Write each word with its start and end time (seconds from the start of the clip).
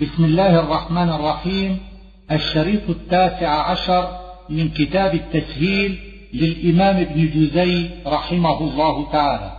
بسم 0.00 0.24
الله 0.24 0.60
الرحمن 0.60 1.08
الرحيم. 1.08 1.80
الشريط 2.30 2.90
التاسع 2.90 3.70
عشر 3.70 4.18
من 4.50 4.68
كتاب 4.68 5.14
التسهيل 5.14 5.98
للإمام 6.34 6.96
ابن 6.96 7.26
جزي 7.26 7.90
رحمه 8.06 8.58
الله 8.60 9.12
تعالى. 9.12 9.52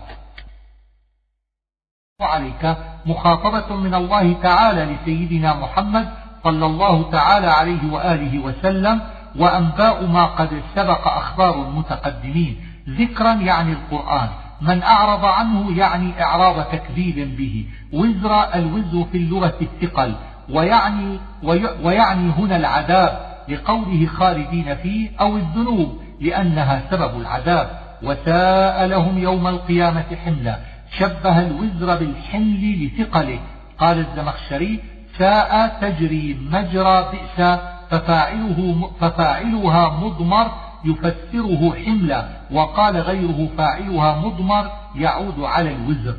وعليك 2.22 2.78
مخاطبة 3.06 3.76
من 3.76 3.94
الله 3.94 4.34
تعالى 4.34 4.96
لسيدنا 4.96 5.60
محمد 5.60 6.10
صلى 6.44 6.66
الله 6.66 7.12
تعالى 7.12 7.48
عليه 7.48 7.92
وآله 7.92 8.40
وسلم 8.40 9.02
وأنباء 9.36 10.06
ما 10.06 10.26
قد 10.26 10.62
سبق 10.76 11.08
أخبار 11.08 11.68
المتقدمين. 11.68 12.62
ذكرا 12.90 13.34
يعني 13.34 13.72
القرآن. 13.74 14.30
من 14.62 14.84
أعرض 14.84 15.26
عنه 15.26 15.78
يعني 15.78 16.24
إعراض 16.24 16.64
تكذيب 16.64 17.38
به. 17.38 17.66
وزر 17.94 18.54
الوزر 18.56 19.04
في 19.12 19.18
اللغة 19.18 19.58
الثقل. 19.62 20.16
ويعني, 20.52 21.20
ويعني 21.84 22.32
هنا 22.32 22.56
العذاب 22.56 23.20
لقوله 23.50 24.06
خالدين 24.06 24.76
فيه 24.76 25.12
أو 25.20 25.38
الذنوب 25.38 26.00
لأنها 26.22 26.82
سبب 26.92 27.22
العذاب. 27.22 27.80
وساء 28.04 28.86
لهم 28.86 29.18
يوم 29.18 29.48
القيامة 29.48 30.06
حملا 30.26 30.60
شبه 30.98 31.40
الوزر 31.40 32.00
بالحمل 32.00 32.86
لثقله. 32.86 33.40
قال 33.80 34.00
الزمخشري 34.00 34.80
ساء 35.18 35.78
تجري 35.82 36.38
مجرى 36.52 37.12
بئس 37.12 37.60
ففاعله 37.90 38.92
ففاعلها 39.00 40.00
مضمر 40.04 40.52
يفسره 40.86 41.74
حملا 41.86 42.28
وقال 42.52 42.98
غيره 42.98 43.50
فاعلها 43.58 44.20
مضمر 44.26 44.72
يعود 44.96 45.40
على 45.40 45.76
الوزر. 45.76 46.16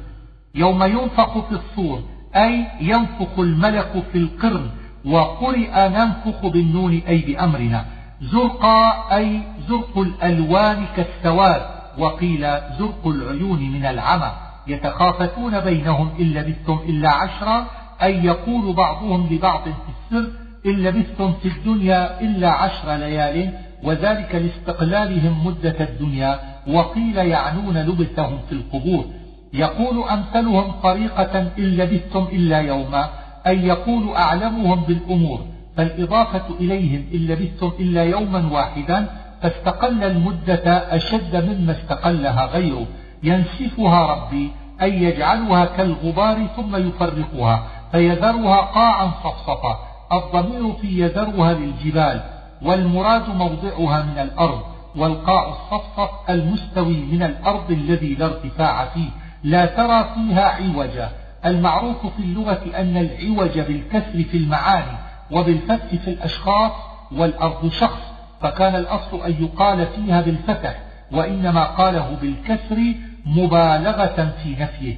يوم 0.55 0.83
ينفق 0.83 1.49
في 1.49 1.55
الصور. 1.55 2.03
أي 2.37 2.67
ينفخ 2.81 3.39
الملك 3.39 4.05
في 4.13 4.19
القرن 4.19 4.71
وقرئ 5.05 5.89
ننفخ 5.89 6.47
بالنون 6.47 7.03
أي 7.09 7.19
بأمرنا. 7.19 7.85
زرقا 8.23 9.17
أي 9.17 9.41
زرق 9.69 9.99
الألوان 9.99 10.85
كالسواد 10.97 11.63
وقيل 11.99 12.41
زرق 12.79 13.07
العيون 13.07 13.71
من 13.73 13.87
العمى. 13.87 14.33
يتخافتون 14.67 15.61
بينهم 15.61 16.11
إن 16.21 16.25
لبثتم 16.25 16.79
إلا 16.89 17.09
عشرا 17.09 17.67
أي 18.03 18.25
يقول 18.25 18.73
بعضهم 18.73 19.29
لبعض 19.31 19.63
في 19.63 20.17
السر 20.17 20.31
إن 20.67 20.71
لبثتم 20.71 21.33
في 21.33 21.49
الدنيا 21.49 22.21
إلا 22.21 22.51
عشر 22.51 22.95
ليال 22.97 23.53
وذلك 23.83 24.35
لاستقلالهم 24.35 25.47
مدة 25.47 25.77
الدنيا 25.81 26.41
وقيل 26.67 27.17
يعنون 27.17 27.79
لبثهم 27.79 28.39
في 28.49 28.53
القبور. 28.53 29.05
يقول 29.53 30.09
أمثلهم 30.09 30.73
طريقة 30.83 31.41
إن 31.41 31.65
لبثتم 31.65 32.27
إلا 32.33 32.59
يوما 32.59 33.09
أي 33.47 33.67
يقول 33.67 34.15
أعلمهم 34.15 34.81
بالأمور 34.81 35.41
فالإضافة 35.77 36.55
إليهم 36.61 37.05
إن 37.15 37.19
لبثتم 37.19 37.73
إلا 37.81 38.05
يوما 38.05 38.53
واحدا 38.53 39.07
فاستقل 39.43 40.05
المدة 40.05 40.95
أشد 40.97 41.37
مما 41.37 41.73
استقلها 41.73 42.47
غيره. 42.47 42.87
ينسفها 43.23 44.07
ربي 44.07 44.51
أي 44.83 45.03
يجعلها 45.03 45.65
كالغبار 45.65 46.47
ثم 46.57 46.77
يفرقها 46.77 47.67
فيذرها 47.93 48.61
قاعا 48.61 49.11
صفصفا. 49.25 49.79
الضمير 50.13 50.73
في 50.73 51.01
يذرها 51.01 51.53
للجبال 51.53 52.23
والمراد 52.63 53.29
موضعها 53.29 54.03
من 54.03 54.19
الأرض 54.19 54.61
والقاع 54.97 55.49
الصفصف 55.49 56.11
المستوي 56.31 56.97
من 57.13 57.23
الأرض 57.23 57.71
الذي 57.71 58.15
لا 58.15 58.27
ارتفاع 58.27 58.85
فيه. 58.85 59.11
لا 59.43 59.67
ترى 59.67 60.15
فيها 60.15 60.45
عوجا. 60.45 61.11
المعروف 61.45 62.07
في 62.07 62.23
اللغة 62.23 62.63
أن 62.77 62.97
العوج 62.97 63.59
بالكسر 63.59 64.23
في 64.31 64.37
المعاني 64.37 64.99
وبالفتح 65.31 65.95
في 66.05 66.11
الأشخاص 66.11 66.73
والأرض 67.13 67.69
شخص 67.69 68.01
فكان 68.41 68.75
الأصل 68.75 69.23
أن 69.23 69.45
يقال 69.45 69.87
فيها 69.87 70.21
بالفتح 70.21 70.83
وإنما 71.13 71.65
قاله 71.65 72.17
بالكسر 72.23 72.95
مبالغة 73.27 74.35
في 74.43 74.57
نفيه. 74.61 74.97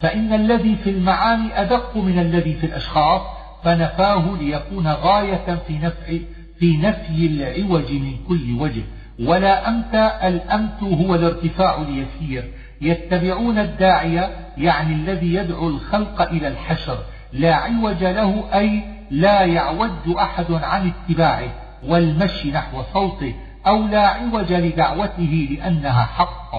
فإن 0.00 0.32
الذي 0.32 0.76
في 0.76 0.90
المعاني 0.90 1.60
أدق 1.62 1.96
من 1.96 2.18
الذي 2.18 2.54
في 2.54 2.66
الأشخاص 2.66 3.20
فنفاه 3.64 4.36
ليكون 4.40 4.86
غاية 4.86 5.58
في 5.66 5.78
نفي, 5.78 6.22
في 6.58 6.76
نفي 6.76 7.26
العوج 7.26 7.92
من 7.92 8.16
كل 8.28 8.56
وجه. 8.60 8.82
ولا 9.20 9.68
أمت 9.68 9.94
الأمت 10.24 10.82
هو 10.82 11.14
الارتفاع 11.14 11.82
اليسير. 11.82 12.50
يتبعون 12.80 13.58
الداعية 13.58 14.30
يعني 14.58 14.94
الذي 14.94 15.34
يدعو 15.34 15.68
الخلق 15.68 16.22
إلى 16.22 16.48
الحشر. 16.48 16.98
لا 17.32 17.54
عوج 17.54 18.04
له 18.04 18.44
أي 18.54 18.82
لا 19.10 19.40
يعود 19.40 20.08
أحد 20.18 20.52
عن 20.52 20.92
اتباعه 20.92 21.48
والمشي 21.86 22.52
نحو 22.52 22.82
صوته 22.92 23.34
أو 23.66 23.86
لا 23.86 24.06
عوج 24.06 24.52
لدعوته 24.52 25.48
لأنها 25.50 26.04
حق. 26.04 26.50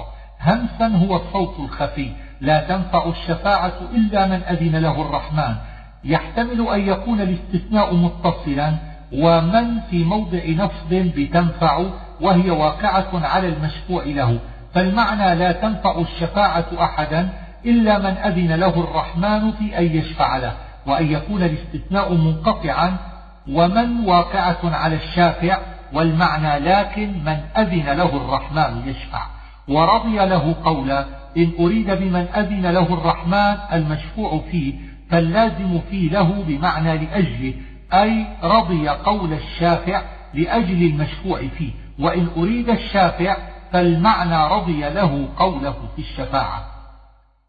همسا 0.41 0.87
هو 0.87 1.15
الصوت 1.15 1.59
الخفي. 1.59 2.11
لا 2.41 2.67
تنفع 2.67 3.09
الشفاعة 3.09 3.73
إلا 3.93 4.25
من 4.25 4.41
أذن 4.43 4.75
له 4.75 5.01
الرحمن. 5.01 5.55
يحتمل 6.03 6.67
أن 6.67 6.87
يكون 6.87 7.21
الاستثناء 7.21 7.95
متصلا 7.95 8.73
ومن 9.13 9.79
في 9.89 10.03
موضع 10.03 10.39
نصب 10.47 10.89
بتنفع 10.89 11.85
وهي 12.21 12.49
واقعة 12.49 13.09
على 13.13 13.47
المشفوع 13.47 14.03
له. 14.03 14.39
فالمعنى 14.73 15.35
لا 15.35 15.51
تنفع 15.51 15.99
الشفاعة 15.99 16.65
أحدا 16.79 17.29
إلا 17.65 17.99
من 17.99 18.17
أذن 18.17 18.55
له 18.55 18.79
الرحمن 18.83 19.51
في 19.51 19.77
أن 19.77 19.83
يشفع 19.83 20.37
له 20.37 20.53
وأن 20.87 21.11
يكون 21.11 21.43
الاستثناء 21.43 22.13
منقطعا 22.13 22.97
ومن 23.49 24.05
واقعة 24.05 24.59
على 24.63 24.95
الشافع 24.95 25.57
والمعنى 25.93 26.59
لكن 26.59 27.09
من 27.25 27.37
أذن 27.57 27.91
له 27.91 28.17
الرحمن 28.17 28.81
يشفع. 28.85 29.21
ورضي 29.67 30.15
له 30.15 30.55
قولا 30.63 31.05
إن 31.37 31.51
أريد 31.59 31.91
بمن 31.91 32.27
أذن 32.35 32.65
له 32.65 32.93
الرحمن 32.93 33.55
المشفوع 33.73 34.41
فيه 34.51 34.73
فاللازم 35.09 35.79
فيه 35.89 36.09
له 36.09 36.43
بمعنى 36.47 36.97
لأجله 36.97 37.53
أي 37.93 38.25
رضي 38.43 38.89
قول 38.89 39.33
الشافع 39.33 40.01
لأجل 40.33 40.83
المشفوع 40.83 41.41
فيه. 41.57 41.71
وإن 41.99 42.27
أريد 42.37 42.69
الشافع 42.69 43.37
فالمعنى 43.71 44.53
رضي 44.53 44.79
له 44.79 45.27
قوله 45.37 45.75
في 45.95 46.01
الشفاعة. 46.01 46.65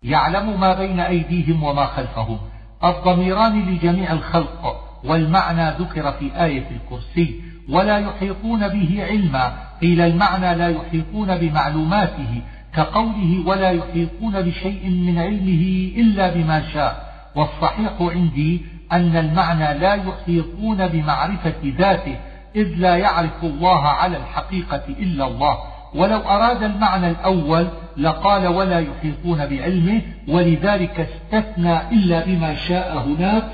يعلم 0.03 0.60
ما 0.60 0.75
بين 0.75 1.00
أيديهم 1.00 1.62
وما 1.62 1.87
خلفهم. 1.87 2.38
الضميران 2.84 3.60
لجميع 3.60 4.12
الخلق 4.12 4.81
والمعنى 5.05 5.71
ذكر 5.71 6.12
في 6.12 6.44
آية 6.44 6.66
الكرسي 6.71 7.41
ولا 7.69 7.99
يحيطون 7.99 8.69
به 8.69 9.05
علما. 9.05 9.53
قيل 9.81 10.00
المعنى 10.00 10.55
لا 10.55 10.69
يحيطون 10.69 11.38
بمعلوماته 11.38 12.43
كقوله 12.75 13.43
ولا 13.47 13.71
يحيطون 13.71 14.43
بشيء 14.43 14.91
من 14.91 15.19
علمه 15.19 15.93
إلا 15.97 16.34
بما 16.34 16.72
شاء. 16.72 17.12
والصحيح 17.34 17.93
عندي 18.00 18.62
أن 18.93 19.16
المعنى 19.16 19.78
لا 19.78 19.94
يحيطون 19.94 20.89
بمعرفة 20.89 21.54
ذاته 21.65 22.16
إذ 22.56 22.69
لا 22.77 22.97
يعرف 22.97 23.44
الله 23.44 23.83
على 23.83 24.16
الحقيقة 24.16 24.83
إلا 24.89 25.27
الله. 25.27 25.72
ولو 25.94 26.19
أراد 26.19 26.62
المعنى 26.62 27.10
الأول 27.10 27.66
لقال 27.97 28.47
ولا 28.47 28.78
يحيطون 28.78 29.47
بعلمه 29.47 30.03
ولذلك 30.28 31.08
استثنى 31.08 31.91
إلا 31.91 32.25
بما 32.25 32.54
شاء 32.54 32.98
هناك 32.98 33.48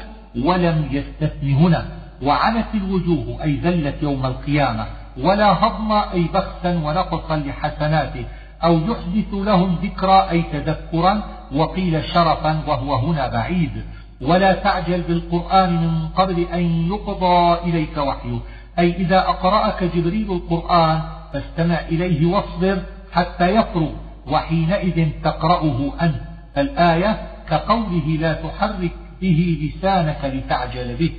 ولم 0.45 0.89
يستثن 0.91 1.53
هنا. 1.53 1.87
وعنت 2.23 2.75
الوجوه 2.75 3.43
أي 3.43 3.57
ذلت 3.57 4.03
يوم 4.03 4.27
القيامة 4.27 4.87
ولا 5.23 5.53
هضم 5.53 5.93
أي 5.93 6.25
بخسا 6.35 6.81
ونقصا 6.85 7.37
لحسناته 7.37 8.25
أو 8.65 8.79
يحدث 8.79 9.35
لهم 9.35 9.77
ذكرى 9.83 10.31
أي 10.31 10.43
تذكرا 10.53 11.23
وقيل 11.55 12.05
شرفا 12.05 12.61
وهو 12.67 12.95
هنا 12.95 13.29
بعيد. 13.29 13.85
ولا 14.21 14.53
تعجل 14.53 15.03
بالقرآن 15.03 15.73
من 15.73 16.09
قبل 16.09 16.47
أن 16.55 16.89
يقضى 16.89 17.59
إليك 17.71 17.97
وحيه. 17.97 18.39
أي 18.79 18.97
إذا 18.97 19.19
أقرأك 19.19 19.85
جبريل 19.85 20.33
القرآن 20.33 21.01
فاستمع 21.33 21.81
إليه 21.81 22.27
واصبر 22.27 22.83
حتى 23.13 23.49
يفرغ 23.49 23.91
وحينئذ 24.27 25.09
تقرأه 25.25 25.93
أنت. 26.03 26.21
الآية 26.59 27.21
كقوله 27.49 28.17
لا 28.21 28.33
تحرك 28.33 28.93
به 29.21 29.59
لسانك 29.63 30.25
لتعجل 30.25 30.97
به. 30.97 31.11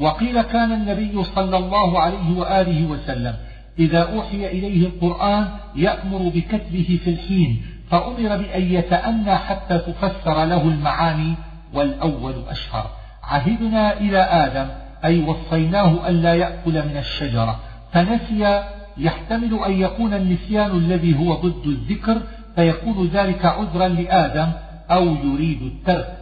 وقيل 0.00 0.42
كان 0.42 0.72
النبي 0.72 1.24
صلى 1.24 1.56
الله 1.56 2.00
عليه 2.00 2.38
وآله 2.38 2.86
وسلم 2.86 3.36
إذا 3.78 4.12
أوحي 4.12 4.46
إليه 4.46 4.86
القرآن 4.86 5.48
يأمر 5.76 6.32
بكتبه 6.34 6.98
في 7.04 7.10
الحين 7.10 7.62
فأمر 7.90 8.36
بأن 8.36 8.62
يتأنى 8.62 9.34
حتى 9.36 9.78
تفسر 9.78 10.44
له 10.44 10.62
المعاني 10.62 11.34
والأول 11.74 12.34
أشهر. 12.48 12.90
عهدنا 13.22 14.00
إلى 14.00 14.18
آدم 14.18 14.68
أي 15.04 15.20
وصيناه 15.20 16.08
ألا 16.08 16.34
يأكل 16.34 16.72
من 16.72 16.96
الشجرة 16.96 17.60
فنسي 17.92 18.64
يحتمل 18.98 19.58
أن 19.66 19.72
يكون 19.72 20.14
النسيان 20.14 20.70
الذي 20.70 21.18
هو 21.18 21.34
ضد 21.34 21.66
الذكر 21.66 22.22
فيكون 22.56 23.08
ذلك 23.08 23.44
عذرا 23.44 23.88
لآدم 23.88 24.48
أو 24.90 25.04
يريد 25.04 25.62
الترك. 25.62 26.16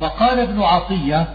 وقال 0.00 0.38
ابن 0.38 0.62
عطية 0.62 1.26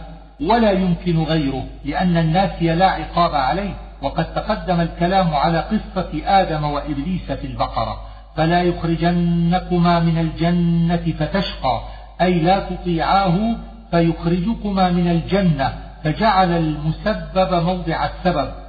ولا 0.42 0.72
يمكن 0.72 1.24
غيره 1.24 1.66
لأن 1.86 2.18
الناسي 2.18 2.76
لا 2.76 2.90
عقاب 2.90 3.36
عليه 3.36 3.74
وقد 4.02 4.34
تقدم 4.34 4.82
الكلام 4.82 5.34
على 5.34 5.60
قصة 5.60 6.22
آدم 6.26 6.64
وإبليس 6.64 7.32
في 7.32 7.48
البقرة. 7.48 8.02
فلا 8.36 8.62
يخرجنكما 8.64 10.00
من 10.00 10.18
الجنة 10.18 11.14
فتشقى 11.20 11.82
أي 12.22 12.40
لا 12.40 12.60
تطيعاه 12.60 13.56
فيخرجكما 13.92 14.90
من 14.90 15.08
الجنة 15.12 15.74
فجعل 16.04 16.52
المسبب 16.52 17.64
موضع 17.64 18.06
السبب. 18.06 18.63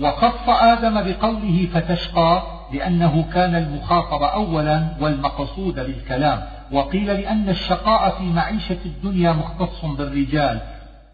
وخص 0.00 0.48
آدم 0.48 0.94
بقوله 0.94 1.68
فتشقى 1.74 2.42
لأنه 2.72 3.24
كان 3.32 3.54
المخاطب 3.54 4.22
أولا 4.22 4.86
والمقصود 5.00 5.74
بالكلام 5.74 6.42
وقيل 6.72 7.06
لأن 7.06 7.48
الشقاء 7.48 8.10
في 8.18 8.24
معيشة 8.24 8.78
الدنيا 8.86 9.32
مختص 9.32 9.84
بالرجال 9.84 10.60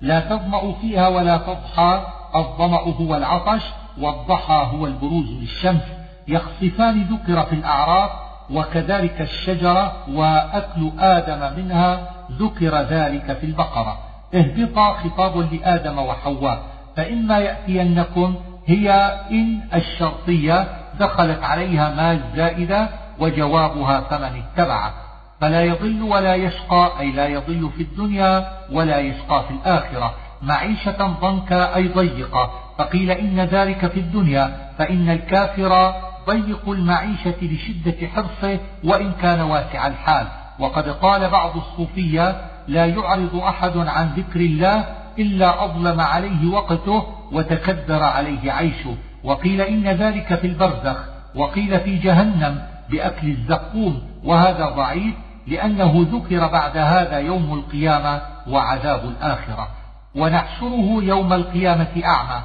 لا 0.01 0.21
تظمأ 0.21 0.73
فيها 0.73 1.09
ولا 1.09 1.37
تضحى 1.37 2.07
الظمأ 2.37 2.81
هو 2.81 3.17
العطش 3.17 3.63
والضحى 4.01 4.69
هو 4.73 4.87
البروز 4.87 5.31
للشمس 5.31 5.83
يخصفان 6.29 7.03
ذكر 7.03 7.43
في 7.43 7.53
الأعراف 7.53 8.11
وكذلك 8.51 9.21
الشجرة 9.21 9.93
وأكل 10.15 10.91
آدم 10.99 11.57
منها 11.57 12.11
ذكر 12.33 12.81
ذلك 12.81 13.33
في 13.33 13.47
البقرة. 13.47 13.99
اهبطا 14.35 14.93
خطاب 14.93 15.55
لآدم 15.55 15.99
وحواء 15.99 16.63
فإما 16.97 17.39
يأتينكم 17.39 18.35
هي 18.67 18.91
إن 19.31 19.61
الشرطية 19.75 20.69
دخلت 21.01 21.43
عليها 21.43 21.95
ما 21.95 22.13
الزائدة 22.13 22.89
وجوابها 23.19 24.01
فمن 24.01 24.43
اتبعه. 24.43 24.93
فلا 25.41 25.63
يضل 25.63 26.03
ولا 26.03 26.35
يشقى 26.35 26.93
أي 27.01 27.13
لا 27.13 27.27
يضل 27.27 27.71
في 27.77 27.83
الدنيا 27.83 28.49
ولا 28.73 28.99
يشقى 28.99 29.45
في 29.49 29.51
الآخرة. 29.51 30.15
معيشة 30.43 31.07
ضنكا 31.21 31.77
أي 31.77 31.89
ضيقة. 31.89 32.51
فقيل 32.79 33.11
إن 33.11 33.41
ذلك 33.41 33.87
في 33.87 34.01
الدنيا 34.01 34.73
فإن 34.79 35.11
الكافر 35.11 35.95
ضيق 36.27 36.69
المعيشة 36.69 37.35
لشدة 37.43 38.07
حرصه 38.07 38.59
وإن 38.85 39.13
كان 39.13 39.41
واسع 39.41 39.87
الحال. 39.87 40.27
وقد 40.59 40.89
قال 40.89 41.31
بعض 41.31 41.57
الصوفية 41.57 42.41
لا 42.69 42.87
يعرض 42.87 43.37
أحد 43.37 43.77
عن 43.77 44.09
ذكر 44.17 44.41
الله 44.41 44.85
إلا 45.19 45.65
أظلم 45.65 46.01
عليه 46.01 46.51
وقته 46.53 47.07
وتكدر 47.33 48.03
عليه 48.03 48.53
عيشه. 48.53 48.95
وقيل 49.25 49.61
إن 49.61 49.89
ذلك 49.89 50.35
في 50.35 50.47
البرزخ 50.47 51.05
وقيل 51.35 51.81
في 51.81 51.97
جهنم 51.97 52.63
بأكل 52.91 53.29
الزقوم. 53.29 54.03
وهذا 54.25 54.69
ضعيف 54.69 55.15
لأنه 55.47 56.07
ذكر 56.13 56.47
بعد 56.49 56.77
هذا 56.77 57.19
يوم 57.19 57.55
القيامة 57.55 58.23
وعذاب 58.49 59.05
الآخرة. 59.05 59.69
ونحشره 60.15 61.03
يوم 61.03 61.33
القيامة 61.33 62.03
أعمى 62.05 62.43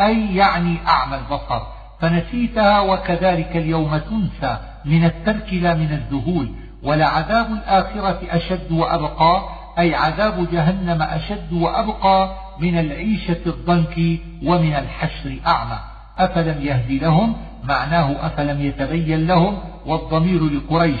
أي 0.00 0.36
يعني 0.36 0.76
أعمى 0.88 1.16
البصر. 1.16 1.62
فنسيتها 2.00 2.80
وكذلك 2.80 3.56
اليوم 3.56 3.96
تنسى 3.96 4.58
من 4.84 5.04
الترك 5.04 5.52
لا 5.52 5.74
من 5.74 5.92
الذهول. 5.92 6.52
ولعذاب 6.82 7.52
الآخرة 7.52 8.20
أشد 8.30 8.72
وأبقى 8.72 9.42
أي 9.78 9.94
عذاب 9.94 10.50
جهنم 10.52 11.02
أشد 11.02 11.52
وأبقى 11.52 12.36
من 12.60 12.78
العيشة 12.78 13.40
الضنك 13.46 14.20
ومن 14.44 14.74
الحشر 14.74 15.36
أعمى. 15.46 15.78
أفلم 16.18 16.66
يهدي 16.66 16.98
لهم؟ 16.98 17.36
معناه 17.64 18.26
أفلم 18.26 18.60
يتبين 18.60 19.26
لهم؟ 19.26 19.58
والضمير 19.86 20.44
لقريش. 20.44 21.00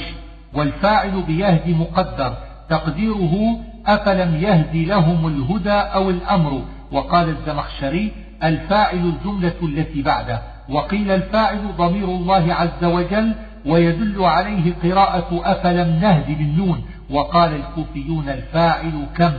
والفاعل 0.54 1.22
بيهدي 1.22 1.74
مقدر. 1.74 2.34
تقديره 2.68 3.58
أفلم 3.86 4.34
يهدي 4.42 4.84
لهم 4.84 5.26
الهدى 5.26 5.70
أو 5.70 6.10
الأمر؟ 6.10 6.62
وقال 6.92 7.28
الزمخشري 7.28 8.12
الفاعل 8.44 8.98
الجملة 8.98 9.54
التي 9.62 10.02
بعده. 10.02 10.42
وقيل 10.68 11.10
الفاعل 11.10 11.60
ضمير 11.76 12.04
الله 12.04 12.54
عز 12.54 12.84
وجل 12.84 13.34
ويدل 13.66 14.24
عليه 14.24 14.74
قراءة 14.82 15.40
أفلم 15.44 15.98
نهد 16.00 16.38
بالنون. 16.38 16.82
وقال 17.12 17.54
الكوفيون 17.54 18.28
الفاعل 18.28 19.06
كم؟ 19.16 19.32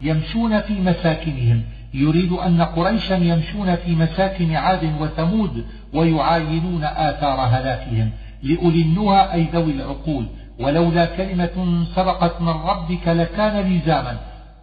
يمشون 0.00 0.60
في 0.60 0.80
مساكنهم. 0.80 1.62
يريد 1.94 2.32
أن 2.32 2.62
قريشا 2.62 3.14
يمشون 3.14 3.76
في 3.76 3.94
مساكن 3.94 4.54
عاد 4.54 4.92
وثمود 5.00 5.64
ويعاينون 5.94 6.84
آثار 6.84 7.40
هلاكهم. 7.40 8.10
لأولي 8.42 8.82
النهى 8.82 9.32
أي 9.32 9.46
ذوي 9.52 9.72
العقول. 9.72 10.26
ولولا 10.60 11.04
كلمة 11.04 11.84
سبقت 11.94 12.40
من 12.40 12.48
ربك 12.48 13.08
لكان 13.08 13.72
لزاما. 13.72 14.16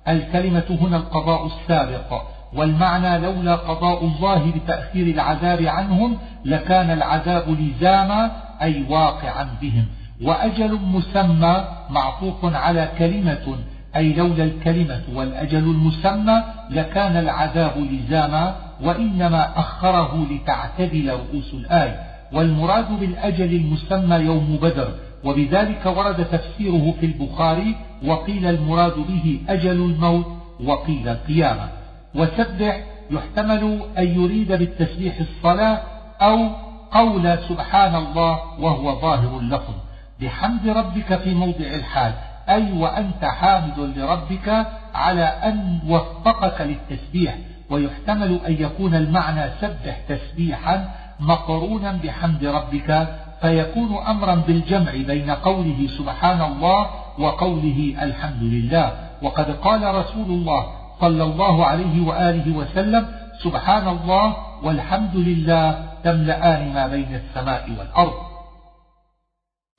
الكلمة 0.08 0.78
هنا 0.82 0.98
القضاء 0.98 1.46
السابق. 1.46 2.22
والمعنى 2.54 3.18
لولا 3.18 3.56
قضاء 3.56 4.06
الله 4.06 4.52
بتأخير 4.52 5.08
العذاب 5.08 5.62
عنهم 5.62 6.18
لكان 6.46 6.90
العذاب 6.90 7.44
لزاما 7.50 8.32
أي 8.62 8.84
واقعا 8.90 9.48
بهم. 9.62 9.86
وأجل 10.22 10.80
مسمى 10.86 11.68
معطوف 11.90 12.56
على 12.56 12.90
كلمة 12.98 13.58
أي 13.96 14.14
لولا 14.14 14.44
الكلمة 14.44 15.02
والأجل 15.14 15.58
المسمى 15.58 16.44
لكان 16.70 17.18
العذاب 17.18 17.78
لزاما 17.78 18.56
وإنما 18.84 19.60
أخره 19.60 20.28
لتعتدل 20.32 21.10
رؤوس 21.10 21.54
الآية 21.54 22.00
والمراد 22.34 23.00
بالأجل 23.00 23.56
المسمى 23.56 24.16
يوم 24.16 24.60
بدر 24.62 24.90
وبذلك 25.24 25.86
ورد 25.86 26.26
تفسيره 26.26 26.94
في 27.00 27.06
البخاري 27.06 27.76
وقيل 28.06 28.46
المراد 28.46 28.94
به 28.96 29.40
أجل 29.50 29.72
الموت 29.72 30.26
وقيل 30.64 31.08
القيامة. 31.08 31.70
وسبح 32.16 32.84
يحتمل 33.12 33.80
أن 33.98 34.22
يريد 34.22 34.52
بالتسبيح 34.52 35.20
الصلاة 35.20 35.82
أو 36.22 36.50
قول 36.92 37.38
سبحان 37.50 37.96
الله 37.96 38.40
وهو 38.60 39.02
ظاهر 39.02 39.40
اللفظ. 39.40 39.74
بحمد 40.24 40.68
ربك 40.68 41.16
في 41.16 41.34
موضع 41.34 41.66
الحال 41.66 42.14
أي 42.50 42.72
وأنت 42.72 43.26
حامد 43.26 43.80
لربك 43.98 44.66
على 44.96 45.24
أن 45.24 45.80
وفقك 45.88 46.62
للتسبيح. 46.62 47.36
ويحتمل 47.70 48.40
أن 48.48 48.54
يكون 48.54 48.96
المعنى 48.96 49.52
سبح 49.62 50.00
تسبيحا 50.10 50.90
مقرونا 51.20 51.92
بحمد 52.04 52.46
ربك. 52.46 53.08
فيكون 53.42 53.98
أمرا 54.08 54.36
بالجمع 54.36 54.92
بين 54.92 55.30
قوله 55.32 55.88
سبحان 55.98 56.42
الله 56.42 56.90
وقوله 57.20 57.96
الحمد 58.02 58.44
لله. 58.44 58.94
وقد 59.22 59.52
قال 59.52 59.96
رسول 59.96 60.26
الله 60.26 60.68
صلى 61.02 61.24
الله 61.24 61.66
عليه 61.66 62.08
وآله 62.08 62.58
وسلم 62.58 63.08
سبحان 63.44 63.88
الله 63.88 64.36
والحمد 64.64 65.16
لله 65.16 65.86
تملأان 66.04 66.74
ما 66.74 66.88
بين 66.88 67.16
السماء 67.16 67.70
والأرض. 67.80 68.33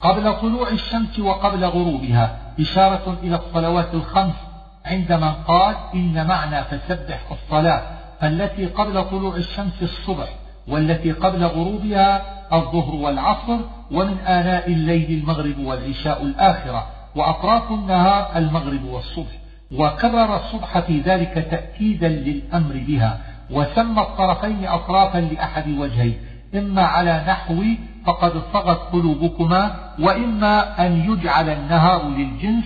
قبل 0.05 0.37
طلوع 0.41 0.69
الشمس 0.69 1.19
وقبل 1.19 1.65
غروبها 1.65 2.37
إشارة 2.61 3.17
إلى 3.23 3.37
الصلوات 3.37 3.95
الخمس 3.95 4.35
عندما 4.85 5.31
قال 5.31 5.75
إن 5.95 6.27
معنى 6.27 6.65
فسبح 6.65 7.21
الصلاة 7.31 7.83
فالتي 8.21 8.67
قبل 8.67 9.05
طلوع 9.05 9.37
الشمس 9.37 9.83
الصبح 9.83 10.29
والتي 10.69 11.13
قبل 11.13 11.45
غروبها 11.45 12.23
الظهر 12.53 12.95
والعصر 12.95 13.59
ومن 13.91 14.19
آناء 14.19 14.73
الليل 14.73 15.19
المغرب 15.19 15.59
والعشاء 15.59 16.23
الآخرة 16.23 16.87
وأطراف 17.17 17.71
النهار 17.71 18.31
المغرب 18.37 18.85
والصبح 18.85 19.33
وكرر 19.73 20.37
الصبح 20.37 20.79
في 20.79 21.01
ذلك 21.01 21.49
تأكيدا 21.51 22.09
للأمر 22.09 22.85
بها 22.87 23.21
وسمى 23.51 24.01
الطرفين 24.03 24.67
أطرافا 24.67 25.19
لأحد 25.19 25.69
وجهين 25.69 26.19
إما 26.57 26.83
على 26.83 27.25
نحو 27.29 27.65
فقد 28.07 28.33
صغت 28.53 28.79
قلوبكما 28.93 29.75
وإما 29.99 30.87
أن 30.87 31.11
يجعل 31.11 31.49
النهار 31.49 32.09
للجنس 32.09 32.65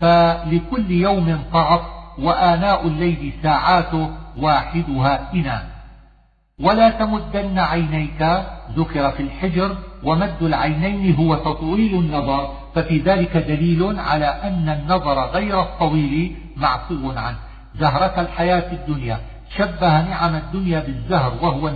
فلكل 0.00 0.90
يوم 0.90 1.44
طرف 1.52 1.80
وآناء 2.18 2.86
الليل 2.86 3.32
ساعاته 3.42 4.10
واحدها 4.38 5.32
إنا. 5.34 5.62
ولا 6.60 6.90
تمدن 6.90 7.58
عينيك 7.58 8.42
ذكر 8.76 9.10
في 9.10 9.22
الحجر 9.22 9.76
ومد 10.04 10.42
العينين 10.42 11.14
هو 11.16 11.34
تطويل 11.34 11.94
النظر 11.94 12.52
ففي 12.74 12.98
ذلك 12.98 13.36
دليل 13.36 13.98
على 13.98 14.26
أن 14.26 14.68
النظر 14.68 15.26
غير 15.26 15.60
الطويل 15.60 16.36
معفو 16.56 17.10
عنه. 17.10 17.36
زهرة 17.74 18.20
الحياة 18.20 18.72
الدنيا. 18.72 19.20
شبه 19.56 20.02
نعم 20.02 20.34
الدنيا 20.34 20.80
بالزهر 20.80 21.32
وهو 21.42 21.68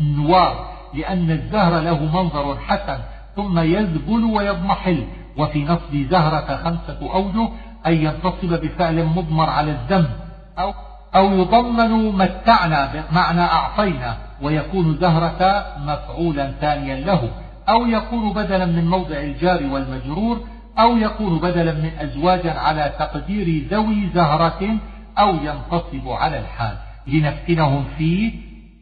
النوار. 0.00 0.73
لأن 0.94 1.30
الزهر 1.30 1.80
له 1.80 2.04
منظر 2.04 2.56
حسن 2.56 2.98
ثم 3.36 3.58
يذبل 3.58 4.24
ويضمحل. 4.24 5.06
وفي 5.36 5.64
نصب 5.64 5.96
زهرة 6.10 6.56
خمسة 6.64 7.14
أوجه 7.14 7.48
أن 7.86 7.92
ينتصب 7.92 8.60
بفعل 8.64 9.04
مضمر 9.04 9.50
على 9.50 9.70
الذنب 9.70 10.10
أو, 10.58 10.74
أو 11.16 11.32
يضمن 11.32 12.18
متعنا 12.18 12.92
بمعنى 12.94 13.40
أعطينا 13.40 14.16
ويكون 14.42 14.96
زهرة 15.00 15.66
مفعولا 15.78 16.52
ثانيا 16.60 16.96
له. 16.96 17.30
أو 17.68 17.86
يكون 17.86 18.32
بدلا 18.32 18.66
من 18.66 18.88
موضع 18.88 19.16
الجار 19.16 19.62
والمجرور 19.72 20.40
أو 20.78 20.96
يكون 20.96 21.38
بدلا 21.38 21.72
من 21.72 21.90
أزواجا 22.00 22.52
على 22.52 22.92
تقدير 22.98 23.68
ذوي 23.70 24.08
زهرة 24.14 24.76
أو 25.18 25.34
ينتصب 25.34 26.08
على 26.08 26.38
الحال. 26.38 26.76
لنفتنهم 27.06 27.84
فيه 27.98 28.32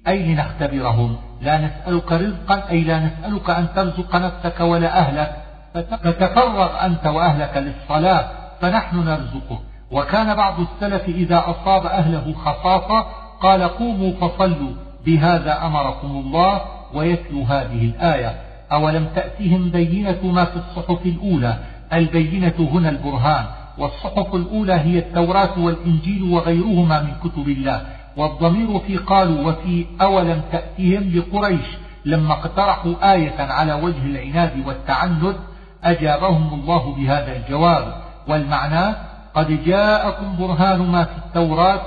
أي 0.08 0.34
لنختبرهم. 0.34 1.16
لا 1.42 1.58
نسألك 1.58 2.12
رزقا 2.12 2.70
أي 2.70 2.80
لا 2.80 2.98
نسألك 2.98 3.50
أن 3.50 3.66
ترزق 3.76 4.16
نفسك 4.16 4.60
ولا 4.60 4.98
أهلك. 4.98 5.36
فتفرغ 5.74 6.86
أنت 6.86 7.06
وأهلك 7.06 7.56
للصلاة 7.56 8.30
فنحن 8.60 8.96
نرزقك 8.96 9.58
وكان 9.90 10.34
بعض 10.34 10.54
السلف 10.60 11.08
إذا 11.08 11.44
أصاب 11.46 11.86
أهله 11.86 12.34
خصاصة 12.44 13.06
قال 13.40 13.62
قوموا 13.62 14.12
فصلوا 14.12 14.72
بهذا 15.06 15.66
أمركم 15.66 16.08
الله 16.08 16.60
ويتلو 16.94 17.42
هذه 17.42 17.84
الآية. 17.84 18.36
أولم 18.72 19.06
تأتهم 19.14 19.70
بينة 19.70 20.18
ما 20.24 20.44
في 20.44 20.56
الصحف 20.56 21.06
الأولى؟ 21.06 21.56
البينة 21.92 22.68
هنا 22.72 22.88
البرهان. 22.88 23.44
والصحف 23.78 24.34
الأولى 24.34 24.72
هي 24.72 24.98
التوراة 24.98 25.58
والإنجيل 25.58 26.22
وغيرهما 26.22 27.02
من 27.02 27.12
كتب 27.24 27.48
الله. 27.48 27.82
والضمير 28.16 28.78
في 28.78 28.96
قالوا 28.96 29.50
وفي 29.50 29.86
أولم 30.00 30.42
تأتهم 30.52 31.12
لقريش 31.14 31.66
لما 32.04 32.32
اقترحوا 32.32 33.12
آية 33.12 33.40
على 33.40 33.72
وجه 33.72 34.06
العناد 34.06 34.66
والتعند 34.66 35.36
أجابهم 35.84 36.54
الله 36.54 36.94
بهذا 36.94 37.36
الجواب 37.36 37.94
والمعنى 38.28 38.94
قد 39.34 39.64
جاءكم 39.64 40.36
برهان 40.38 40.78
ما 40.78 41.04
في 41.04 41.16
التوراة 41.26 41.86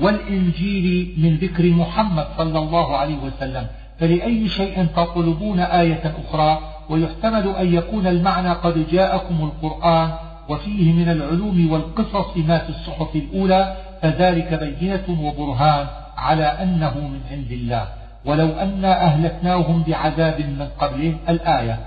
والإنجيل 0.00 1.14
من 1.18 1.36
ذكر 1.36 1.70
محمد 1.70 2.26
صلى 2.38 2.58
الله 2.58 2.96
عليه 2.96 3.16
وسلم 3.18 3.66
فلأي 4.00 4.48
شيء 4.48 4.86
تطلبون 4.96 5.60
آية 5.60 6.14
أخرى 6.24 6.58
ويحتمل 6.90 7.48
أن 7.48 7.74
يكون 7.74 8.06
المعنى 8.06 8.52
قد 8.52 8.86
جاءكم 8.90 9.34
القرآن 9.44 10.10
وفيه 10.48 10.92
من 10.92 11.08
العلوم 11.08 11.72
والقصص 11.72 12.36
ما 12.36 12.58
في 12.58 12.68
الصحف 12.68 13.16
الأولى 13.16 13.76
فذلك 14.04 14.54
بينة 14.54 15.04
وبرهان 15.20 15.86
على 16.16 16.44
أنه 16.44 16.94
من 16.98 17.20
عند 17.30 17.50
الله. 17.50 17.88
ولو 18.24 18.48
أنا 18.48 19.02
أهلكناهم 19.04 19.82
بعذاب 19.82 20.40
من 20.40 20.68
قبله 20.78 21.16
الآية. 21.28 21.78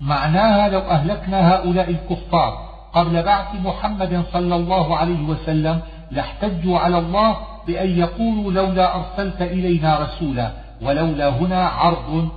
معناها 0.00 0.68
لو 0.68 0.80
أهلكنا 0.80 1.54
هؤلاء 1.54 1.90
الكفار 1.90 2.58
قبل 2.92 3.22
بعث 3.22 3.46
محمد 3.64 4.24
صلى 4.32 4.56
الله 4.56 4.96
عليه 4.96 5.22
وسلم 5.22 5.80
لاحتجوا 6.10 6.78
على 6.78 6.98
الله 6.98 7.36
بأن 7.66 7.98
يقولوا 7.98 8.52
لولا 8.52 8.96
أرسلت 8.96 9.42
إلينا 9.42 9.98
رسولا 9.98 10.50
ولولا 10.82 11.28
هنا 11.28 11.66
عرض 11.66 12.28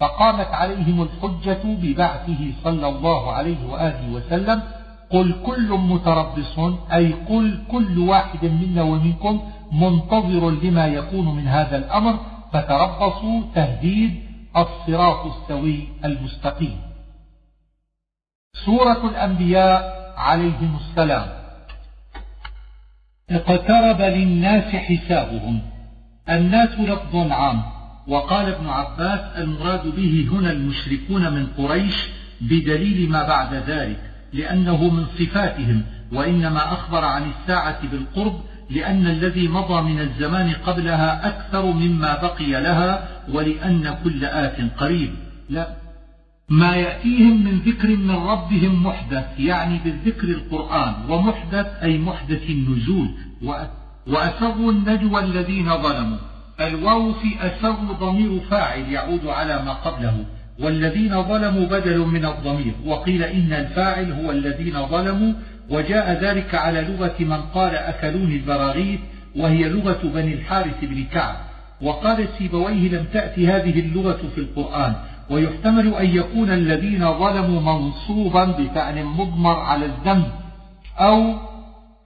فقامت 0.00 0.48
عليهم 0.48 1.02
الحجة 1.02 1.60
ببعثه 1.64 2.52
صلى 2.64 2.88
الله 2.88 3.32
عليه 3.32 3.66
وآله 3.70 4.12
وسلم 4.12 4.62
قل 5.10 5.34
كل 5.46 5.68
متربص 5.68 6.58
أي 6.92 7.12
قل 7.12 7.64
كل 7.70 7.98
واحد 7.98 8.44
منا 8.44 8.82
ومنكم 8.82 9.42
منتظر 9.72 10.50
لما 10.50 10.86
يكون 10.86 11.36
من 11.36 11.48
هذا 11.48 11.76
الأمر 11.76 12.18
فتربصوا 12.52 13.42
تهديد 13.54 14.20
الصراط 14.56 15.26
السوي 15.26 15.88
المستقيم. 16.04 16.80
سورة 18.64 19.08
الأنبياء 19.10 20.04
عليهم 20.16 20.78
السلام. 20.80 21.28
اقترب 23.30 24.00
للناس 24.00 24.74
حسابهم. 24.74 25.60
الناس 26.28 26.80
لفظ 26.80 27.16
عام. 27.16 27.62
وقال 28.08 28.54
ابن 28.54 28.68
عباس 28.68 29.20
المراد 29.36 29.86
به 29.96 30.28
هنا 30.32 30.50
المشركون 30.50 31.32
من 31.32 31.46
قريش 31.46 32.08
بدليل 32.40 33.10
ما 33.10 33.22
بعد 33.28 33.54
ذلك. 33.54 34.13
لأنه 34.34 34.88
من 34.88 35.06
صفاتهم 35.18 35.82
وإنما 36.12 36.72
أخبر 36.72 37.04
عن 37.04 37.30
الساعة 37.30 37.86
بالقرب 37.90 38.40
لأن 38.70 39.06
الذي 39.06 39.48
مضى 39.48 39.82
من 39.82 40.00
الزمان 40.00 40.52
قبلها 40.66 41.28
أكثر 41.28 41.66
مما 41.66 42.22
بقي 42.22 42.50
لها 42.50 43.08
ولأن 43.32 43.96
كل 44.04 44.24
آت 44.24 44.56
قريب. 44.78 45.14
لا. 45.50 45.68
ما 46.48 46.76
يأتيهم 46.76 47.44
من 47.44 47.58
ذكر 47.58 47.88
من 47.88 48.10
ربهم 48.10 48.86
محدث 48.86 49.26
يعني 49.38 49.78
بالذكر 49.84 50.28
القرآن 50.28 50.94
ومحدث 51.08 51.66
أي 51.82 51.98
محدث 51.98 52.50
النزول 52.50 53.08
وأسروا 54.06 54.72
النجوى 54.72 55.24
الذين 55.24 55.82
ظلموا. 55.82 56.18
الواو 56.60 57.12
في 57.12 57.36
أسر 57.40 57.72
ضمير 58.00 58.40
فاعل 58.50 58.80
يعود 58.80 59.26
على 59.26 59.62
ما 59.64 59.72
قبله. 59.72 60.24
والذين 60.60 61.22
ظلموا 61.22 61.66
بدل 61.66 61.98
من 61.98 62.24
الضمير. 62.24 62.74
وقيل 62.86 63.22
إن 63.22 63.52
الفاعل 63.52 64.12
هو 64.12 64.30
الذين 64.30 64.86
ظلموا 64.86 65.32
وجاء 65.70 66.24
ذلك 66.24 66.54
على 66.54 66.80
لغة 66.80 67.14
من 67.20 67.40
قال 67.54 67.74
أكلوني 67.74 68.36
البراغيث 68.36 69.00
وهي 69.36 69.68
لغة 69.68 70.00
بني 70.04 70.34
الحارث 70.34 70.84
بن 70.84 71.04
كعب. 71.04 71.36
وقال 71.82 72.28
سيبويه 72.38 72.88
لم 72.88 73.04
تأتي 73.12 73.48
هذه 73.48 73.80
اللغة 73.80 74.20
في 74.34 74.38
القرآن. 74.40 74.94
ويحتمل 75.30 75.94
أن 75.94 76.16
يكون 76.16 76.50
الذين 76.50 77.18
ظلموا 77.18 77.60
منصوبا 77.60 78.44
بفعل 78.44 79.04
مضمر 79.04 79.58
على 79.58 79.86
الذنب 79.86 80.26
أو 80.98 81.34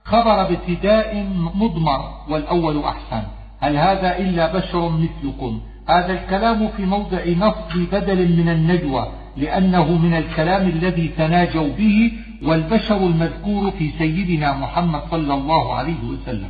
خبر 0.05 0.41
ابتداء 0.41 1.25
مضمر 1.55 1.99
والأول 2.29 2.83
أحسن. 2.83 3.23
هل 3.59 3.77
هذا 3.77 4.17
إلا 4.17 4.57
بشر 4.57 4.89
مثلكم؟ 4.89 5.61
هذا 5.89 6.13
الكلام 6.13 6.67
في 6.77 6.85
موضع 6.85 7.19
نصب 7.37 7.89
بدل 7.91 8.37
من 8.37 8.49
النجوى 8.49 9.07
لأنه 9.37 9.97
من 9.97 10.13
الكلام 10.13 10.69
الذي 10.69 11.07
تناجوا 11.07 11.69
به 11.77 12.11
والبشر 12.43 12.97
المذكور 12.97 13.71
في 13.71 13.91
سيدنا 13.97 14.57
محمد 14.57 15.01
صلى 15.11 15.33
الله 15.33 15.73
عليه 15.73 16.03
وسلم. 16.09 16.49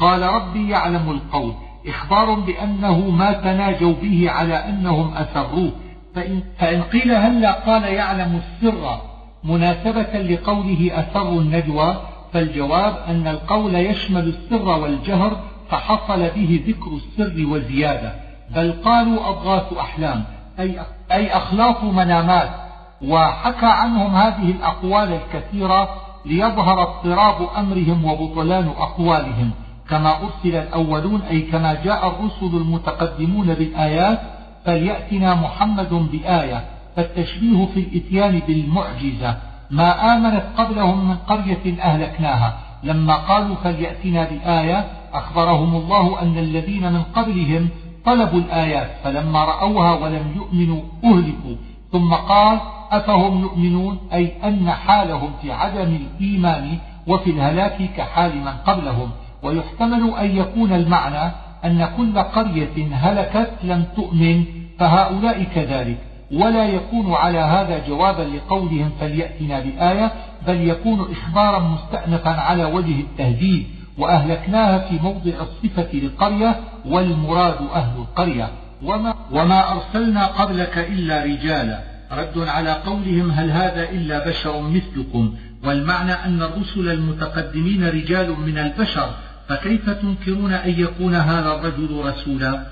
قال 0.00 0.22
ربي 0.22 0.70
يعلم 0.70 1.10
القول. 1.10 1.52
إخبار 1.86 2.34
بأنه 2.34 3.10
ما 3.10 3.32
تناجوا 3.32 3.94
به 4.02 4.30
على 4.30 4.54
أنهم 4.54 5.14
أسروه. 5.14 5.72
فإن, 6.14 6.42
فإن 6.58 6.82
قيل 6.82 7.12
هلا 7.12 7.52
قال 7.52 7.84
يعلم 7.84 8.40
السر. 8.42 9.00
مناسبة 9.44 10.20
لقوله 10.22 10.90
أسروا 10.94 11.40
النجوى 11.40 11.96
فالجواب 12.32 12.96
أن 13.08 13.26
القول 13.26 13.74
يشمل 13.74 14.28
السر 14.28 14.68
والجهر 14.68 15.40
فحصل 15.70 16.30
به 16.36 16.64
ذكر 16.66 16.90
السر 16.96 17.46
وزيادة. 17.46 18.25
بل 18.50 18.72
قالوا 18.84 19.28
أضغاث 19.28 19.72
أحلام 19.72 20.24
أي, 20.60 20.80
أي 21.12 21.36
أخلاط 21.36 21.84
منامات 21.84 22.50
وحكى 23.02 23.66
عنهم 23.66 24.16
هذه 24.16 24.50
الأقوال 24.50 25.12
الكثيرة 25.12 25.88
ليظهر 26.26 26.82
اضطراب 26.82 27.48
أمرهم 27.58 28.04
وبطلان 28.04 28.68
أقوالهم 28.78 29.50
كما 29.88 30.16
أرسل 30.16 30.56
الأولون 30.56 31.22
أي 31.22 31.40
كما 31.40 31.74
جاء 31.84 32.08
الرسل 32.08 32.56
المتقدمون 32.56 33.54
بالآيات 33.54 34.20
فليأتنا 34.64 35.34
محمد 35.34 35.94
بآية 35.94 36.64
فالتشبيه 36.96 37.66
في 37.66 37.80
الإتيان 37.80 38.42
بالمعجزة. 38.46 39.36
ما 39.70 40.16
آمنت 40.16 40.44
قبلهم 40.56 41.08
من 41.08 41.16
قرية 41.16 41.82
أهلكناها 41.82 42.58
لما 42.82 43.14
قالوا 43.14 43.56
فليأتنا 43.64 44.24
بآية 44.24 44.86
أخبرهم 45.14 45.76
الله 45.76 46.22
أن 46.22 46.38
الذين 46.38 46.92
من 46.92 47.02
قبلهم 47.02 47.68
طلبوا 48.06 48.38
الآيات 48.38 48.90
فلما 49.04 49.44
رأوها 49.44 49.94
ولم 49.94 50.32
يؤمنوا 50.36 50.82
أهلكوا. 51.04 51.56
ثم 51.92 52.14
قال 52.14 52.58
أفهم 52.90 53.40
يؤمنون؟ 53.40 53.98
أي 54.12 54.32
أن 54.44 54.70
حالهم 54.70 55.30
في 55.42 55.52
عدم 55.52 55.96
الإيمان 55.96 56.78
وفي 57.06 57.30
الهلاك 57.30 57.90
كحال 57.96 58.36
من 58.36 58.52
قبلهم. 58.66 59.10
ويحتمل 59.42 60.14
أن 60.20 60.36
يكون 60.36 60.72
المعنى 60.72 61.32
أن 61.64 61.88
كل 61.96 62.18
قرية 62.18 62.88
هلكت 62.92 63.50
لم 63.62 63.84
تؤمن 63.96 64.44
فهؤلاء 64.78 65.42
كذلك. 65.54 65.98
ولا 66.32 66.64
يكون 66.64 67.14
على 67.14 67.38
هذا 67.38 67.86
جوابا 67.88 68.22
لقولهم 68.22 68.90
فليأتنا 69.00 69.60
بآية 69.60 70.12
بل 70.46 70.68
يكون 70.68 71.06
إخبارا 71.10 71.58
مستأنفا 71.58 72.40
على 72.40 72.64
وجه 72.64 73.00
التهديد. 73.00 73.66
وأهلكناها 73.98 74.78
في 74.88 74.98
موضع 75.02 75.32
الصفة 75.40 75.88
للقرية 75.92 76.60
والمراد 76.84 77.56
أهل 77.74 77.98
القرية. 77.98 78.50
وما, 78.82 79.14
وما 79.30 79.72
أرسلنا 79.72 80.26
قبلك 80.26 80.78
إلا 80.78 81.24
رجالا. 81.24 81.80
رد 82.12 82.38
على 82.38 82.72
قولهم 82.72 83.30
هل 83.30 83.50
هذا 83.50 83.90
إلا 83.90 84.28
بشر 84.28 84.60
مثلكم؟ 84.60 85.34
والمعنى 85.64 86.12
أن 86.12 86.42
الرسل 86.42 86.88
المتقدمين 86.88 87.88
رجال 87.88 88.40
من 88.40 88.58
البشر 88.58 89.10
فكيف 89.48 89.90
تنكرون 89.90 90.52
أن 90.52 90.70
يكون 90.80 91.14
هذا 91.14 91.54
الرجل 91.54 92.02
رسولا؟ 92.04 92.66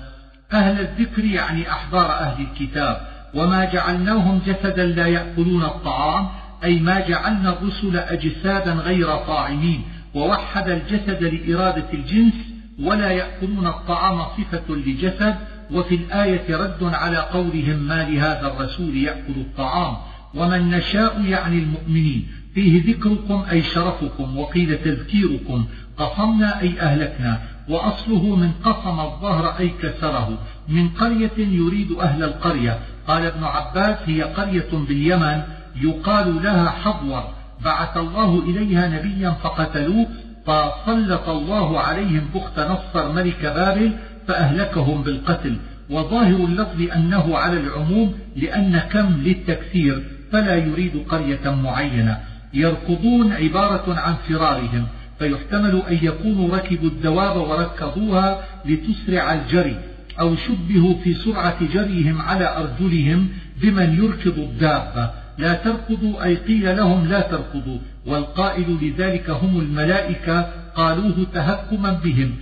أهل 0.53 0.79
الذكر 0.79 1.25
يعني 1.25 1.71
أحبار 1.71 2.11
أهل 2.11 2.45
الكتاب. 2.45 2.97
وما 3.33 3.65
جعلناهم 3.65 4.41
جسدا 4.47 4.85
لا 4.85 5.07
يأكلون 5.07 5.63
الطعام 5.63 6.27
أي 6.63 6.79
ما 6.79 6.99
جعلنا 6.99 7.49
الرسل 7.49 7.97
أجسادا 7.97 8.73
غير 8.73 9.15
طاعمين. 9.15 9.81
ووحد 10.15 10.69
الجسد 10.69 11.23
لإرادة 11.23 11.93
الجنس 11.93 12.33
ولا 12.79 13.11
يأكلون 13.11 13.67
الطعام 13.67 14.19
صفة 14.37 14.75
لجسد 14.75 15.35
وفي 15.71 15.95
الآية 15.95 16.57
رد 16.57 16.83
على 16.83 17.17
قولهم 17.17 17.75
ما 17.75 18.03
لهذا 18.09 18.47
الرسول 18.47 18.97
يأكل 18.97 19.33
الطعام 19.37 19.95
ومن 20.35 20.69
نشاء 20.69 21.21
يعني 21.21 21.57
المؤمنين. 21.57 22.27
فيه 22.53 22.93
ذكركم 22.93 23.45
أي 23.51 23.63
شرفكم 23.63 24.37
وقيل 24.37 24.77
تذكيركم 24.77 25.65
قصمنا 25.97 26.61
أي 26.61 26.79
أهلكنا 26.79 27.41
وأصله 27.69 28.35
من 28.35 28.51
قصم 28.51 28.99
الظهر 28.99 29.59
أي 29.59 29.69
كسره. 29.81 30.37
من 30.67 30.89
قرية 30.89 31.37
يريد 31.37 31.91
أهل 31.91 32.23
القرية 32.23 32.79
قال 33.07 33.25
ابن 33.25 33.43
عباس 33.43 33.97
هي 34.05 34.21
قرية 34.21 34.69
باليمن 34.71 35.41
يقال 35.81 36.43
لها 36.43 36.69
حضور. 36.69 37.34
بعث 37.65 37.97
الله 37.97 38.43
إليها 38.49 38.87
نبيا 38.87 39.29
فقتلوه 39.29 40.07
فسلط 40.45 41.29
الله 41.29 41.79
عليهم 41.79 42.21
بخت 42.35 42.59
نصر 42.59 43.11
ملك 43.11 43.45
بابل 43.45 43.91
فأهلكهم 44.27 45.03
بالقتل. 45.03 45.57
وظاهر 45.89 46.35
اللفظ 46.35 46.81
أنه 46.95 47.37
على 47.37 47.57
العموم 47.57 48.13
لأن 48.35 48.79
كم 48.79 49.09
للتكثير 49.25 50.03
فلا 50.31 50.55
يريد 50.55 51.03
قرية 51.09 51.55
معينة. 51.63 52.19
يركضون 52.53 53.31
عبارة 53.31 53.99
عن 53.99 54.15
فرارهم 54.29 54.87
فيحتمل 55.19 55.81
أن 55.89 55.97
يكونوا 56.01 56.55
ركبوا 56.55 56.89
الدواب 56.89 57.37
وركضوها 57.37 58.43
لتسرع 58.65 59.33
الجري 59.33 59.77
أو 60.19 60.35
شبهوا 60.35 60.93
في 61.03 61.13
سرعة 61.13 61.73
جريهم 61.73 62.21
على 62.21 62.57
أرجلهم 62.57 63.29
بمن 63.61 64.03
يركض 64.03 64.39
الدابة. 64.39 65.24
لا 65.37 65.53
تركضوا 65.53 66.23
أي 66.23 66.35
قيل 66.35 66.77
لهم 66.77 67.07
لا 67.07 67.21
تركضوا. 67.21 67.77
والقائل 68.05 68.77
لذلك 68.81 69.29
هم 69.29 69.59
الملائكة 69.59 70.41
قالوه 70.75 71.27
تهكما 71.33 71.93
بهم. 72.03 72.35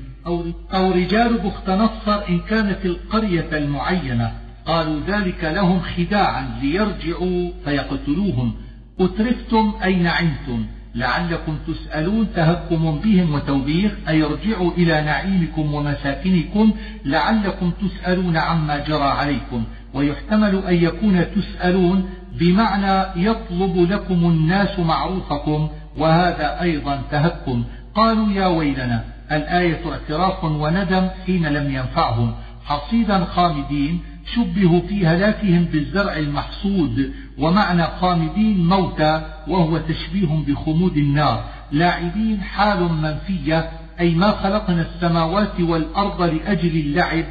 أو 0.73 0.91
رجال 0.91 1.38
بخت 1.38 1.69
نصر 1.69 2.27
إن 2.29 2.39
كانت 2.39 2.85
القرية 2.85 3.50
المعينة 3.53 4.31
قالوا 4.65 5.00
ذلك 5.07 5.43
لهم 5.43 5.79
خداعا 5.79 6.59
ليرجعوا 6.62 7.51
فيقتلوهم. 7.65 8.53
أترفتم؟ 9.00 9.73
أي 9.83 9.95
نعمتم؟ 9.95 10.65
لعلكم 10.95 11.57
تسألون 11.67 12.27
تهكم 12.35 13.00
بهم 13.03 13.33
وتوبيخ 13.33 13.91
أي 14.07 14.23
ارجعوا 14.23 14.71
إلى 14.71 15.01
نعيمكم 15.01 15.73
ومساكنكم؟ 15.73 16.73
لعلكم 17.05 17.71
تسألون 17.81 18.38
عما 18.38 18.77
جرى 18.77 19.03
عليكم. 19.03 19.63
ويحتمل 19.93 20.63
أن 20.67 20.75
يكون 20.75 21.25
تسألون 21.35 22.09
بمعنى 22.40 23.25
يطلب 23.25 23.92
لكم 23.92 24.25
الناس 24.25 24.80
معروفكم 24.80 25.70
وهذا 25.98 26.62
أيضا 26.62 27.02
تهكم. 27.12 27.63
قالوا 27.96 28.32
يا 28.32 28.48
ويلنا 28.48 29.04
الآية 29.32 29.92
اعتراف 29.92 30.44
وندم 30.44 31.08
حين 31.25 31.46
لم 31.46 31.75
ينفعهم. 31.75 32.36
حصيدا 32.66 33.25
خامدين 33.25 34.02
شبهوا 34.36 34.82
في 34.82 35.08
هلاكهم 35.08 35.63
بالزرع 35.63 36.18
المحصود 36.18 37.13
ومعنى 37.38 37.84
خامدين 37.84 38.68
موتى 38.68 39.22
وهو 39.48 39.78
تشبيه 39.78 40.44
بخمود 40.48 40.98
النار. 40.98 41.44
لاعبين 41.72 42.42
حال 42.42 42.84
منفية 42.94 43.70
أي 44.00 44.16
ما 44.16 44.32
خلقنا 44.32 44.82
السماوات 44.82 45.60
والأرض 45.60 46.22
لأجل 46.22 46.80
اللعب 46.80 47.24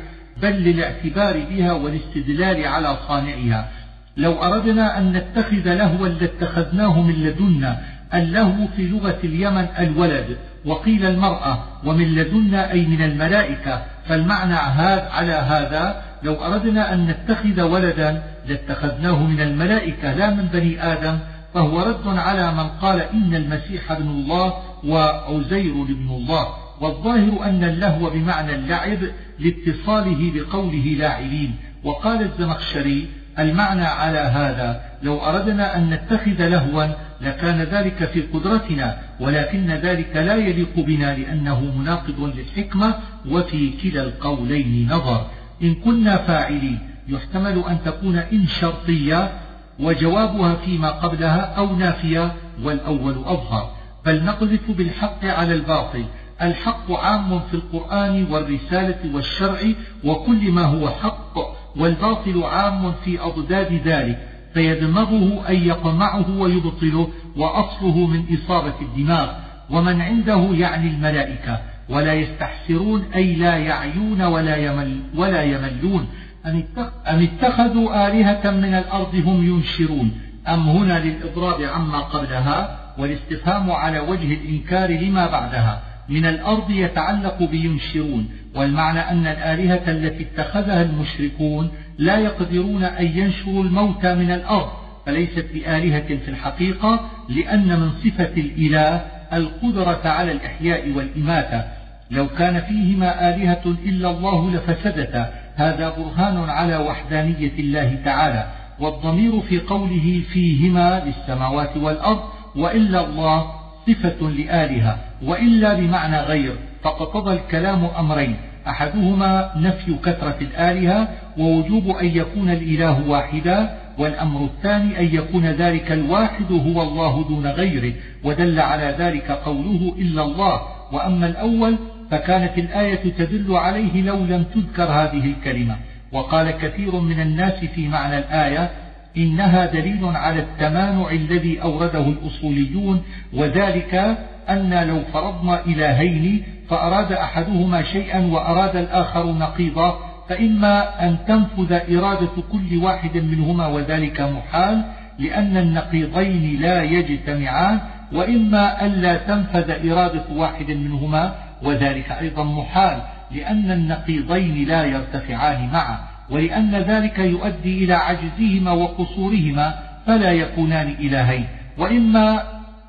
بل 0.42 0.50
للاعتبار 0.50 1.44
بها 1.50 1.72
والاستدلال 1.72 2.66
على 2.66 2.98
صانعها. 3.08 3.68
لو 4.16 4.32
أردنا 4.32 4.98
أن 4.98 5.12
نتخذ 5.12 5.74
لهوا 5.74 6.08
لاتخذناه 6.08 7.00
من 7.00 7.14
لدنا 7.14 7.78
اللهو 8.14 8.66
في 8.76 8.86
لغة 8.88 9.18
اليمن 9.24 9.66
الولد 9.78 10.36
وقيل 10.64 11.06
المرأة 11.06 11.64
ومن 11.84 12.14
لدنا 12.14 12.72
أي 12.72 12.86
من 12.86 13.02
الملائكة 13.02 13.82
فالمعنى 14.08 14.54
هذا 14.54 15.08
على 15.10 15.32
هذا 15.32 16.02
لو 16.22 16.34
أردنا 16.34 16.94
أن 16.94 17.06
نتخذ 17.06 17.62
ولدا 17.62 18.22
لاتخذناه 18.48 19.26
من 19.26 19.40
الملائكة 19.40 20.12
لا 20.12 20.30
من 20.30 20.44
بني 20.52 20.92
آدم 20.92 21.18
فهو 21.54 21.80
رد 21.80 22.18
على 22.18 22.52
من 22.52 22.68
قال 22.68 23.00
إن 23.00 23.34
المسيح 23.34 23.92
ابن 23.92 24.08
الله 24.08 24.54
وعزير 24.84 25.82
ابن 25.82 26.08
الله 26.08 26.46
والظاهر 26.80 27.44
أن 27.44 27.64
اللهو 27.64 28.10
بمعنى 28.10 28.54
اللعب 28.54 28.98
لإتصاله 29.38 30.32
بقوله 30.34 30.96
لاعبين 30.98 31.54
وقال 31.84 32.22
الزمخشري 32.22 33.08
المعنى 33.38 33.84
على 33.84 34.18
هذا 34.18 34.80
لو 35.02 35.18
أردنا 35.18 35.76
أن 35.76 35.90
نتخذ 35.90 36.48
لهوا 36.48 36.86
لكان 37.20 37.62
ذلك 37.62 38.04
في 38.04 38.20
قدرتنا 38.22 38.98
ولكن 39.20 39.70
ذلك 39.70 40.16
لا 40.16 40.34
يليق 40.34 40.80
بنا 40.80 41.16
لأنه 41.16 41.60
مناقض 41.60 42.32
للحكمة 42.36 42.94
وفي 43.30 43.70
كلا 43.82 44.02
القولين 44.02 44.88
نظر. 44.92 45.26
إن 45.62 45.74
كنا 45.74 46.16
فاعلين 46.16 46.78
يحتمل 47.08 47.64
أن 47.68 47.78
تكون 47.84 48.16
إن 48.16 48.46
شرطية 48.46 49.32
وجوابها 49.80 50.54
فيما 50.54 50.90
قبلها 50.90 51.40
أو 51.40 51.76
نافية 51.76 52.32
والأول 52.62 53.14
أظهر. 53.24 53.70
بل 54.06 54.24
نقذف 54.24 54.70
بالحق 54.70 55.24
على 55.24 55.54
الباطل. 55.54 56.04
الحق 56.42 56.92
عام 56.92 57.40
في 57.40 57.54
القرآن 57.54 58.26
والرسالة 58.30 59.14
والشرع 59.14 59.60
وكل 60.04 60.50
ما 60.50 60.62
هو 60.62 60.88
حق 60.88 61.61
والباطل 61.76 62.42
عام 62.42 62.92
في 63.04 63.20
أضداد 63.20 63.72
ذلك 63.84 64.18
فيدمغه 64.54 65.48
أي 65.48 65.66
يقمعه 65.66 66.38
ويبطله 66.38 67.08
وأصله 67.36 68.06
من 68.06 68.24
إصابة 68.34 68.74
الدماغ 68.82 69.30
ومن 69.70 70.00
عنده 70.00 70.48
يعني 70.52 70.90
الملائكة. 70.90 71.58
ولا 71.88 72.12
يستحسرون 72.14 73.04
أي 73.14 73.34
لا 73.34 73.56
يعيون 73.56 74.22
ولا, 74.22 74.56
يمل 74.56 75.00
ولا 75.16 75.42
يملون. 75.42 76.06
أم 76.46 77.22
اتخذوا 77.22 78.08
آلهة 78.08 78.50
من 78.50 78.74
الأرض 78.74 79.14
هم 79.14 79.46
ينشرون؟ 79.46 80.20
أم 80.48 80.68
هنا 80.68 80.98
للإضراب 80.98 81.62
عما 81.62 81.98
قبلها 81.98 82.78
والاستفهام 82.98 83.70
على 83.70 84.00
وجه 84.00 84.34
الإنكار 84.34 84.90
لما 84.90 85.26
بعدها؟ 85.26 85.82
من 86.08 86.26
الأرض 86.26 86.70
يتعلق 86.70 87.42
بينشرون. 87.42 88.28
والمعنى 88.54 88.98
أن 88.98 89.26
الآلهة 89.26 89.90
التي 89.90 90.22
اتخذها 90.22 90.82
المشركون 90.82 91.70
لا 91.98 92.18
يقدرون 92.18 92.84
أن 92.84 93.06
ينشروا 93.06 93.64
الموتى 93.64 94.14
من 94.14 94.30
الأرض 94.30 94.68
فليست 95.06 95.46
بآلهة 95.54 96.16
في 96.16 96.28
الحقيقة 96.28 97.10
لأن 97.28 97.80
من 97.80 97.90
صفة 97.90 98.32
الإله 98.36 99.04
القدرة 99.32 100.00
على 100.04 100.32
الإحياء 100.32 100.90
والإماتة. 100.90 101.64
لو 102.10 102.28
كان 102.28 102.60
فيهما 102.60 103.34
آلهة 103.34 103.76
إلا 103.84 104.10
الله 104.10 104.50
لفسدتا. 104.50 105.34
هذا 105.56 105.88
برهان 105.88 106.50
على 106.50 106.76
وحدانية 106.76 107.52
الله 107.58 107.98
تعالى. 108.04 108.46
والضمير 108.80 109.40
في 109.40 109.60
قوله 109.60 110.22
فيهما 110.32 111.02
للسماوات 111.06 111.76
والأرض 111.76 112.22
وإلا 112.56 113.06
الله 113.06 113.46
صفة 113.86 114.30
لآلهة 114.30 114.98
وإلا 115.22 115.74
بمعنى 115.74 116.20
غير. 116.20 116.56
فاقتضى 116.82 117.32
الكلام 117.32 117.84
أمرين. 117.84 118.36
أحدهما 118.68 119.50
نفي 119.56 119.94
كثرة 120.04 120.36
الآلهة 120.40 121.08
ووجوب 121.38 121.88
أن 121.88 122.06
يكون 122.06 122.50
الإله 122.50 123.08
واحدا 123.08 123.78
والأمر 123.98 124.44
الثاني 124.44 125.00
أن 125.00 125.04
يكون 125.14 125.46
ذلك 125.46 125.92
الواحد 125.92 126.52
هو 126.52 126.82
الله 126.82 127.24
دون 127.28 127.46
غيره 127.46 127.92
ودل 128.24 128.60
على 128.60 128.94
ذلك 128.98 129.30
قوله 129.30 129.94
إلا 129.98 130.22
الله. 130.22 130.60
وأما 130.92 131.26
الأول 131.26 131.76
فكانت 132.10 132.58
الآية 132.58 133.12
تدل 133.18 133.56
عليه 133.56 134.02
لو 134.02 134.16
لم 134.16 134.44
تذكر 134.54 134.84
هذه 134.84 135.24
الكلمة. 135.26 135.76
وقال 136.12 136.50
كثير 136.50 136.96
من 136.96 137.20
الناس 137.20 137.64
في 137.64 137.88
معنى 137.88 138.18
الآية 138.18 138.70
إنها 139.16 139.66
دليل 139.66 140.04
على 140.04 140.40
التمانع 140.40 141.10
الذي 141.10 141.62
أورده 141.62 142.06
الأصوليون 142.06 143.02
وذلك 143.32 144.16
أن 144.48 144.88
لو 144.88 145.00
فرضنا 145.12 145.66
إلهين 145.66 146.42
فأراد 146.72 147.12
أحدهما 147.12 147.82
شيئا 147.82 148.26
وأراد 148.26 148.76
الآخر 148.76 149.32
نقيضا 149.32 149.98
فإما 150.28 151.06
أن 151.06 151.16
تنفذ 151.28 151.72
إرادة 151.72 152.30
كل 152.52 152.78
واحد 152.82 153.16
منهما 153.16 153.66
وذلك 153.66 154.20
محال 154.20 154.84
لأن 155.18 155.56
النقيضين 155.56 156.60
لا 156.60 156.82
يجتمعان 156.82 157.80
وإما 158.12 158.86
ألا 158.86 159.16
تنفذ 159.16 159.90
إرادة 159.90 160.24
واحد 160.30 160.70
منهما 160.70 161.34
وذلك 161.62 162.12
أيضا 162.12 162.44
محال 162.44 163.02
لأن 163.30 163.70
النقيضين 163.70 164.68
لا 164.68 164.84
يرتفعان 164.84 165.68
معا 165.72 165.98
ولأن 166.30 166.74
ذلك 166.74 167.18
يؤدي 167.18 167.84
إلى 167.84 167.94
عجزهما 167.94 168.72
وقصورهما 168.72 169.74
فلا 170.06 170.32
يكونان 170.32 170.88
إلهين 171.00 171.46
وإما 171.78 172.42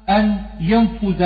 أن 0.10 0.38
ينفذ 0.60 1.22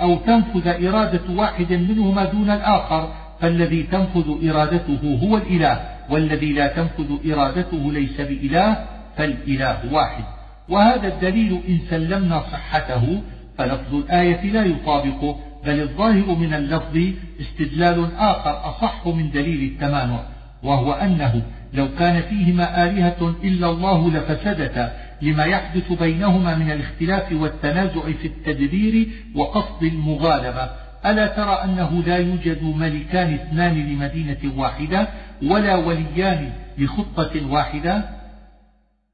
أو 0.00 0.16
تنفذ 0.16 0.86
إرادة 0.86 1.20
واحد 1.30 1.72
منهما 1.72 2.24
دون 2.24 2.50
الآخر 2.50 3.12
فالذي 3.40 3.82
تنفذ 3.82 4.48
إرادته 4.50 5.18
هو 5.22 5.36
الإله 5.36 5.80
والذي 6.10 6.52
لا 6.52 6.66
تنفذ 6.66 7.32
إرادته 7.32 7.92
ليس 7.92 8.20
بإله 8.20 8.76
فالإله 9.16 9.92
واحد. 9.92 10.24
وهذا 10.68 11.08
الدليل 11.08 11.60
إن 11.68 11.78
سلمنا 11.90 12.42
صحته 12.52 13.22
فلفظ 13.58 13.94
الآية 13.94 14.52
لا 14.52 14.64
يطابقه 14.64 15.36
بل 15.64 15.80
الظاهر 15.80 16.34
من 16.34 16.54
اللفظ 16.54 16.98
استدلال 17.40 18.08
آخر 18.18 18.70
أصح 18.70 19.06
من 19.06 19.30
دليل 19.30 19.72
التمانع 19.72 20.20
وهو 20.62 20.92
أنه 20.92 21.42
لو 21.74 21.88
كان 21.98 22.22
فيهما 22.22 22.84
آلهة 22.84 23.34
إلا 23.44 23.70
الله 23.70 24.10
لفسدتا 24.10 24.92
لما 25.22 25.44
يحدث 25.44 25.92
بينهما 25.92 26.54
من 26.56 26.70
الاختلاف 26.70 27.32
والتنازع 27.32 28.00
في 28.22 28.26
التدبير 28.26 29.08
وقصد 29.34 29.82
المغالبة. 29.82 30.70
ألا 31.06 31.26
ترى 31.26 31.52
أنه 31.64 32.02
لا 32.06 32.16
يوجد 32.16 32.62
ملكان 32.62 33.34
اثنان 33.34 33.74
لمدينة 33.74 34.52
واحدة 34.56 35.08
ولا 35.42 35.76
وليان 35.76 36.52
لخطة 36.78 37.50
واحدة؟ 37.50 38.04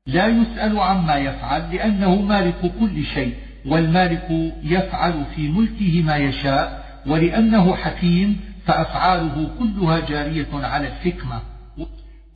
لا 0.07 0.27
يسأل 0.27 0.79
عما 0.79 1.17
يفعل 1.17 1.75
لأنه 1.75 2.23
مالك 2.23 2.73
كل 2.81 3.05
شيء 3.05 3.35
والمالك 3.67 4.53
يفعل 4.63 5.25
في 5.37 5.49
ملكه 5.49 6.03
ما 6.03 6.17
يشاء 6.17 6.87
ولأنه 7.07 7.77
حكيم 7.77 8.41
فأفعاله 8.67 9.51
كلها 9.59 10.01
جارية 10.01 10.49
على 10.53 10.87
الحكمة. 10.87 11.41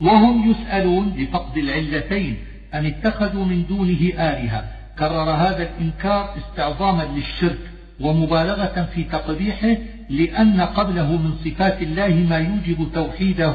وهم 0.00 0.50
يسألون 0.50 1.14
لفقد 1.18 1.56
العلتين 1.56 2.36
أن 2.74 2.86
اتخذوا 2.86 3.44
من 3.44 3.66
دونه 3.66 4.12
آلهة. 4.18 4.64
كرر 4.98 5.30
هذا 5.30 5.62
الإنكار 5.62 6.34
استعظاما 6.38 7.02
للشرك 7.02 7.58
ومبالغة 8.00 8.88
في 8.94 9.04
تقبيحه 9.04 9.76
لأن 10.10 10.60
قبله 10.60 11.16
من 11.16 11.32
صفات 11.44 11.82
الله 11.82 12.08
ما 12.08 12.38
يوجب 12.38 12.88
توحيده 12.94 13.54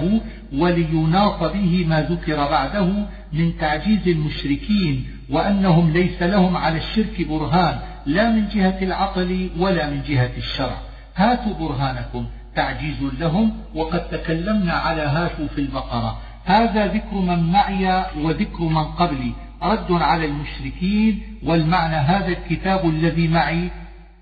وليناط 0.54 1.44
به 1.44 1.86
ما 1.88 2.02
ذكر 2.02 2.36
بعده 2.36 2.88
من 3.34 3.58
تعجيز 3.58 4.08
المشركين 4.08 5.06
وأنهم 5.30 5.92
ليس 5.94 6.24
لهم 6.24 6.58
على 6.58 6.78
الشرك 6.78 7.28
برهان 7.30 7.80
لا 8.06 8.32
من 8.32 8.48
جهة 8.48 8.78
العقل 8.82 9.50
ولا 9.60 9.90
من 9.90 10.02
جهة 10.08 10.32
الشرع. 10.38 10.78
هاتوا 11.16 11.54
برهانكم 11.54 12.26
تعجيز 12.56 13.04
لهم 13.20 13.52
وقد 13.76 14.10
تكلمنا 14.10 14.74
على 14.74 15.02
هاتوا 15.02 15.48
في 15.56 15.62
البقرة. 15.62 16.22
هذا 16.46 16.88
ذكر 16.88 17.16
من 17.16 17.52
معي 17.52 18.06
وذكر 18.22 18.64
من 18.64 18.84
قبلي. 18.84 19.32
رد 19.64 19.92
على 19.92 20.26
المشركين 20.26 21.22
والمعنى 21.44 21.96
هذا 21.96 22.28
الكتاب 22.28 22.90
الذي 22.90 23.28
معي 23.28 23.70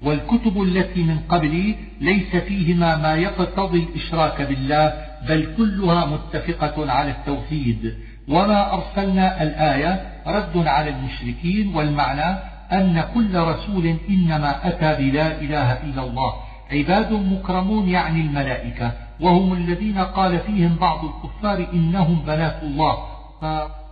والكتب 0.01 0.61
التي 0.61 1.03
من 1.03 1.19
قبلي 1.29 1.75
ليس 2.01 2.35
فيهما 2.35 2.97
ما 2.97 3.15
يقتضي 3.15 3.83
الإشراك 3.83 4.41
بالله 4.41 4.93
بل 5.29 5.53
كلها 5.57 6.05
متفقة 6.05 6.91
على 6.91 7.11
التوحيد. 7.11 7.95
وما 8.27 8.73
أرسلنا 8.73 9.43
الآية 9.43 10.01
رد 10.27 10.67
على 10.67 10.89
المشركين 10.89 11.75
والمعنى 11.75 12.37
أن 12.71 13.03
كل 13.13 13.35
رسول 13.35 13.95
إنما 14.09 14.67
أتى 14.67 15.03
بلا 15.03 15.41
إله 15.41 15.71
إلا 15.83 16.03
الله. 16.03 16.33
عباد 16.71 17.11
مكرمون 17.13 17.89
يعني 17.89 18.21
الملائكة. 18.21 18.91
وهم 19.21 19.53
الذين 19.53 19.97
قال 19.97 20.39
فيهم 20.39 20.75
بعض 20.81 20.99
الكفار 21.05 21.67
إنهم 21.73 22.21
بنات 22.27 22.63
الله. 22.63 22.97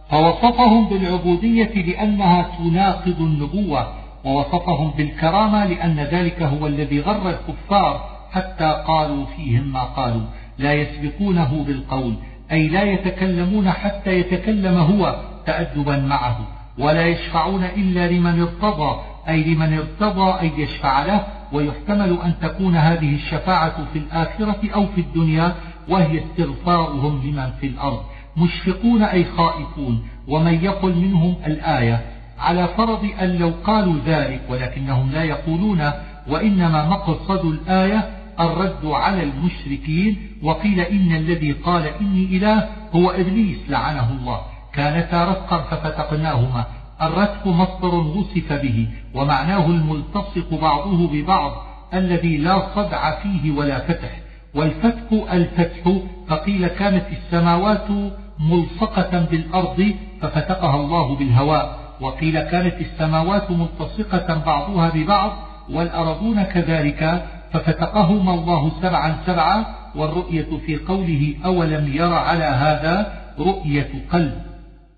فوصفهم 0.10 0.90
بالعبودية 0.90 1.74
لأنها 1.74 2.50
تناقض 2.58 3.20
النبوة 3.20 3.88
ووصفهم 4.26 4.92
بالكرامة 4.98 5.66
لأن 5.66 6.00
ذلك 6.00 6.42
هو 6.42 6.68
الذي 6.68 7.02
غر 7.02 7.30
الكفار 7.30 8.10
حتى 8.32 8.84
قالوا 8.88 9.26
فيهم 9.26 9.74
ما 9.74 9.84
قالوا. 9.84 10.22
لا 10.58 10.74
يسبقونه 10.74 11.64
بالقول 11.68 12.16
أي 12.52 12.68
لا 12.68 12.84
يتكلمون 12.84 13.72
حتى 13.72 14.20
يتكلم 14.20 14.78
هو 14.78 15.22
تأدبا 15.46 15.98
معه. 15.98 16.38
ولا 16.78 17.08
يشفعون 17.08 17.64
إلا 17.64 18.12
لمن 18.12 18.42
ارتضى 18.42 19.00
أي 19.30 19.44
لمن 19.44 19.74
ارتضى 19.74 20.48
أن 20.48 20.60
يشفع 20.62 21.06
له 21.06 21.24
ويحتمل 21.54 22.18
أن 22.24 22.34
تكون 22.42 22.76
هذه 22.76 23.16
الشفاعة 23.16 23.86
في 23.94 24.00
الآخرة 24.00 24.60
أو 24.76 24.88
في 24.88 25.02
الدنيا 25.02 25.56
وهي 25.90 26.24
استغفارهم 26.24 27.22
لمن 27.24 27.50
في 27.62 27.68
الأرض. 27.68 28.02
مشفقون 28.38 29.04
أي 29.04 29.26
خائفون. 29.26 30.08
ومن 30.28 30.64
يقل 30.64 30.96
منهم 30.96 31.36
الآية 31.48 32.02
على 32.40 32.68
فرض 32.68 33.10
أن 33.22 33.30
لو 33.38 33.52
قالوا 33.64 33.96
ذلك 34.06 34.42
ولكنهم 34.50 35.12
لا 35.12 35.24
يقولون 35.24 35.92
وإنما 36.28 36.86
مقصد 36.86 37.46
الآية 37.46 38.10
الرد 38.40 38.86
على 38.86 39.24
المشركين 39.24 40.18
وقيل 40.44 40.80
إن 40.80 41.16
الذي 41.16 41.52
قال 41.52 41.88
إني 42.02 42.26
إله 42.38 42.70
هو 42.96 43.10
إبليس 43.10 43.58
لعنه 43.70 44.12
الله. 44.12 44.42
كانتا 44.74 45.26
رفقا 45.26 45.58
ففتقناهما. 45.62 46.66
الرتق 47.02 47.48
مصدر 47.48 47.96
وصف 47.96 48.54
به 48.54 48.88
ومعناه 49.16 49.66
الملتصق 49.66 50.62
بعضه 50.62 51.08
ببعض 51.08 51.52
الذي 51.94 52.38
لا 52.38 52.76
صدع 52.76 53.12
فيه 53.12 53.52
ولا 53.52 53.80
فتح. 53.80 54.20
والفتك 54.56 55.12
الفتح 55.34 55.98
فقيل 56.28 56.68
كانت 56.68 57.06
السماوات 57.12 57.88
ملصقة 58.40 59.26
بالأرض 59.32 59.94
ففتقها 60.22 60.76
الله 60.76 61.16
بالهواء. 61.16 61.80
وقيل 62.02 62.42
كانت 62.42 62.76
السماوات 62.82 63.52
ملتصقة 63.52 64.44
بعضها 64.46 64.90
ببعض 64.90 65.32
والأرضون 65.70 66.44
كذلك 66.44 67.26
ففتقهما 67.54 68.34
الله 68.34 68.72
سبعا 68.82 69.16
سبعا. 69.26 69.66
والرؤية 69.96 70.58
في 70.66 70.78
قوله 70.78 71.36
أولم 71.46 71.94
ير 71.94 72.14
على 72.14 72.44
هذا 72.44 73.14
رؤية 73.40 73.92
قلب. 74.12 74.51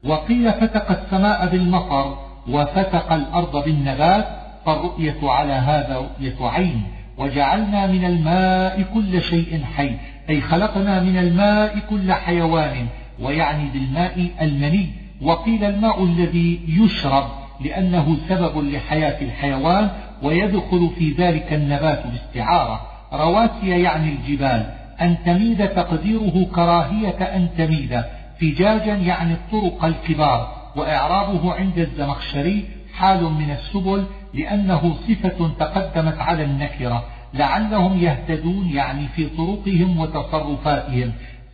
وقيل 0.06 0.54
فتق 0.54 0.92
السماء 0.92 1.48
بالمطر 1.48 2.18
وفتق 2.50 3.14
الأرض 3.14 3.64
بالنبات 3.64 4.28
فالرؤية 4.66 5.18
على 5.24 5.54
هذا 5.54 5.98
رؤية 5.98 6.50
عين 6.50 6.84
وجعلنا 7.18 7.88
من 7.88 8.06
الماء 8.06 8.86
كل 8.94 9.22
شيء 9.22 9.64
حي 9.76 9.92
أي 10.30 10.42
خلقنا 10.42 11.00
من 11.00 11.18
الماء 11.18 11.80
كل 11.90 12.14
حيوان 12.14 12.88
ويعني 13.20 13.70
بالماء 13.70 14.30
المني 14.42 14.90
وقيل 15.22 15.64
الماء 15.64 16.04
الذي 16.04 16.60
يشرب 16.68 17.26
لأنه 17.62 18.18
سبب 18.30 18.58
لحياة 18.58 19.22
الحيوان 19.22 19.90
ويدخل 20.24 20.90
في 20.98 21.12
ذلك 21.12 21.54
النبات 21.54 22.04
باستعارة. 22.08 22.82
رواسي 23.14 23.70
يعني 23.70 24.10
الجبال 24.10 24.66
أن 25.02 25.16
تميد 25.26 25.68
تقديره 25.68 26.48
كراهية 26.56 27.36
أن 27.36 27.50
تميد 27.58 28.04
فجاجا 28.42 28.96
يعني 28.96 29.34
الطرق 29.34 29.86
الكبار 29.86 30.56
وإعرابه 30.76 31.54
عند 31.54 31.78
الزمخشري 31.78 32.66
حال 32.94 33.24
من 33.24 33.52
السبل 33.52 34.06
لأنه 34.34 34.96
صفة 35.08 35.50
تقدمت 35.60 36.20
على 36.20 36.44
النكرة 36.44 37.04
لعلهم 37.34 37.98
يهتدون 37.98 38.70
يعني 38.70 39.08
في 39.08 39.26
طرقهم 39.26 40.00
وتصرفاتهم 40.00 41.12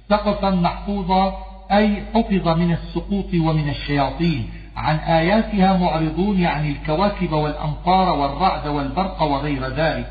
سقفا 0.10 0.50
محفوظا 0.50 1.38
أي 1.72 2.04
حفظ 2.14 2.48
من 2.48 2.72
السقوط 2.72 3.34
ومن 3.34 3.70
الشياطين 3.70 4.50
عن 4.76 4.96
آياتها 4.96 5.78
معرضون 5.78 6.40
يعني 6.40 6.72
الكواكب 6.72 7.32
والأمطار 7.32 8.20
والرعد 8.20 8.68
والبرق 8.68 9.22
وغير 9.22 9.68
ذلك. 9.68 10.08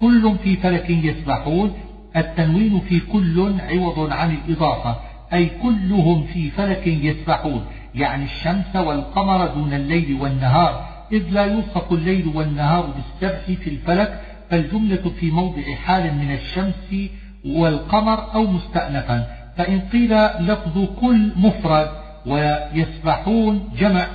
كل 0.00 0.34
في 0.42 0.56
فلك 0.56 0.90
يسبحون 0.90 1.72
التنوين 2.16 2.80
في 2.80 3.00
كل 3.00 3.54
عوض 3.60 4.12
عن 4.12 4.34
الإضافة. 4.34 4.96
أي 5.32 5.50
كلهم 5.62 6.26
في 6.26 6.50
فلك 6.50 6.86
يسبحون 6.86 7.64
يعني 7.94 8.24
الشمس 8.24 8.76
والقمر 8.76 9.46
دون 9.46 9.72
الليل 9.72 10.18
والنهار 10.20 10.90
إذ 11.12 11.22
لا 11.30 11.44
يوصف 11.44 11.92
الليل 11.92 12.30
والنهار 12.34 12.86
بالسبح 12.86 13.40
في 13.44 13.70
الفلك 13.70 14.20
فالجملة 14.50 15.12
في 15.20 15.30
موضع 15.30 15.74
حال 15.74 16.14
من 16.14 16.32
الشمس 16.32 17.10
والقمر 17.44 18.34
أو 18.34 18.46
مستأنفا. 18.46 19.26
فإن 19.56 19.80
قيل 19.80 20.14
لفظ 20.24 20.84
كل 21.00 21.32
مفرد 21.36 21.90
ويسبحون 22.26 23.68
جمع 23.78 24.06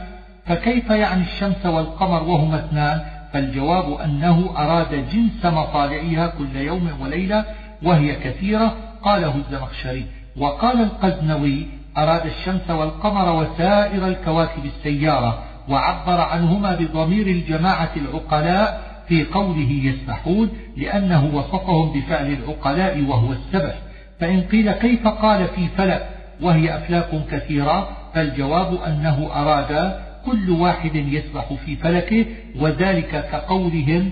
فكيف 0.45 0.89
يعني 0.89 1.21
الشمس 1.21 1.65
والقمر 1.65 2.23
وهما 2.23 2.65
اثنان؟ 2.65 3.01
فالجواب 3.33 4.01
أنه 4.01 4.53
أراد 4.57 5.09
جنس 5.13 5.45
مطالعها 5.45 6.27
كل 6.27 6.55
يوم 6.55 6.89
وليلة 7.01 7.45
وهي 7.83 8.15
كثيرة 8.15 8.75
قاله 9.03 9.35
الزمخشري. 9.35 10.05
وقال 10.37 10.81
القزنوي 10.81 11.67
أراد 11.97 12.25
الشمس 12.25 12.69
والقمر 12.69 13.35
وسائر 13.35 14.07
الكواكب 14.07 14.65
السيارة 14.65 15.43
وعبر 15.69 16.21
عنهما 16.21 16.75
بضمير 16.75 17.27
الجماعة 17.27 17.91
العقلاء 17.95 18.95
في 19.07 19.23
قوله 19.23 19.71
يسبحون 19.71 20.49
لأنه 20.77 21.25
وصفهم 21.33 21.93
بفعل 21.93 22.33
العقلاء 22.33 23.01
وهو 23.01 23.31
السبح. 23.31 23.75
فإن 24.19 24.41
قيل 24.41 24.71
كيف 24.71 25.07
قال 25.07 25.47
في 25.47 25.67
فلك 25.67 26.09
وهي 26.41 26.77
أفلاك 26.77 27.09
كثيرة 27.31 27.89
فالجواب 28.13 28.81
أنه 28.87 29.29
أراد 29.35 29.99
كل 30.25 30.49
واحد 30.49 30.95
يسبح 30.95 31.53
في 31.65 31.75
فلكه 31.75 32.25
وذلك 32.59 33.29
كقولهم 33.31 34.09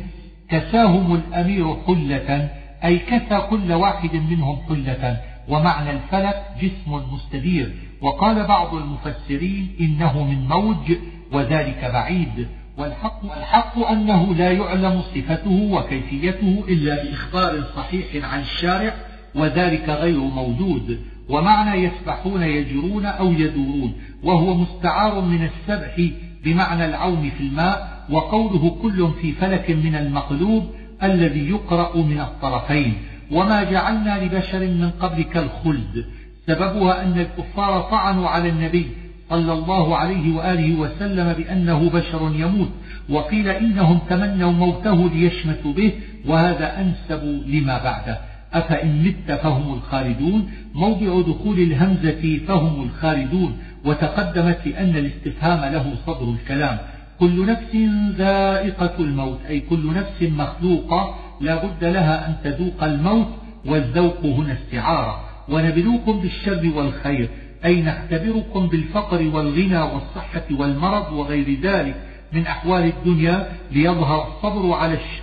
كساهم 0.50 1.16
الأمير 1.16 1.76
حلة 1.88 2.50
أي 2.84 3.00
كسى 3.00 3.42
كل 3.50 3.74
واحد 3.74 4.16
منهم 4.16 4.58
حلة 4.70 5.18
ومعنى 5.50 5.92
الفلك 5.92 6.46
جسم 6.62 7.02
مستدير 7.14 7.72
وقال 8.02 8.48
بعض 8.48 8.76
المفسرين 8.76 9.76
إنه 9.80 10.24
من 10.24 10.48
موج 10.48 10.98
وذلك 11.32 11.90
بعيد. 11.94 12.48
والحق, 12.78 13.24
والحق 13.24 13.88
أنه 13.88 14.36
لا 14.36 14.52
يعلم 14.52 15.02
صفته 15.02 15.70
وكيفيته 15.72 16.64
إلا 16.68 17.04
بإخبار 17.04 17.64
صحيح 17.76 18.34
عن 18.34 18.40
الشارع 18.40 18.94
وذلك 19.36 19.90
غير 19.90 20.20
موجود. 20.20 21.00
ومعنى 21.30 21.84
يسبحون 21.84 22.44
يجرون 22.44 23.06
أو 23.06 23.32
يدورون 23.32 23.94
وهو 24.24 24.54
مستعار 24.54 25.22
من 25.22 25.50
السبح 25.50 26.10
بمعنى 26.44 26.86
العوم 26.86 27.32
في 27.38 27.44
الماء. 27.44 27.94
وقوله 28.10 28.78
كل 28.82 29.12
في 29.22 29.32
فلك 29.32 29.72
من 29.72 29.96
المقلوب 29.96 30.70
الذي 31.04 31.50
يقرأ 31.50 31.98
من 31.98 32.20
الطرفين. 32.20 32.94
وما 33.32 33.64
جعلنا 33.64 34.24
لبشر 34.24 34.60
من 34.60 34.92
قبلك 35.00 35.38
الخلد. 35.38 36.06
سببها 36.48 37.04
أن 37.04 37.20
الكفار 37.20 37.82
طعنوا 37.82 38.30
على 38.30 38.50
النبي 38.50 38.88
صلى 39.30 39.54
الله 39.54 39.98
عليه 39.98 40.36
وآله 40.36 40.80
وسلم 40.80 41.34
بأنه 41.34 41.90
بشر 41.90 42.32
يموت 42.36 42.70
وقيل 43.10 43.48
إنهم 43.48 44.00
تمنوا 44.10 44.52
موته 44.52 45.10
ليشمتوا 45.10 45.74
به 45.74 45.92
وهذا 46.26 46.82
أنسب 46.82 47.44
لما 47.48 47.84
بعده. 47.84 48.20
أفإن 48.54 49.04
مت 49.04 49.32
فهم 49.32 49.74
الخالدون؟ 49.74 50.52
موضع 50.76 51.22
دخول 51.22 51.60
الهمزة 51.60 52.40
فهم 52.48 52.84
الخالدون 52.84 53.58
وتقدمت 53.86 54.60
لأن 54.66 54.96
الاستفهام 54.96 55.74
له 55.74 55.94
صدر 56.08 56.30
الكلام. 56.30 56.78
كل 57.20 57.46
نفس 57.46 57.76
ذائقة 58.18 58.96
الموت 59.00 59.40
أي 59.50 59.60
كل 59.60 59.94
نفس 59.94 60.22
مخلوقة 60.22 61.16
لا 61.42 61.66
بد 61.66 61.84
لها 61.84 62.28
أن 62.28 62.36
تذوق 62.44 62.84
الموت 62.84 63.28
والذوق 63.66 64.26
هنا 64.26 64.54
استعارة. 64.54 65.20
ونبلوكم 65.50 66.20
بالشر 66.20 66.72
والخير 66.76 67.30
أي 67.66 67.82
نختبركم 67.82 68.68
بالفقر 68.68 69.30
والغنى 69.34 69.82
والصحة 69.82 70.44
والمرض 70.52 71.14
وغير 71.14 71.60
ذلك 71.62 71.96
من 72.34 72.48
أحوال 72.48 72.84
الدنيا 72.84 73.48
ليظهر 73.72 74.28
الصبر 74.28 74.74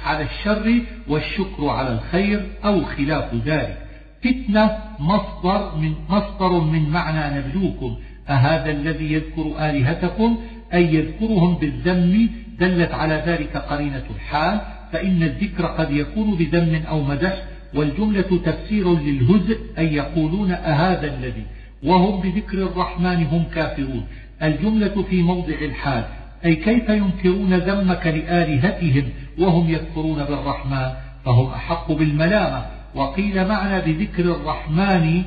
على 0.04 0.24
الشر 0.24 0.80
والشكر 1.08 1.68
على 1.68 1.92
الخير 1.92 2.46
أو 2.64 2.84
خلاف 2.84 3.34
ذلك. 3.34 3.78
فتنة 4.24 4.78
مصدر 4.98 5.76
من, 5.76 5.94
مصدر 6.08 6.60
من 6.60 6.90
معنى 6.90 7.38
نبلوكم. 7.38 7.96
أهذا 8.28 8.70
الذي 8.70 9.12
يذكر 9.12 9.70
آلهتكم؟ 9.70 10.38
أي 10.74 10.94
يذكرهم 10.94 11.54
بالذم 11.54 12.30
دلت 12.58 12.92
على 12.92 13.22
ذلك 13.26 13.56
قرينة 13.56 14.04
الحال 14.16 14.60
فإن 14.92 15.22
الذكر 15.22 15.66
قد 15.66 15.90
يكون 15.90 16.34
بذم 16.34 16.82
أو 16.88 17.02
مدح 17.02 17.42
والجملة 17.74 18.40
تفسير 18.44 18.98
للهزء 18.98 19.58
أي 19.78 19.94
يقولون 19.94 20.50
أهذا 20.50 21.14
الذي؟ 21.14 21.44
وهم 21.82 22.20
بذكر 22.20 22.58
الرحمن 22.58 23.26
هم 23.26 23.44
كافرون. 23.54 24.06
الجملة 24.42 25.02
في 25.10 25.22
موضع 25.22 25.54
الحال 25.54 26.04
أي 26.44 26.56
كيف 26.56 26.88
ينكرون 26.88 27.54
ذمك 27.54 28.06
لآلهتهم 28.06 29.08
وهم 29.38 29.70
يكفرون 29.70 30.24
بالرحمن؟ 30.24 30.90
فهم 31.24 31.46
أحق 31.46 31.92
بالملامة. 31.92 32.66
وقيل 32.94 33.48
معنى 33.48 33.92
بذكر 33.92 34.24
الرحمن 34.24 35.22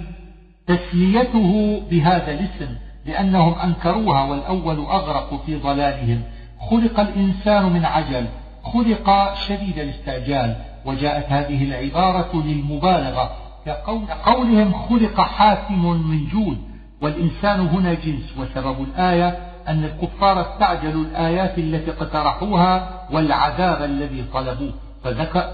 تسميته 0.67 1.81
بهذا 1.91 2.31
الاسم. 2.31 2.75
لأنهم 3.05 3.59
أنكروها 3.59 4.23
والأول 4.23 4.77
أغرق 4.79 5.41
في 5.45 5.55
ضلالهم. 5.55 6.21
خلق 6.69 6.99
الإنسان 6.99 7.73
من 7.73 7.85
عجل 7.85 8.25
خلق 8.63 9.33
شديد 9.33 9.79
الاستعجال 9.79 10.55
وجاءت 10.85 11.25
هذه 11.31 11.63
العبارة 11.63 12.43
للمبالغة. 12.45 13.31
كقولهم 13.65 14.73
خلق 14.73 15.21
حاسم 15.21 15.85
من 15.85 16.27
جود 16.27 16.57
والإنسان 17.01 17.59
هنا 17.59 17.93
جنس. 17.93 18.37
وسبب 18.37 18.81
الآية 18.81 19.37
أن 19.67 19.83
الكفار 19.83 20.41
استعجلوا 20.41 21.03
الآيات 21.03 21.57
التي 21.57 21.91
اقترحوها 21.91 22.89
والعذاب 23.11 23.83
الذي 23.83 24.25
طلبوه. 24.33 24.73
فذكر, 25.03 25.45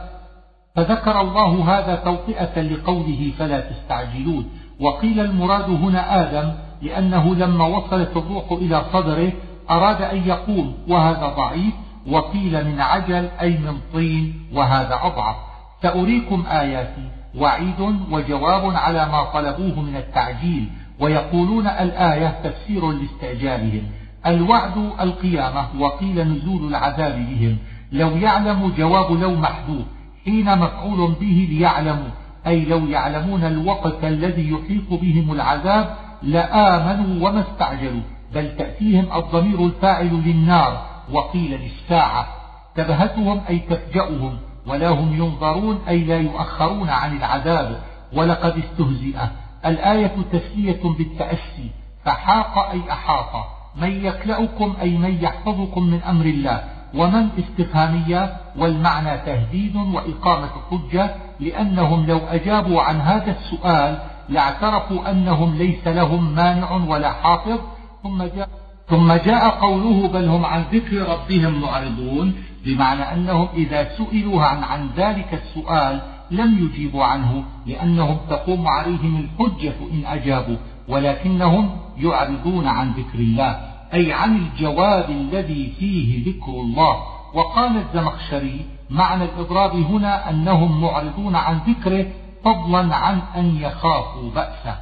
فذكر 0.75 1.21
الله 1.21 1.77
هذا 1.77 1.95
توطئة 1.95 2.61
لقوله 2.61 3.31
فلا 3.39 3.59
تستعجلون. 3.59 4.49
وقيل 4.79 5.19
المراد 5.19 5.69
هنا 5.69 6.21
آدم 6.21 6.53
لأنه 6.81 7.35
لما 7.35 7.65
وصلت 7.65 8.17
الروح 8.17 8.51
إلى 8.51 8.85
صدره 8.93 9.31
أراد 9.69 10.01
أن 10.01 10.17
يقوم 10.27 10.73
وهذا 10.87 11.33
ضعيف 11.37 11.73
وقيل 12.07 12.65
من 12.65 12.81
عجل 12.81 13.29
أي 13.41 13.49
من 13.49 13.77
طين 13.93 14.33
وهذا 14.53 14.99
أضعف. 15.03 15.35
سأريكم 15.81 16.43
آياتي 16.51 17.09
وعيد 17.37 17.95
وجواب 18.11 18.75
على 18.75 19.05
ما 19.05 19.23
طلبوه 19.23 19.81
من 19.81 19.95
التعجيل 19.95 20.69
ويقولون 20.99 21.67
الآية 21.67 22.39
تفسير 22.43 22.91
لاستعجالهم. 22.91 23.83
الوعد 24.25 24.77
القيامة 25.01 25.67
وقيل 25.79 26.27
نزول 26.27 26.67
العذاب 26.67 27.15
بهم. 27.15 27.57
لو 27.91 28.09
يعلم 28.09 28.73
جواب 28.77 29.11
لو 29.11 29.35
محذوف. 29.35 29.85
حين 30.25 30.57
مفعول 30.57 31.15
به 31.19 31.47
ليعلموا. 31.51 32.09
أي 32.47 32.65
لو 32.65 32.87
يعلمون 32.87 33.43
الوقت 33.43 34.03
الذي 34.03 34.51
يحيط 34.51 35.01
بهم 35.01 35.31
العذاب 35.31 35.95
لآمنوا 36.23 37.29
وما 37.29 37.41
استعجلوا 37.41 38.01
بل 38.33 38.55
تأتيهم 38.57 39.13
الضمير 39.13 39.65
الفاعل 39.65 40.13
للنار 40.25 40.85
وقيل 41.11 41.61
للساعة 41.61 42.27
تبهتهم 42.75 43.41
أي 43.49 43.59
تفجأهم 43.59 44.37
ولا 44.67 44.89
هم 44.89 45.13
ينظرون 45.13 45.79
أي 45.87 45.99
لا 46.03 46.17
يؤخرون 46.17 46.89
عن 46.89 47.17
العذاب 47.17 47.81
ولقد 48.13 48.57
استهزئ. 48.57 49.17
الآية 49.65 50.15
تسلية 50.31 50.81
بالتأسي 50.83 51.71
فحاق 52.05 52.69
أي 52.69 52.81
أحاط. 52.91 53.45
من 53.75 54.05
يكلأكم 54.05 54.73
أي 54.81 54.97
من 54.97 55.23
يحفظكم 55.23 55.83
من 55.83 56.01
أمر 56.03 56.25
الله؟ 56.25 56.63
ومن 56.95 57.29
استفهامية؟ 57.39 58.37
والمعنى 58.57 59.17
تهديد 59.17 59.75
وإقامة 59.75 60.49
حجة 60.71 61.15
لأنهم 61.39 62.05
لو 62.05 62.17
أجابوا 62.17 62.81
عن 62.81 63.01
هذا 63.01 63.31
السؤال 63.31 63.99
لاعترفوا 64.29 65.11
أنهم 65.11 65.55
ليس 65.55 65.87
لهم 65.87 66.35
مانع 66.35 66.71
ولا 66.71 67.11
حافظ 67.11 67.59
ثم 68.03 68.23
جاء 68.23 68.49
ثم 68.89 69.13
جاء 69.13 69.49
قوله 69.49 70.07
بل 70.07 70.25
هم 70.25 70.45
عن 70.45 70.63
ذكر 70.73 71.09
ربهم 71.09 71.61
معرضون 71.61 72.33
بمعنى 72.65 73.01
أنهم 73.01 73.47
إذا 73.53 73.89
سئلوا 73.97 74.43
عن, 74.43 74.63
عن 74.63 74.89
ذلك 74.97 75.33
السؤال 75.33 76.01
لم 76.31 76.65
يجيبوا 76.65 77.03
عنه 77.03 77.43
لأنهم 77.65 78.17
تقوم 78.29 78.67
عليهم 78.67 79.17
الحجة 79.17 79.73
إن 79.91 80.05
أجابوا 80.05 80.57
ولكنهم 80.87 81.69
يعرضون 81.97 82.67
عن 82.67 82.91
ذكر 82.91 83.19
الله 83.19 83.59
أي 83.93 84.13
عن 84.13 84.35
الجواب 84.35 85.09
الذي 85.09 85.73
فيه 85.79 86.31
ذكر 86.31 86.51
الله. 86.51 86.97
وقال 87.33 87.77
الزمخشري 87.77 88.65
معنى 88.89 89.23
الإضراب 89.23 89.75
هنا 89.75 90.29
أنهم 90.29 90.81
معرضون 90.81 91.35
عن 91.35 91.59
ذكره 91.67 92.05
فضلا 92.45 92.95
عن 92.95 93.21
أن 93.35 93.55
يخافوا 93.55 94.31
بأسه. 94.35 94.75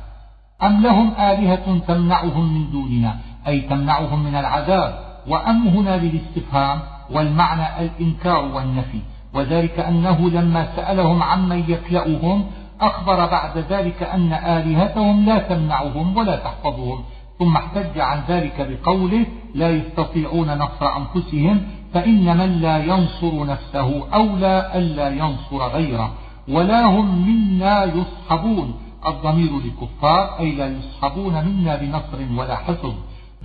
أم 0.64 0.82
لهم 0.82 1.14
آلهة 1.20 1.80
تمنعهم 1.88 2.54
من 2.54 2.72
دوننا؟ 2.72 3.16
أي 3.48 3.62
تمنعهم 3.62 4.24
من 4.24 4.36
العذاب. 4.36 5.00
وأم 5.28 5.68
هنا 5.68 5.98
للاستفهام 5.98 6.80
والمعنى 7.12 7.86
الإنكار 7.86 8.46
والنفي. 8.46 9.00
وذلك 9.34 9.80
أنه 9.80 10.30
لما 10.30 10.76
سألهم 10.76 11.24
عمن 11.24 11.64
يكلأهم 11.68 12.46
أخبر 12.82 13.26
بعد 13.26 13.58
ذلك 13.58 14.04
أن 14.04 14.34
آلهتهم 14.34 15.26
لا 15.26 15.38
تمنعهم 15.38 16.18
ولا 16.18 16.36
تحفظهم. 16.36 17.04
ثم 17.40 17.58
احتج 17.58 18.00
عن 18.00 18.22
ذلك 18.28 18.68
بقوله 18.70 19.26
لا 19.56 19.70
يستطيعون 19.70 20.58
نصر 20.58 20.98
أنفسهم 20.98 21.62
فإن 21.94 22.38
من 22.38 22.62
لا 22.62 22.78
ينصر 22.78 23.46
نفسه 23.46 24.14
أولى 24.14 24.72
ألا 24.76 25.10
ينصر 25.10 25.68
غيره. 25.68 26.12
ولا 26.48 26.86
هم 26.86 27.28
منا 27.28 27.84
يصحبون 27.84 28.74
الضمير 29.08 29.52
للكفار 29.60 30.40
أي 30.40 30.52
لا 30.52 30.68
يصحبون 30.68 31.46
منا 31.46 31.76
بنصر 31.76 32.40
ولا 32.42 32.56
حفظ 32.56 32.94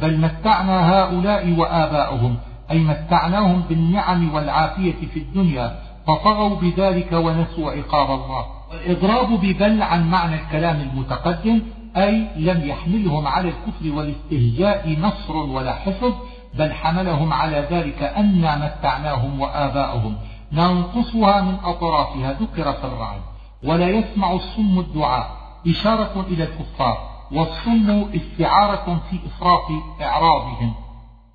بل 0.01 0.21
متعنا 0.21 0.93
هؤلاء 0.93 1.55
وآباؤهم 1.59 2.37
أي 2.71 2.79
متعناهم 2.79 3.62
بالنعم 3.69 4.35
والعافية 4.35 4.95
في 5.15 5.21
الدنيا 5.21 5.79
فطغوا 6.07 6.57
بذلك 6.57 7.12
ونسوا 7.12 7.71
عقاب 7.71 8.21
الله 8.21 8.47
والإضراب 8.71 9.41
ببل 9.41 9.83
عن 9.83 10.11
معنى 10.11 10.35
الكلام 10.35 10.81
المتقدم 10.81 11.61
أي 11.97 12.27
لم 12.37 12.69
يحملهم 12.69 13.27
على 13.27 13.49
الكفر 13.49 13.97
والاستهزاء 13.97 14.97
نصر 15.01 15.37
ولا 15.37 15.75
حفظ 15.75 16.12
بل 16.59 16.73
حملهم 16.73 17.33
على 17.33 17.67
ذلك 17.71 18.03
أنا 18.03 18.57
متعناهم 18.57 19.41
وآباؤهم 19.41 20.17
ننقصها 20.53 21.41
من 21.41 21.57
أطرافها 21.65 22.33
ذكر 22.33 22.73
في 22.73 22.85
الرعد. 22.85 23.21
ولا 23.65 23.88
يسمع 23.88 24.33
الصم 24.33 24.79
الدعاء 24.79 25.31
إشارة 25.69 26.27
إلى 26.29 26.45
الكفار. 26.45 26.99
والصم 27.33 28.05
استعارة 28.15 29.01
في 29.11 29.19
إفراط 29.27 29.67
إعراضهم. 30.03 30.75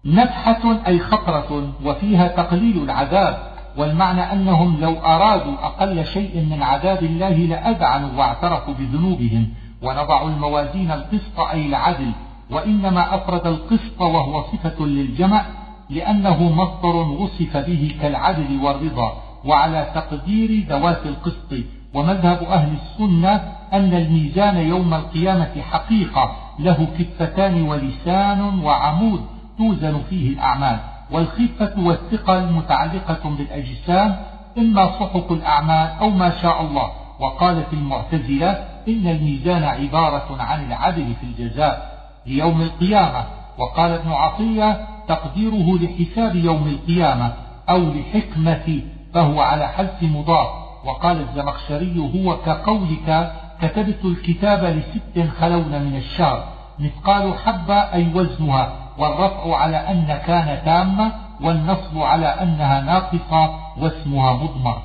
نفحة 0.05 0.79
أي 0.87 0.99
خطرة 0.99 1.73
وفيها 1.85 2.27
تقليل 2.27 2.83
العذاب. 2.83 3.57
والمعنى 3.77 4.21
أنهم 4.21 4.79
لو 4.79 4.93
أرادوا 4.93 5.53
أقل 5.63 6.05
شيء 6.05 6.45
من 6.45 6.63
عذاب 6.63 7.03
الله 7.03 7.29
لأذعنوا 7.29 8.09
واعترفوا 8.17 8.73
بذنوبهم. 8.73 9.53
ونضع 9.81 10.21
الموازين 10.21 10.91
القسط 10.91 11.39
أي 11.39 11.65
العدل. 11.65 12.11
وإنما 12.51 13.15
أفرد 13.15 13.47
القسط 13.47 14.01
وهو 14.01 14.43
صفة 14.43 14.85
للجمع. 14.85 15.45
لأنه 15.89 16.43
مصدر 16.43 16.95
وصف 16.95 17.57
به 17.57 17.95
كالعدل 18.01 18.59
والرضا 18.63 19.23
وعلى 19.45 19.87
تقدير 19.95 20.65
ذوات 20.69 21.05
القسط. 21.05 21.53
ومذهب 21.93 22.43
أهل 22.43 22.73
السنة 22.73 23.35
أن 23.73 23.93
الميزان 23.93 24.57
يوم 24.57 24.93
القيامة 24.93 25.61
حقيقة 25.71 26.31
له 26.59 26.87
كفتان 26.99 27.61
ولسان 27.61 28.59
وعمود 28.63 29.25
توزن 29.57 30.01
فيه 30.09 30.29
الأعمال. 30.29 30.79
والخفة 31.11 31.73
والثقل 31.77 32.53
متعلقة 32.53 33.29
بالأجسام 33.37 34.15
إما 34.57 34.85
صحف 34.99 35.31
الأعمال 35.31 35.89
أو 36.01 36.09
ما 36.09 36.41
شاء 36.41 36.61
الله. 36.61 36.91
وقالت 37.19 37.73
المعتزلة 37.73 38.49
إن 38.87 39.07
الميزان 39.07 39.63
عبارة 39.63 40.37
عن 40.39 40.65
العدل 40.65 41.13
في 41.21 41.23
الجزاء 41.23 41.97
ليوم 42.25 42.61
القيامة. 42.61 43.23
وقال 43.57 43.91
ابن 43.91 44.11
عطية 44.11 44.96
تقديره 45.07 45.77
لحساب 45.77 46.35
يوم 46.35 46.67
القيامة 46.67 47.33
أو 47.69 47.77
لحكمة 47.77 48.81
فهو 49.13 49.41
على 49.41 49.67
حذف 49.67 50.03
مضاف. 50.03 50.47
وقال 50.85 51.21
الزمخشري 51.21 52.11
هو 52.15 52.37
كقولك 52.37 53.31
كتبت 53.61 54.05
الكتاب 54.05 54.63
لست 54.63 55.29
خلون 55.39 55.81
من 55.81 55.95
الشهر 55.95 56.43
مثقال 56.79 57.33
حبة 57.33 57.73
أي 57.75 58.13
وزنها 58.13 58.73
والرفع 58.97 59.55
على 59.55 59.77
أن 59.77 60.19
كان 60.27 60.65
تامة 60.65 61.11
والنصب 61.41 61.97
على 61.97 62.25
أنها 62.27 62.81
ناقصة 62.81 63.55
واسمها 63.77 64.33
مضمر. 64.33 64.81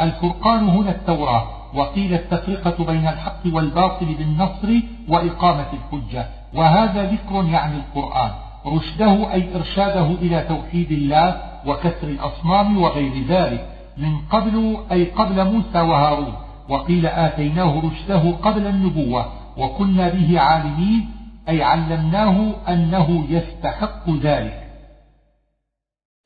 الفرقان 0.00 0.68
هنا 0.68 0.90
التوراة 0.90 1.44
وقيل 1.74 2.14
التفرقة 2.14 2.84
بين 2.84 3.08
الحق 3.08 3.42
والباطل 3.52 4.06
بالنصر 4.06 4.80
وإقامة 5.08 5.66
الحجة 5.72 6.26
وهذا 6.54 7.04
ذكر 7.04 7.44
يعني 7.44 7.76
القرآن. 7.76 8.30
رشده 8.66 9.32
أي 9.32 9.56
إرشاده 9.56 10.06
إلى 10.06 10.40
توحيد 10.48 10.92
الله 10.92 11.42
وكسر 11.66 12.08
الأصنام 12.08 12.82
وغير 12.82 13.24
ذلك 13.28 13.68
من 13.96 14.18
قبل 14.30 14.76
أي 14.92 15.04
قبل 15.04 15.44
موسى 15.44 15.80
وهارون 15.80 16.34
وقيل 16.68 17.06
آتيناه 17.06 17.82
رشده 17.84 18.30
قبل 18.30 18.66
النبوة 18.66 19.26
وكنا 19.56 20.08
به 20.08 20.40
عالمين 20.40 21.10
أي 21.48 21.62
علمناه 21.62 22.54
أنه 22.68 23.24
يستحق 23.28 24.10
ذلك. 24.10 24.66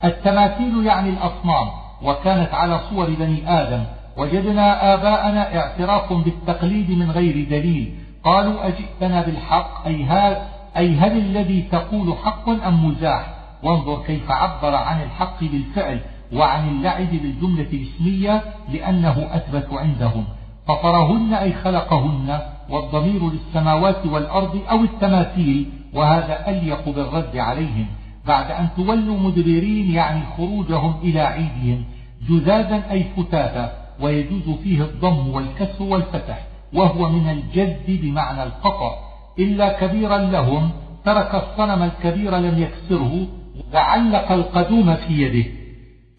التماثيل 0.04 0.86
يعني 0.86 1.10
الأصنام 1.10 1.68
وكانت 2.02 2.54
على 2.54 2.80
صور 2.90 3.10
بني 3.10 3.60
آدم 3.60 3.84
وجدنا 4.16 4.94
آباءنا 4.94 5.56
اعتراف 5.56 6.12
بالتقليد 6.12 6.90
من 6.90 7.10
غير 7.10 7.48
دليل 7.50 7.94
قالوا 8.24 8.68
أجئتنا 8.68 9.22
بالحق 9.22 9.86
أي 9.86 10.04
هل, 10.04 10.36
أي 10.76 10.96
هل 10.96 11.18
الذي 11.18 11.62
تقول 11.62 12.14
حق 12.24 12.48
أم 12.48 12.84
مزاح؟ 12.84 13.34
وانظر 13.62 14.02
كيف 14.06 14.30
عبر 14.30 14.74
عن 14.74 15.02
الحق 15.02 15.40
بالفعل 15.40 16.00
وعن 16.32 16.68
اللعب 16.68 17.10
بالجملة 17.10 17.68
الاسمية 17.72 18.42
لأنه 18.72 19.28
أثبت 19.30 19.68
عندهم. 19.72 20.24
فطرهن 20.68 21.34
أي 21.34 21.52
خلقهن 21.52 22.38
والضمير 22.70 23.30
للسماوات 23.30 24.06
والأرض 24.06 24.60
أو 24.70 24.84
التماثيل 24.84 25.70
وهذا 25.94 26.48
أليق 26.48 26.88
بالرد 26.88 27.36
عليهم. 27.36 27.86
بعد 28.26 28.50
أن 28.50 28.68
تولوا 28.76 29.18
مدبرين 29.18 29.90
يعني 29.90 30.20
خروجهم 30.36 30.94
إلى 31.02 31.20
عيدهم. 31.20 31.84
جذاذا 32.28 32.90
أي 32.90 33.04
فتاتا 33.16 33.72
ويجوز 34.00 34.56
فيه 34.62 34.82
الضم 34.82 35.28
والكسر 35.28 35.82
والفتح 35.82 36.46
وهو 36.72 37.08
من 37.08 37.30
الجد 37.30 38.00
بمعنى 38.02 38.42
القطع. 38.42 39.09
إلا 39.40 39.80
كبيرا 39.80 40.18
لهم 40.18 40.70
ترك 41.04 41.34
الصنم 41.34 41.82
الكبير 41.82 42.36
لم 42.36 42.62
يكسره 42.62 43.26
وعلق 43.74 44.32
القدوم 44.32 44.94
في 44.94 45.22
يده. 45.22 45.48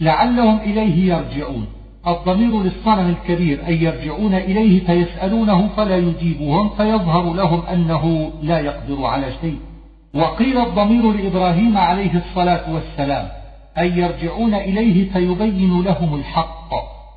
لعلهم 0.02 0.58
إليه 0.58 1.14
يرجعون. 1.14 1.66
الضمير 2.08 2.64
للصنم 2.64 3.10
الكبير 3.10 3.68
أي 3.68 3.84
يرجعون 3.84 4.34
إليه 4.34 4.86
فيسألونه 4.86 5.68
فلا 5.68 5.98
يجيبهم 5.98 6.70
فيظهر 6.70 7.34
لهم 7.34 7.62
أنه 7.66 8.32
لا 8.44 8.60
يقدر 8.60 9.06
على 9.06 9.34
شيء. 9.42 9.58
وقيل 10.16 10.58
الضمير 10.58 11.12
لإبراهيم 11.12 11.78
عليه 11.78 12.18
الصلاة 12.18 12.74
والسلام 12.74 13.28
أي 13.78 13.98
يرجعون 13.98 14.54
إليه 14.54 15.12
فيبين 15.14 15.82
لهم 15.82 16.16
الحق. 16.16 16.70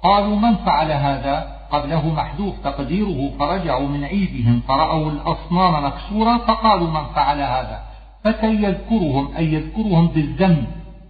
قالوا 0.03 0.37
من 0.37 0.55
فعل 0.55 0.93
هذا؟ 0.93 1.54
قبله 1.70 2.14
محذوف 2.14 2.55
تقديره 2.64 3.31
فرجعوا 3.38 3.88
من 3.88 4.05
عيدهم 4.05 4.61
فرأوا 4.68 5.11
الأصنام 5.11 5.85
مكسورة 5.85 6.38
فقالوا 6.38 6.90
من 6.90 7.05
فعل 7.14 7.40
هذا؟ 7.40 7.81
فتى 8.24 8.46
يذكرهم 8.46 9.29
أي 9.37 9.53
يذكرهم 9.53 10.07
بالذنب 10.07 10.66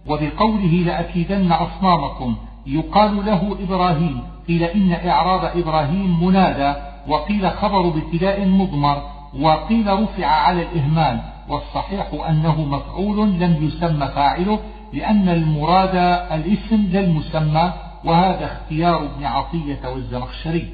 وبقوله 0.07 0.83
لأكيدن 0.85 1.51
أصنامكم. 1.51 2.35
يقال 2.67 3.25
له 3.25 3.57
إبراهيم 3.63 4.21
قيل 4.47 4.63
إن 4.63 4.91
إعراب 5.09 5.57
إبراهيم 5.57 6.23
منادى 6.25 6.79
وقيل 7.07 7.51
خبر 7.51 7.87
ابتداء 7.87 8.45
مضمر 8.45 9.01
وقيل 9.39 9.99
رفع 9.99 10.25
على 10.25 10.61
الإهمال. 10.61 11.19
والصحيح 11.49 12.07
أنه 12.29 12.61
مفعول 12.61 13.17
لم 13.17 13.57
يسمى 13.61 14.07
فاعله 14.07 14.59
لأن 14.93 15.29
المراد 15.29 15.95
الاسم 16.31 16.87
للمسمى 16.91 17.73
وهذا 18.05 18.45
اختيار 18.45 19.05
ابن 19.05 19.25
عطية 19.25 19.87
والزمخشري 19.87 20.69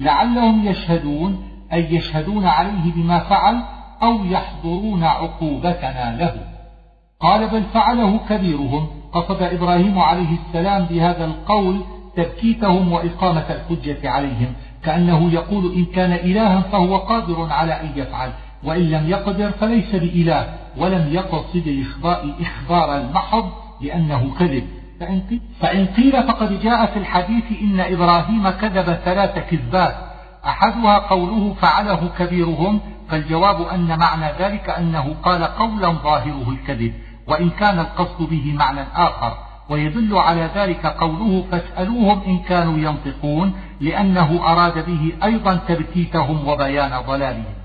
لعلهم 0.00 0.66
يشهدون 0.66 1.48
أي 1.72 1.94
يشهدون 1.94 2.46
عليه 2.46 2.92
بما 2.96 3.18
فعل 3.18 3.62
أو 4.02 4.24
يحضرون 4.24 5.04
عقوبتنا 5.04 6.16
له. 6.18 6.46
قال 7.20 7.48
بل 7.48 7.62
فعله 7.62 8.18
كبيرهم. 8.28 9.02
قصد 9.12 9.42
إبراهيم 9.42 9.98
عليه 9.98 10.36
السلام 10.46 10.84
بهذا 10.84 11.24
القول 11.24 11.80
تبكيتهم 12.16 12.92
وإقامة 12.92 13.46
الحجة 13.50 14.10
عليهم 14.10 14.52
كأنه 14.84 15.32
يقول 15.32 15.72
إن 15.72 15.84
كان 15.84 16.12
إلها 16.12 16.60
فهو 16.60 16.96
قادر 16.96 17.52
على 17.52 17.80
أن 17.80 17.90
يفعل 17.96 18.32
وإن 18.64 18.82
لم 18.82 19.10
يقدر 19.10 19.50
فليس 19.50 19.94
بإله 19.94 20.54
ولم 20.76 21.08
يقصد 21.12 21.66
الإخبار 22.04 22.96
المحض 22.96 23.50
لأنه 23.80 24.34
كذب. 24.38 24.81
فإن 25.60 25.86
قيل 25.86 26.22
فقد 26.22 26.60
جاء 26.62 26.86
في 26.86 26.98
الحديث 26.98 27.44
إن 27.62 27.80
إبراهيم 27.80 28.50
كذب 28.50 28.94
ثلاث 29.04 29.50
كذبات. 29.50 29.94
أحدها 30.46 30.98
قوله 30.98 31.54
فعله 31.54 32.10
كبيرهم 32.18 32.80
فالجواب 33.08 33.62
أن 33.62 33.98
معنى 33.98 34.32
ذلك 34.38 34.70
أنه 34.70 35.14
قال 35.22 35.44
قولا 35.44 35.88
ظاهره 35.88 36.50
الكذب 36.50 36.94
وإن 37.26 37.50
كان 37.50 37.78
القصد 37.78 38.22
به 38.22 38.54
معنى 38.58 38.80
آخر. 38.96 39.36
ويدل 39.68 40.16
على 40.16 40.50
ذلك 40.54 40.86
قوله 40.86 41.44
فاسألوهم 41.50 42.20
إن 42.26 42.38
كانوا 42.38 42.78
ينطقون 42.78 43.52
لأنه 43.80 44.40
أراد 44.52 44.86
به 44.86 45.12
أيضا 45.24 45.54
تبكيتهم 45.68 46.48
وبيان 46.48 47.00
ضلالهم. 47.06 47.61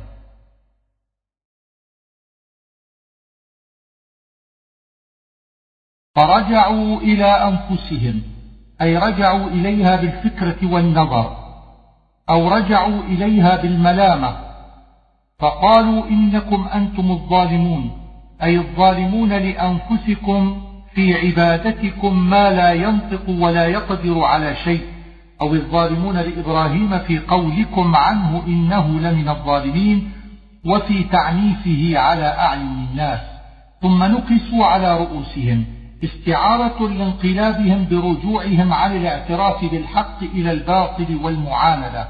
فرجعوا 6.18 7.02
إلى 7.02 7.26
أنفسهم 7.26 8.22
أي 8.82 8.98
رجعوا 8.98 9.48
إليها 9.48 9.96
بالفكرة 9.96 10.74
والنظر 10.74 11.38
أو 12.30 12.48
رجعوا 12.50 13.02
إليها 13.04 13.62
بالملامة 13.62 14.36
فقالوا 15.40 16.10
إنكم 16.10 16.68
أنتم 16.74 17.12
الظالمون 17.12 17.92
أي 18.44 18.58
الظالمون 18.58 19.30
لأنفسكم 19.30 20.62
في 20.94 21.14
عبادتكم 21.14 22.30
ما 22.30 22.50
لا 22.50 22.74
ينطق 22.74 23.30
ولا 23.30 23.66
يقدر 23.66 24.24
على 24.24 24.56
شيء 24.56 24.82
أو 25.42 25.54
الظالمون 25.54 26.16
لإبراهيم 26.18 27.00
في 27.00 27.20
قولكم 27.20 27.96
عنه 27.96 28.44
إنه 28.48 29.00
لمن 29.00 29.30
الظالمين 29.30 30.12
وفي 30.66 31.04
تعنيفه 31.04 32.00
على 32.00 32.26
أعين 32.26 32.88
الناس 32.92 33.20
ثم 33.82 34.04
نقسوا 34.04 34.66
على 34.66 34.98
رؤوسهم. 34.98 35.77
استعارة 36.04 36.88
لانقلابهم 36.88 37.88
برجوعهم 37.92 38.74
عن 38.74 38.96
الاعتراف 38.96 39.66
بالحق 39.66 40.24
إلى 40.24 40.52
الباطل 40.52 41.20
والمعاملة 41.24 42.08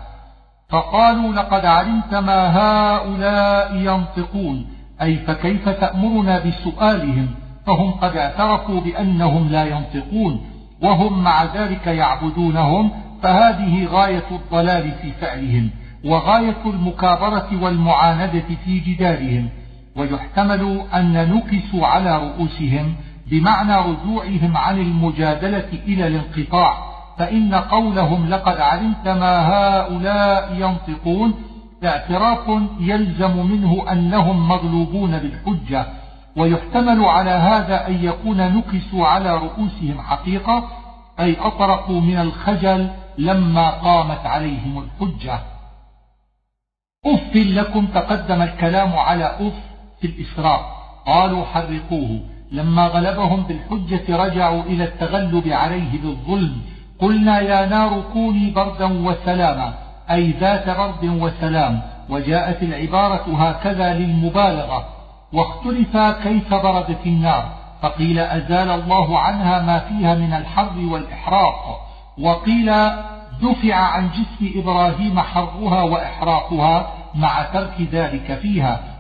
فقالوا 0.70 1.34
لقد 1.34 1.66
علمت 1.66 2.16
ما 2.16 2.58
هؤلاء 2.58 3.76
ينطقون 3.76 4.68
أي 5.02 5.16
فكيف 5.16 5.70
تأمرنا 5.70 6.40
بسؤالهم؟ 6.40 7.28
فهم 7.66 7.92
قد 7.92 8.18
اعترفوا 8.18 8.82
بأنهم 8.82 9.50
لا 9.50 9.66
ينطقون 9.66 10.42
وهم 10.82 11.24
مع 11.24 11.44
ذلك 11.44 11.88
يعبدونهم 11.88 12.92
فهذه 13.24 13.86
غاية 13.86 14.26
الضلال 14.32 14.92
في 14.92 15.12
فعلهم 15.12 15.70
وغاية 16.06 16.62
المكابرة 16.66 17.50
والمعاندة 17.62 18.44
في 18.66 18.80
جدالهم. 18.80 19.50
ويحتمل 19.96 20.82
أن 20.94 21.34
نكسوا 21.34 21.88
على 21.88 22.18
رؤوسهم 22.18 22.96
بمعنى 23.30 23.76
رجوعهم 23.76 24.58
عن 24.58 24.80
المجادلة 24.80 25.70
إلى 25.88 26.08
الانقطاع 26.08 26.88
فإن 27.18 27.54
قولهم 27.54 28.30
لقد 28.30 28.58
علمت 28.58 29.08
ما 29.08 29.48
هؤلاء 29.48 30.54
ينطقون 30.56 31.34
اعتراف 31.84 32.62
يلزم 32.80 33.46
منه 33.46 33.92
أنهم 33.92 34.48
مغلوبون 34.48 35.20
بالحجة 35.20 35.86
ويحتمل 36.38 37.06
على 37.06 37.30
هذا 37.30 37.88
أن 37.88 38.06
يكون 38.06 38.38
نكسوا 38.38 39.08
على 39.08 39.38
رؤوسهم 39.38 40.02
حقيقة 40.02 40.68
أي 41.20 41.38
أطرقوا 41.40 42.02
من 42.02 42.20
الخجل 42.20 42.90
لما 43.18 43.70
قامت 43.70 44.26
عليهم 44.26 44.84
الحجة. 44.84 45.40
أف 47.06 47.36
لكم 47.36 47.86
تقدم 47.86 48.42
الكلام 48.42 48.96
على 48.96 49.26
أف 49.26 49.54
في 50.02 50.08
الإسراء 50.08 50.78
قالوا 51.06 51.46
حرقوه. 51.46 52.20
لما 52.52 52.88
غلبهم 52.88 53.44
بالحجة 53.44 54.18
رجعوا 54.18 54.64
إلى 54.64 54.84
التغلب 54.84 55.48
عليه 55.48 56.02
بالظلم. 56.02 56.62
قلنا 57.02 57.40
يا 57.40 57.66
نار 57.66 58.04
كوني 58.14 58.52
بردا 58.52 58.86
وسلاما 58.86 59.74
أي 60.12 60.32
ذات 60.32 60.70
برد 60.70 61.06
وسلام. 61.06 61.82
وجاءت 62.10 62.64
العبارة 62.64 63.26
هكذا 63.38 63.94
للمبالغة. 63.94 64.86
واختلف 65.34 65.98
كيف 65.98 66.54
بردت 66.54 67.06
النار. 67.06 67.50
فقيل 67.82 68.20
أزال 68.20 68.70
الله 68.70 69.20
عنها 69.20 69.62
ما 69.62 69.80
فيها 69.80 70.16
من 70.16 70.34
الحر 70.34 70.80
والإحراق. 70.92 71.80
وقيل 72.20 72.74
دفع 73.42 73.76
عن 73.76 74.10
جسم 74.10 74.60
إبراهيم 74.60 75.20
حرها 75.20 75.84
وإحراقها 75.84 76.88
مع 77.16 77.44
ترك 77.44 77.82
ذلك 77.92 78.40
فيها. 78.42 78.97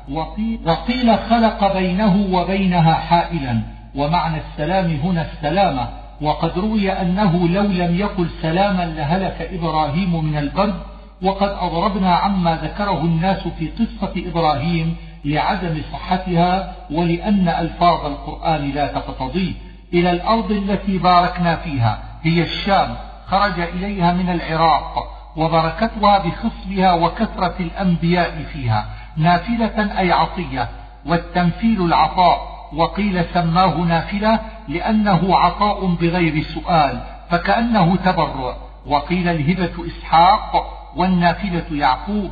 وقيل 0.65 1.17
خلق 1.29 1.73
بينه 1.73 2.27
وبينها 2.31 2.93
حائلا 2.93 3.61
ومعنى 3.95 4.37
السلام 4.37 4.91
هنا 4.91 5.21
السلامة 5.21 5.87
وقد 6.21 6.59
روي 6.59 6.91
أنه 6.91 7.47
لو 7.47 7.63
لم 7.63 7.95
يقل 7.95 8.29
سلاما 8.41 8.85
لهلك 8.85 9.49
إبراهيم 9.53 10.25
من 10.25 10.37
البرد 10.37 10.75
وقد 11.21 11.49
أضربنا 11.49 12.15
عما 12.15 12.55
ذكره 12.63 13.01
الناس 13.01 13.47
في 13.47 13.67
قصة 13.67 14.13
إبراهيم 14.17 14.95
لعدم 15.25 15.81
صحتها 15.93 16.75
ولأن 16.91 17.49
ألفاظ 17.49 18.05
القرآن 18.05 18.71
لا 18.71 18.87
تقتضيه 18.87 19.53
إلى 19.93 20.11
الأرض 20.11 20.51
التي 20.51 20.97
باركنا 20.97 21.55
فيها 21.55 21.99
هي 22.23 22.41
الشام 22.41 22.95
خرج 23.25 23.59
إليها 23.59 24.13
من 24.13 24.29
العراق 24.29 25.17
وبركتها 25.37 26.17
بخصبها 26.17 26.93
وكثرة 26.93 27.55
الأنبياء 27.59 28.45
فيها. 28.53 28.85
نافلة 29.17 29.99
أي 29.99 30.11
عطية 30.11 30.69
والتنفيل 31.05 31.85
العطاء 31.85 32.57
وقيل 32.73 33.25
سماه 33.33 33.75
نافلة 33.75 34.39
لأنه 34.67 35.37
عطاء 35.37 35.85
بغير 35.85 36.43
سؤال 36.43 37.01
فكأنه 37.29 37.95
تبرع 37.95 38.55
وقيل 38.87 39.27
الهبة 39.27 39.87
إسحاق 39.87 40.73
والنافلة 40.95 41.65
يعقوب 41.71 42.31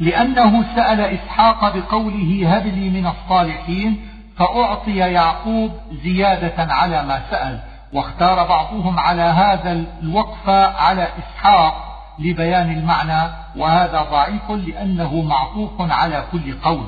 لأنه 0.00 0.64
سأل 0.76 1.00
إسحاق 1.00 1.76
بقوله 1.76 2.56
هب 2.56 2.66
لي 2.66 2.90
من 2.90 3.06
الصالحين 3.06 4.00
فأعطي 4.36 4.96
يعقوب 4.96 5.72
زيادة 6.04 6.74
على 6.74 7.02
ما 7.02 7.22
سأل 7.30 7.60
واختار 7.92 8.48
بعضهم 8.48 8.98
على 8.98 9.22
هذا 9.22 9.84
الوقف 10.02 10.48
على 10.78 11.08
إسحاق 11.18 11.88
لبيان 12.18 12.72
المعنى 12.72 13.30
وهذا 13.56 14.06
ضعيف 14.10 14.50
لأنه 14.50 15.22
معطوف 15.22 15.70
على 15.80 16.24
كل 16.32 16.54
قول. 16.62 16.84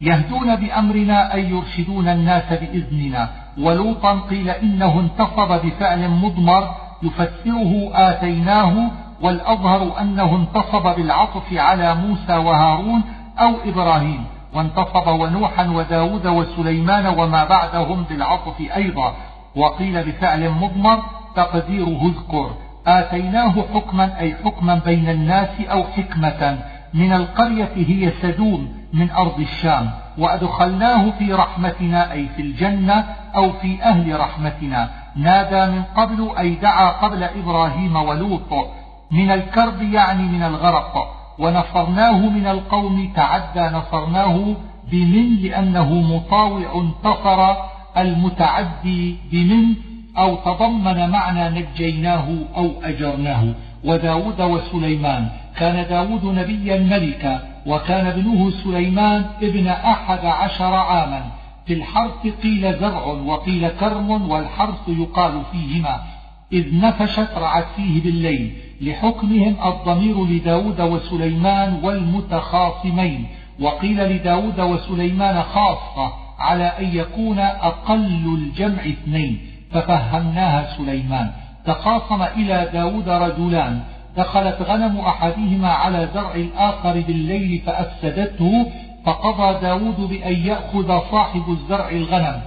يهدون 0.00 0.56
بأمرنا 0.56 1.34
أي 1.34 1.50
يرشدون 1.50 2.08
الناس 2.08 2.52
بإذننا. 2.52 3.28
ولوطا 3.58 4.12
قيل 4.30 4.50
إنه 4.50 5.00
انتصب 5.00 5.66
بفعل 5.66 6.08
مضمر 6.08 6.74
يفسره 7.02 7.90
آتيناه 7.94 8.90
والأظهر 9.22 10.00
أنه 10.00 10.36
انتصب 10.36 10.96
بالعطف 10.96 11.52
على 11.52 11.94
موسى 11.94 12.36
وهارون 12.36 13.02
أو 13.38 13.54
إبراهيم. 13.64 14.24
وانتصب 14.54 15.06
ونوحا 15.06 15.68
وداود 15.68 16.26
وسليمان 16.26 17.06
وما 17.06 17.44
بعدهم 17.44 18.02
بالعطف 18.02 18.60
أيضا. 18.76 19.14
وقيل 19.56 20.04
بفعل 20.04 20.50
مضمر 20.50 21.02
تقديره 21.36 22.00
اذكر. 22.06 22.50
آتيناه 22.86 23.64
حكما 23.74 24.20
أي 24.20 24.34
حكما 24.44 24.74
بين 24.74 25.08
الناس 25.08 25.60
أو 25.60 25.84
حكمة. 25.84 26.58
من 26.94 27.12
القرية 27.12 27.72
هي 27.76 28.12
سدوم 28.22 28.68
من 28.92 29.10
أرض 29.10 29.40
الشام 29.40 29.90
وأدخلناه 30.18 31.10
في 31.18 31.32
رحمتنا 31.32 32.12
أي 32.12 32.28
في 32.36 32.42
الجنة 32.42 33.04
أو 33.36 33.52
في 33.52 33.82
أهل 33.82 34.20
رحمتنا. 34.20 34.90
نادى 35.16 35.72
من 35.72 35.82
قبل 35.82 36.30
أي 36.38 36.54
دعا 36.54 36.90
قبل 36.90 37.22
إبراهيم 37.22 37.96
ولوط. 37.96 38.68
من 39.10 39.30
الكرب 39.30 39.82
يعني 39.82 40.22
من 40.22 40.42
الغرق. 40.42 41.16
ونصرناه 41.38 42.18
من 42.28 42.46
القوم 42.46 43.12
تعدى 43.16 43.76
نصرناه 43.76 44.56
بمن؟ 44.90 45.36
لأنه 45.42 45.94
مطاوع 45.94 46.62
انتصر 46.74 47.54
المتعدي 47.96 49.16
بمن؟ 49.32 49.74
أو 50.18 50.36
تضمن 50.36 51.10
معنى 51.10 51.60
نجيناه 51.60 52.28
أو 52.56 52.72
أجرناه 52.84 53.54
وداود 53.84 54.40
وسليمان. 54.40 55.28
كان 55.56 55.88
داود 55.88 56.24
نبيا 56.24 56.78
ملكا 56.78 57.40
وكان 57.66 58.06
ابنه 58.06 58.50
سليمان 58.50 59.24
ابن 59.42 59.68
أحد 59.68 60.26
عشر 60.26 60.74
عاما. 60.74 61.24
في 61.66 61.72
الحرث 61.74 62.26
قيل 62.42 62.78
زرع 62.78 63.06
وقيل 63.06 63.68
كرم 63.68 64.30
والحرث 64.30 64.88
يقال 64.88 65.42
فيهما. 65.52 66.00
إذ 66.52 66.80
نفشت 66.80 67.30
رعت 67.36 67.66
فيه 67.76 68.02
بالليل 68.02 68.52
لحكمهم 68.80 69.56
الضمير 69.64 70.24
لداود 70.24 70.80
وسليمان 70.80 71.80
والمتخاصمين. 71.82 73.26
وقيل 73.60 74.10
لداود 74.10 74.60
وسليمان 74.60 75.42
خاصة 75.42 76.12
على 76.38 76.64
أن 76.64 76.96
يكون 76.96 77.38
أقل 77.38 78.34
الجمع 78.34 78.82
اثنين. 78.86 79.55
ففهمناها 79.70 80.76
سليمان. 80.76 81.30
تخاصم 81.64 82.22
إلى 82.22 82.68
داود 82.72 83.08
رجلان. 83.08 83.80
دخلت 84.16 84.62
غنم 84.62 84.98
أحدهما 84.98 85.68
على 85.68 86.08
زرع 86.14 86.34
الآخر 86.34 87.00
بالليل 87.06 87.62
فأفسدته 87.66 88.72
فقضى 89.04 89.60
داود 89.60 90.00
بأن 90.00 90.32
يأخذ 90.32 91.00
صاحب 91.10 91.44
الزرع 91.48 91.88
الغنم. 91.88 92.40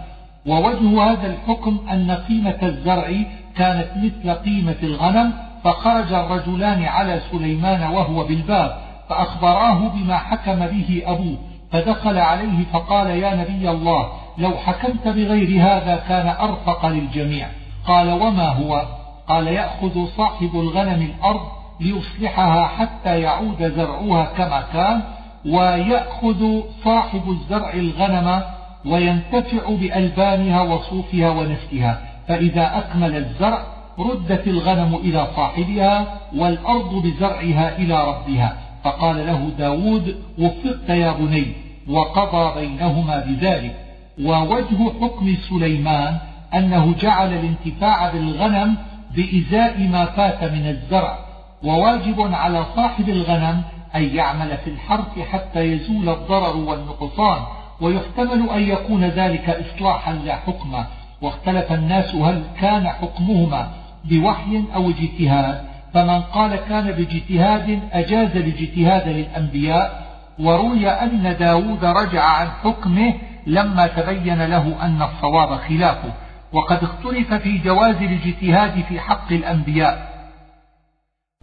ووجه 0.45 1.11
هذا 1.11 1.27
الحكم 1.27 1.77
أن 1.91 2.11
قيمة 2.11 2.57
الزرع 2.63 3.11
كانت 3.55 3.87
مثل 3.97 4.33
قيمة 4.33 4.75
الغنم 4.83 5.33
فخرج 5.63 6.13
الرجلان 6.13 6.83
على 6.83 7.21
سليمان 7.31 7.81
وهو 7.81 8.23
بالباب 8.23 8.77
فأخبراه 9.09 9.87
بما 9.87 10.17
حكم 10.17 10.67
به 10.67 11.03
أبوه 11.05 11.37
فدخل 11.71 12.17
عليه 12.17 12.63
فقال 12.73 13.07
يا 13.07 13.35
نبي 13.35 13.69
الله 13.69 14.09
لو 14.39 14.51
حكمت 14.51 15.07
بغير 15.07 15.61
هذا 15.61 16.03
كان 16.07 16.27
أرفق 16.27 16.85
للجميع. 16.85 17.47
قال 17.87 18.11
وما 18.11 18.47
هو؟ 18.49 18.85
قال 19.27 19.47
يأخذ 19.47 20.05
صاحب 20.17 20.49
الغنم 20.53 21.01
الأرض 21.01 21.41
ليصلحها 21.79 22.67
حتى 22.67 23.21
يعود 23.21 23.73
زرعها 23.75 24.25
كما 24.37 24.63
كان 24.73 25.01
ويأخذ 25.45 26.61
صاحب 26.83 27.29
الزرع 27.29 27.73
الغنم 27.73 28.41
وينتفع 28.85 29.69
بألبانها 29.69 30.61
وصوفها 30.61 31.29
ونسلها 31.29 32.01
فإذا 32.27 32.77
أكمل 32.77 33.15
الزرع 33.15 33.63
ردت 33.99 34.47
الغنم 34.47 34.95
إلى 34.95 35.27
صاحبها 35.35 36.19
والأرض 36.35 36.93
بزرعها 36.93 37.77
إلى 37.77 38.07
ربها. 38.07 38.57
فقال 38.83 39.27
له 39.27 39.51
داود 39.57 40.15
وفقت 40.39 40.89
يا 40.89 41.11
بني 41.11 41.53
وقضى 41.89 42.61
بينهما 42.61 43.19
بذلك. 43.27 43.88
ووجه 44.23 44.89
حكم 45.01 45.35
سليمان 45.49 46.17
أنه 46.53 46.95
جعل 46.99 47.33
الانتفاع 47.33 48.11
بالغنم 48.11 48.75
بإزاء 49.15 49.79
ما 49.79 50.05
فات 50.05 50.43
من 50.43 50.67
الزرع 50.67 51.17
وواجب 51.63 52.33
على 52.33 52.65
صاحب 52.75 53.09
الغنم 53.09 53.61
أن 53.95 54.15
يعمل 54.15 54.57
في 54.57 54.69
الحرث 54.69 55.19
حتى 55.31 55.59
يزول 55.59 56.09
الضرر 56.09 56.57
والنقصان 56.57 57.41
ويحتمل 57.81 58.49
أن 58.49 58.63
يكون 58.63 59.03
ذلك 59.03 59.49
إصلاحا 59.49 60.13
لا 60.13 60.35
حكم. 60.35 60.83
واختلف 61.21 61.71
الناس 61.71 62.15
هل 62.15 62.43
كان 62.61 62.87
حكمهما 62.87 63.71
بوحي 64.05 64.63
أو 64.75 64.89
اجتهاد 64.89 65.61
فمن 65.93 66.21
قال 66.21 66.55
كان 66.55 66.91
باجتهاد 66.91 67.79
أجاز 67.93 68.35
الاجتهاد 68.35 69.07
للأنبياء 69.07 70.09
وروي 70.39 70.89
أن 70.89 71.35
داود 71.39 71.85
رجع 71.85 72.23
عن 72.23 72.47
حكمه 72.63 73.13
لما 73.49 73.87
تبين 73.87 74.45
له 74.45 74.75
أن 74.81 75.01
الصواب 75.01 75.55
خلافه 75.55 76.13
وقد 76.53 76.83
اختلف 76.83 77.33
في 77.33 77.57
جواز 77.57 77.95
الاجتهاد 77.95 78.83
في 78.89 78.99
حق 78.99 79.31
الأنبياء. 79.31 80.09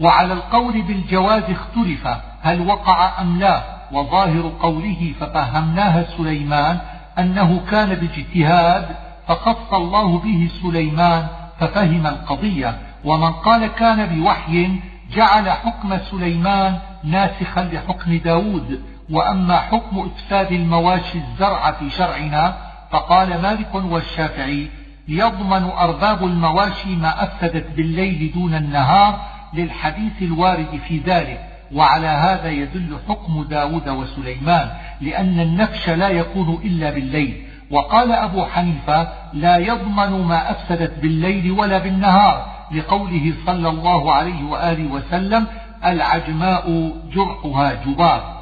وعلى 0.01 0.33
القول 0.33 0.83
بالجواز 0.83 1.43
اختلف 1.43 2.09
هل 2.43 2.69
وقع 2.69 3.21
أم 3.21 3.39
لا 3.39 3.63
وظاهر 3.93 4.53
قوله 4.61 5.15
ففهمناها 5.21 6.03
سليمان 6.17 6.79
أنه 7.19 7.61
كان 7.71 7.95
باجتهاد 7.95 8.97
فخص 9.29 9.75
الله 9.75 10.19
به 10.19 10.49
سليمان 10.63 11.27
ففهم 11.61 12.07
القضية. 12.07 12.79
ومن 13.05 13.33
قال 13.33 13.67
كان 13.67 14.07
بوحي 14.07 14.71
جعل 15.11 15.51
حكم 15.51 15.99
سليمان 15.99 16.79
ناسخا 17.05 17.63
لحكم 17.63 18.17
داود. 18.17 18.96
وأما 19.11 19.57
حكم 19.57 19.99
إفساد 19.99 20.53
المواشي 20.53 21.19
الزرع 21.19 21.73
في 21.73 21.91
شرعنا 21.91 22.57
فقال 22.91 23.43
مالك 23.43 23.75
والشافعي 23.75 24.69
يضمن 25.09 25.65
أرباب 25.65 26.25
المواشي 26.25 26.97
ما 26.97 27.25
أفسدت 27.25 27.67
بالليل 27.77 28.33
دون 28.35 28.55
النهار 28.55 29.21
للحديث 29.55 30.23
الوارد 30.23 30.81
في 30.89 30.99
ذلك 30.99 31.41
وعلى 31.75 32.07
هذا 32.07 32.51
يدل 32.51 32.99
حكم 33.09 33.43
داود 33.51 33.89
وسليمان 33.89 34.71
لأن 35.01 35.41
النفش 35.41 35.89
لا 35.89 36.09
يكون 36.09 36.59
إلا 36.65 36.91
بالليل. 36.91 37.43
وقال 37.71 38.13
أبو 38.13 38.45
حنيفة 38.45 39.09
لا 39.33 39.57
يضمن 39.57 40.25
ما 40.25 40.51
أفسدت 40.51 40.99
بالليل 41.03 41.51
ولا 41.51 41.79
بالنهار 41.79 42.47
لقوله 42.73 43.33
صلى 43.47 43.69
الله 43.69 44.13
عليه 44.13 44.45
وآله 44.45 44.93
وسلم 44.93 45.47
العجماء 45.85 46.93
جرحها 47.13 47.75
جبار. 47.87 48.36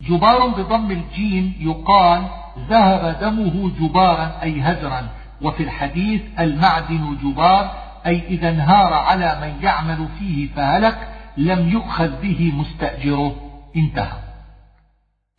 جبار 0.00 0.46
بضم 0.48 0.90
الجيم 0.90 1.54
يقال 1.60 2.22
ذهب 2.68 3.20
دمه 3.20 3.70
جبارا 3.80 4.32
أي 4.42 4.60
هدرا 4.60 5.08
وفي 5.42 5.62
الحديث 5.62 6.22
المعدن 6.38 7.16
جبار 7.22 7.70
أي 8.06 8.22
إذا 8.28 8.48
انهار 8.48 8.92
على 8.92 9.38
من 9.40 9.64
يعمل 9.64 10.08
فيه 10.18 10.48
فهلك 10.48 11.08
لم 11.36 11.68
يؤخذ 11.68 12.20
به 12.22 12.52
مستأجره. 12.54 13.34
انتهى. 13.76 14.18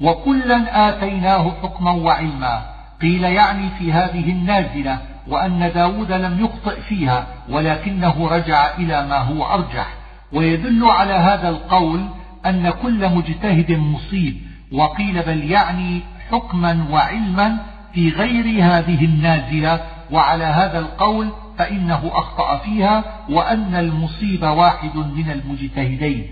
وكلا 0.01 0.89
آتيناه 0.89 1.51
حكما 1.63 1.91
وعلما. 1.91 2.61
قيل 3.01 3.23
يعني 3.23 3.69
في 3.79 3.93
هذه 3.93 4.31
النازلة 4.31 4.99
وأن 5.27 5.71
داود 5.75 6.11
لم 6.11 6.45
يخطئ 6.45 6.81
فيها 6.81 7.27
ولكنه 7.49 8.27
رجع 8.27 8.75
إلى 8.77 9.07
ما 9.07 9.17
هو 9.17 9.45
أرجح. 9.45 9.87
ويدل 10.33 10.85
على 10.89 11.13
هذا 11.13 11.49
القول 11.49 12.07
أن 12.45 12.69
كل 12.69 13.09
مجتهد 13.09 13.71
مصيب 13.71 14.37
وقيل 14.71 15.21
بل 15.21 15.51
يعني 15.51 16.01
حكما 16.31 16.87
وعلما 16.91 17.57
في 17.93 18.09
غير 18.09 18.63
هذه 18.63 19.05
النازلة 19.05 19.81
وعلى 20.11 20.43
هذا 20.43 20.79
القول 20.79 21.29
فإنه 21.57 22.11
أخطأ 22.13 22.57
فيها 22.57 23.03
وأن 23.29 23.75
المصيب 23.75 24.43
واحد 24.43 24.95
من 24.95 25.31
المجتهدين. 25.31 26.27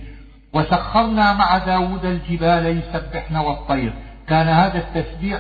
وسخرنا 0.54 1.34
مع 1.34 1.58
داود 1.58 2.06
الجبال 2.06 2.78
يسبحن 2.78 3.36
والطير. 3.36 3.94
كان 4.28 4.48
هذا 4.48 4.78
التسبيح 4.78 5.40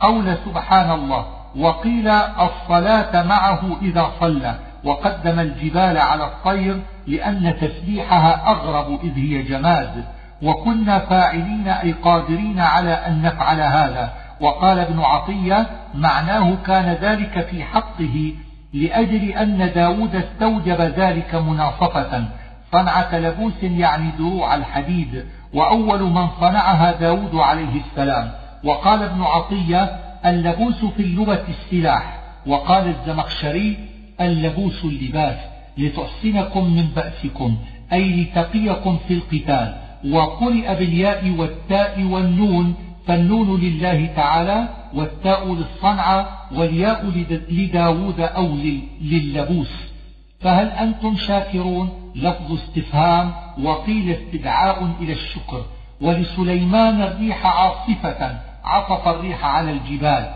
قول 0.00 0.36
سبحان 0.44 0.90
الله 0.90 1.26
وقيل 1.56 2.08
الصلاة 2.08 3.22
معه 3.22 3.76
إذا 3.82 4.10
صلى 4.20 4.58
وقدم 4.84 5.40
الجبال 5.40 5.98
على 5.98 6.24
الطير 6.24 6.82
لأن 7.06 7.54
تسبيحها 7.60 8.50
أغرب 8.50 9.00
إذ 9.04 9.14
هي 9.16 9.42
جماد 9.42 10.04
وكنا 10.42 10.98
فاعلين 10.98 11.68
أي 11.68 11.92
قادرين 11.92 12.60
على 12.60 12.90
أن 12.90 13.22
نفعل 13.22 13.60
هذا. 13.60 14.12
وقال 14.40 14.78
ابن 14.78 15.00
عطية 15.00 15.66
معناه 15.94 16.56
كان 16.66 16.96
ذلك 17.02 17.46
في 17.50 17.64
حقه 17.64 18.32
لأجل 18.74 19.28
أن 19.30 19.72
داود 19.74 20.16
استوجب 20.16 20.80
ذلك 20.80 21.34
مناصفة. 21.34 22.24
صنعة 22.72 23.18
لبوس 23.18 23.62
يعني 23.62 24.10
دروع 24.18 24.54
الحديد 24.54 25.24
وأول 25.54 26.02
من 26.02 26.28
صنعها 26.40 26.92
داود 26.92 27.34
عليه 27.34 27.80
السلام. 27.80 28.30
وقال 28.64 29.02
ابن 29.02 29.22
عطية 29.22 29.98
اللبوس 30.26 30.84
في 30.84 31.02
اللغة 31.02 31.44
السلاح. 31.48 32.18
وقال 32.46 32.88
الزمخشري 32.88 33.76
اللبوس 34.20 34.84
اللباس. 34.84 35.55
لتحسنكم 35.78 36.64
من 36.64 36.86
بأسكم 36.96 37.56
أي 37.92 38.22
لتقيكم 38.22 38.98
في 39.08 39.14
القتال. 39.14 39.76
وقرئ 40.10 40.74
بالياء 40.74 41.30
والتاء 41.30 42.02
والنون 42.02 42.74
فالنون 43.06 43.60
لله 43.60 44.06
تعالى 44.06 44.68
والتاء 44.94 45.54
للصنعة 45.54 46.48
والياء 46.54 47.06
لداود 47.50 48.20
أو 48.20 48.46
للبوس. 49.00 49.72
فهل 50.40 50.68
أنتم 50.68 51.16
شاكرون؟ 51.16 52.12
لفظ 52.14 52.52
استفهام 52.52 53.32
وقيل 53.62 54.10
استدعاء 54.10 54.90
إلى 55.00 55.12
الشكر. 55.12 55.64
ولسليمان 56.00 57.02
الريح 57.02 57.46
عاصفة 57.46 58.38
عطف 58.64 59.08
الريح 59.08 59.44
على 59.44 59.70
الجبال. 59.70 60.34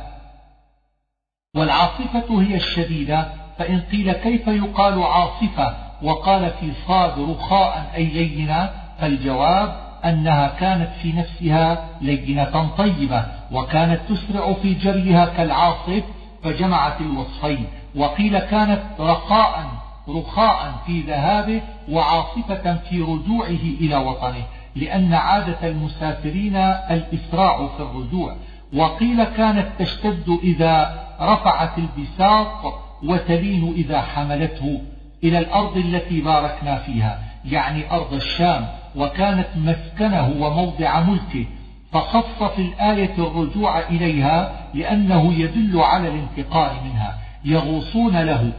والعاصفة 1.57 2.43
هي 2.43 2.55
الشديدة 2.57 3.40
فإن 3.61 3.81
قيل 3.81 4.13
كيف 4.13 4.47
يقال 4.49 5.03
عاصفة 5.03 5.75
وقال 6.03 6.51
في 6.61 6.73
صاد 6.89 7.19
رخاء 7.19 7.91
أي 7.97 8.05
لينة 8.05 8.71
فالجواب 9.01 9.77
أنها 10.05 10.49
كانت 10.61 10.89
في 11.03 11.13
نفسها 11.13 11.89
لينة 12.01 12.71
طيبة 12.79 13.25
وكانت 13.53 14.01
تسرع 14.09 14.53
في 14.53 14.75
جريها 14.75 15.25
كالعاصف 15.25 16.03
فجمعت 16.43 17.01
الوصفين. 17.01 17.67
وقيل 17.97 18.39
كانت 18.39 18.83
رخاء 19.01 19.65
رخاء 20.09 20.75
في 20.87 21.01
ذهابه 21.01 21.63
وعاصفة 21.91 22.75
في 22.75 23.01
رجوعه 23.01 23.65
إلى 23.81 23.97
وطنه 23.97 24.45
لأن 24.77 25.15
عادة 25.15 25.69
المسافرين 25.69 26.57
الإسراع 26.91 27.67
في 27.77 27.83
الرجوع. 27.83 28.37
وقيل 28.75 29.25
كانت 29.25 29.67
تشتد 29.79 30.39
إذا 30.43 31.05
رفعت 31.21 31.79
البساط 31.79 32.90
وتلين 33.03 33.73
إذا 33.77 34.01
حملته 34.01 34.81
إلى 35.25 35.39
الأرض 35.39 35.77
التي 35.77 36.21
باركنا 36.21 36.79
فيها 36.79 37.19
يعني 37.45 37.91
أرض 37.91 38.13
الشام 38.13 38.67
وكانت 38.97 39.49
مسكنه 39.57 40.29
وموضع 40.41 41.01
ملكه 41.01 41.47
فخص 41.93 42.43
في 42.43 42.63
الآية 42.63 43.15
الرجوع 43.19 43.89
إليها 43.89 44.53
لأنه 44.75 45.35
يدل 45.35 45.81
على 45.81 46.09
الانتقال 46.09 46.71
منها. 46.85 47.19
يغوصون 47.45 48.17
له 48.17 48.53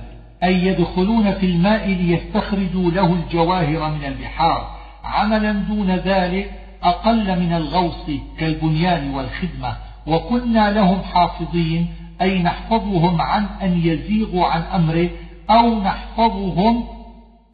أي 0.43 0.65
يدخلون 0.65 1.33
في 1.33 1.45
الماء 1.45 1.87
ليستخرجوا 1.87 2.91
له 2.91 3.13
الجواهر 3.13 3.91
من 3.91 4.05
البحار. 4.05 4.75
عملا 5.03 5.51
دون 5.51 5.91
ذلك 5.91 6.51
أقل 6.83 7.39
من 7.39 7.53
الغوص 7.53 8.05
كالبنيان 8.39 9.13
والخدمة. 9.13 9.75
وكنا 10.07 10.71
لهم 10.71 11.01
حافظين 11.01 11.87
أي 12.21 12.43
نحفظهم 12.43 13.21
عن 13.21 13.45
أن 13.61 13.77
يزيغوا 13.77 14.45
عن 14.45 14.61
أمره 14.61 15.09
أو 15.49 15.79
نحفظهم 15.79 16.83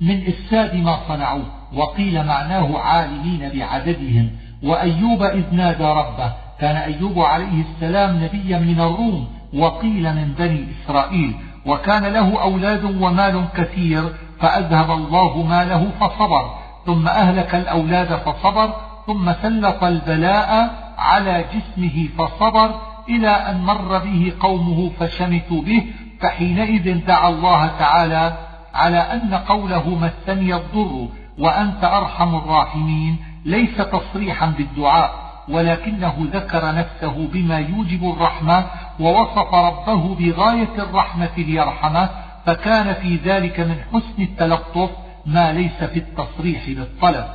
من 0.02 0.28
إفساد 0.28 0.76
ما 0.76 1.00
صنعوه 1.08 1.46
وقيل 1.76 2.26
معناه 2.26 2.80
عالمين 2.80 3.50
بعددهم. 3.54 4.30
وأيوب 4.64 5.24
إذ 5.24 5.44
نادى 5.52 5.84
ربه. 5.84 6.34
كان 6.60 6.76
أيوب 6.76 7.20
عليه 7.20 7.62
السلام 7.62 8.24
نبيا 8.24 8.60
من 8.60 8.80
الروم. 8.80 9.28
وقيل 9.54 10.16
من 10.16 10.34
بني 10.40 10.66
إسرائيل. 10.84 11.36
وكان 11.66 12.06
له 12.06 12.42
أولاد 12.42 12.84
ومال 12.84 13.46
كثير. 13.56 14.14
فأذهب 14.40 14.92
الله 14.92 15.44
ماله 15.44 15.90
فصبر. 16.00 16.52
ثم 16.86 17.08
أهلك 17.08 17.56
الأولاد 17.56 18.16
فصبر. 18.16 18.74
ثم 19.08 19.34
سلط 19.34 19.84
البلاء 19.84 20.70
على 20.98 21.46
جسمه 21.54 22.08
فصبر. 22.18 22.97
إلى 23.10 23.30
أن 23.30 23.62
مر 23.62 23.98
به 23.98 24.34
قومه 24.40 24.90
فشمتوا 25.00 25.62
به 25.62 25.86
فحينئذ 26.22 27.06
دعا 27.06 27.30
الله 27.30 27.68
تعالى 27.68 28.38
على 28.74 28.98
أن 28.98 29.34
قوله 29.34 29.90
مسني 29.90 30.56
الضر 30.56 31.08
وأنت 31.38 31.84
أرحم 31.84 32.36
الراحمين 32.36 33.18
ليس 33.46 33.78
تصريحا 33.78 34.46
بالدعاء 34.46 35.28
ولكنه 35.50 36.16
ذكر 36.34 36.76
نفسه 36.76 37.28
بما 37.34 37.58
يوجب 37.60 38.14
الرحمة 38.14 38.66
ووصف 39.00 39.54
ربه 39.54 40.16
بغاية 40.16 40.76
الرحمة 40.78 41.30
ليرحمه 41.38 42.10
فكان 42.46 42.94
في 42.94 43.16
ذلك 43.16 43.60
من 43.60 43.76
حسن 43.94 44.24
التلطف 44.24 44.90
ما 45.26 45.52
ليس 45.54 45.84
في 45.84 46.00
التصريح 46.00 46.68
بالطلب. 46.68 47.26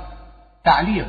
تعليق 0.65 1.09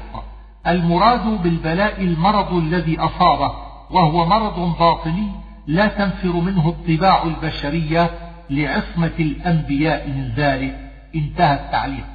المراد 0.68 1.26
بالبلاء 1.43 2.01
المرض 2.01 2.53
الذي 2.53 2.99
أصابه. 2.99 3.72
وهو 3.94 4.26
مرض 4.26 4.78
باطني 4.80 5.28
لا 5.68 5.88
تنفر 5.88 6.32
منه 6.32 6.70
الطباع 6.70 7.24
البشرية 7.24 8.10
لعصمة 8.50 9.12
الأنبياء 9.20 10.10
من 10.10 10.34
ذلك. 10.36 10.91
انتهى 11.16 11.54
التعليق. 11.54 12.06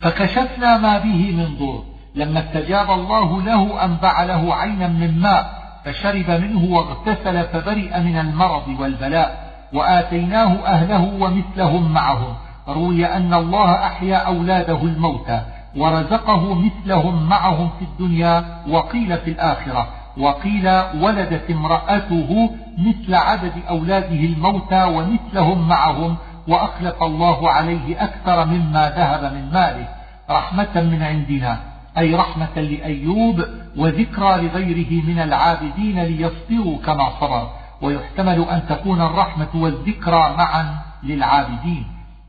فكشفنا 0.00 0.78
ما 0.78 0.98
به 0.98 1.32
من 1.32 1.56
ضر. 1.58 1.82
لما 2.14 2.40
استجاب 2.40 2.90
الله 2.90 3.42
له 3.42 3.84
أنبع 3.84 4.24
له 4.24 4.54
عينا 4.54 4.88
من 4.88 5.20
ماء 5.20 5.62
فشرب 5.84 6.30
منه 6.30 6.74
واغتسل 6.74 7.44
فبرئ 7.44 8.00
من 8.00 8.18
المرض 8.18 8.68
والبلاء 8.80 9.52
وآتيناه 9.72 10.66
أهله 10.66 11.04
ومثلهم 11.20 11.92
معهم. 11.92 12.34
روي 12.68 13.06
أن 13.06 13.34
الله 13.34 13.86
أحيا 13.86 14.16
أولاده 14.16 14.82
الموتى. 14.82 15.55
ورزقه 15.76 16.54
مثلهم 16.54 17.28
معهم 17.28 17.70
في 17.78 17.84
الدنيا 17.84 18.62
وقيل 18.68 19.18
في 19.18 19.30
الآخرة. 19.30 19.88
وقيل 20.18 20.68
ولدت 21.02 21.50
امرأته 21.50 22.50
مثل 22.78 23.14
عدد 23.14 23.52
أولاده 23.68 24.20
الموتى 24.20 24.84
ومثلهم 24.84 25.68
معهم 25.68 26.16
وأخلف 26.48 27.02
الله 27.02 27.50
عليه 27.50 28.04
أكثر 28.04 28.44
مما 28.44 28.90
ذهب 28.90 29.32
من 29.34 29.50
ماله. 29.52 29.88
رحمة 30.30 30.74
من 30.74 31.02
عندنا 31.02 31.60
أي 31.98 32.14
رحمة 32.14 32.54
لأيوب 32.56 33.44
وذكرى 33.76 34.42
لغيره 34.42 35.04
من 35.04 35.18
العابدين 35.18 36.02
ليصبروا 36.02 36.78
كما 36.86 37.10
صبر. 37.20 37.50
ويحتمل 37.82 38.46
أن 38.50 38.62
تكون 38.68 39.00
الرحمة 39.00 39.48
والذكرى 39.54 40.34
معا 40.38 40.78
للعابدين. 41.02 41.86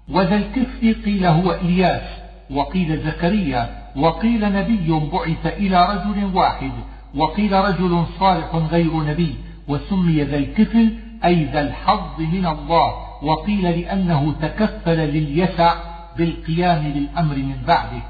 وذا 0.09 0.35
الكفر 0.35 0.91
قيل 1.05 1.25
هو 1.25 1.51
إلياس 1.51 2.26
وقيل 2.51 2.99
زكريا 2.99 3.69
وقيل 3.95 4.53
نبي 4.53 5.09
بعث 5.13 5.45
إلى 5.45 5.85
رجل 5.85 6.35
واحد 6.35 6.71
وقيل 7.15 7.53
رجل 7.53 8.03
صالح 8.19 8.55
غير 8.55 9.03
نبي 9.03 9.35
وسمي 9.67 10.23
ذا 10.23 10.37
الكفل 10.37 10.93
أي 11.25 11.45
ذا 11.45 11.61
الحظ 11.61 12.19
من 12.19 12.45
الله 12.45 12.93
وقيل 13.23 13.63
لأنه 13.63 14.33
تكفل 14.41 14.97
لليسع 14.97 15.73
بالقيام 16.17 16.87
للأمر 16.95 17.35
من 17.35 17.55
بعده. 17.67 18.01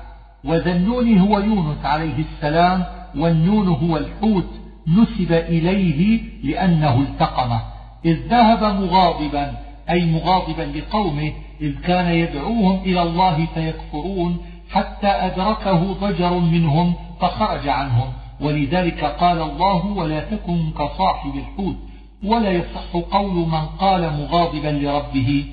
وذا 0.44 0.72
النون 0.72 1.18
هو 1.18 1.40
يونس 1.40 1.86
عليه 1.86 2.16
السلام 2.20 2.84
والنون 3.18 3.68
هو 3.68 3.98
الحوت 3.98 4.50
نسب 4.88 5.32
إليه 5.32 6.22
لأنه 6.44 7.00
التقمه. 7.00 7.62
إذ 8.06 8.18
ذهب 8.28 8.64
مغاضبا 8.64 9.54
أي 9.90 10.06
مغاضبا 10.06 10.62
لقومه 10.62 11.34
إذ 11.62 11.82
كان 11.82 12.12
يدعوهم 12.12 12.80
إلى 12.86 13.02
الله 13.02 13.46
فيكفرون 13.54 14.38
حتى 14.72 15.08
أدركه 15.08 15.94
ضجر 15.94 16.34
منهم 16.40 16.94
فخرج 17.22 17.68
عنهم. 17.68 18.08
ولذلك 18.42 19.04
قال 19.04 19.42
الله 19.42 19.86
ولا 19.86 20.20
تكن 20.20 20.72
كصاحب 20.72 21.32
الحوت 21.36 21.76
ولا 22.24 22.52
يصح 22.52 22.96
قول 23.12 23.34
من 23.34 23.66
قال 23.80 24.02
مغاضبا 24.02 24.68
لربه. 24.68 25.46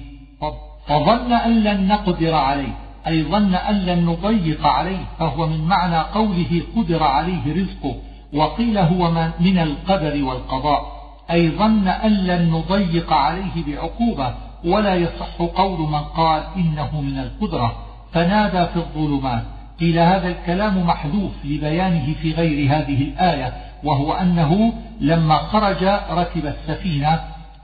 فظن 0.87 1.33
أن 1.33 1.65
لن 1.65 1.89
نقدر 1.89 2.35
عليه 2.35 2.75
أي 3.07 3.23
ظن 3.23 3.55
أن 3.55 3.75
لن 3.75 4.07
نضيق 4.07 4.67
عليه 4.67 5.05
فهو 5.19 5.47
من 5.47 5.65
معنى 5.65 5.99
قوله 5.99 6.63
قدر 6.77 7.03
عليه 7.03 7.55
رزقه 7.55 7.97
وقيل 8.35 8.79
هو 8.79 9.31
من 9.41 9.59
القدر 9.59 10.25
والقضاء 10.25 10.95
أي 11.31 11.51
ظن 11.51 11.89
أن 11.89 12.11
لن 12.11 12.51
نضيق 12.51 13.13
عليه 13.13 13.65
بعقوبة 13.67 14.35
ولا 14.65 14.95
يصح 14.95 15.43
قول 15.43 15.81
من 15.81 16.01
قال 16.01 16.43
إنه 16.57 17.01
من 17.01 17.19
القدرة. 17.19 17.77
فنادى 18.13 18.67
في 18.67 18.77
الظلمات. 18.77 19.45
قيل 19.81 19.99
هذا 19.99 20.29
الكلام 20.29 20.87
محذوف 20.87 21.33
لبيانه 21.45 22.15
في 22.23 22.33
غير 22.33 22.77
هذه 22.77 23.03
الآية 23.03 23.53
وهو 23.85 24.13
أنه 24.13 24.73
لما 25.01 25.37
خرج 25.37 25.85
ركب 26.11 26.47
السفينة 26.47 27.21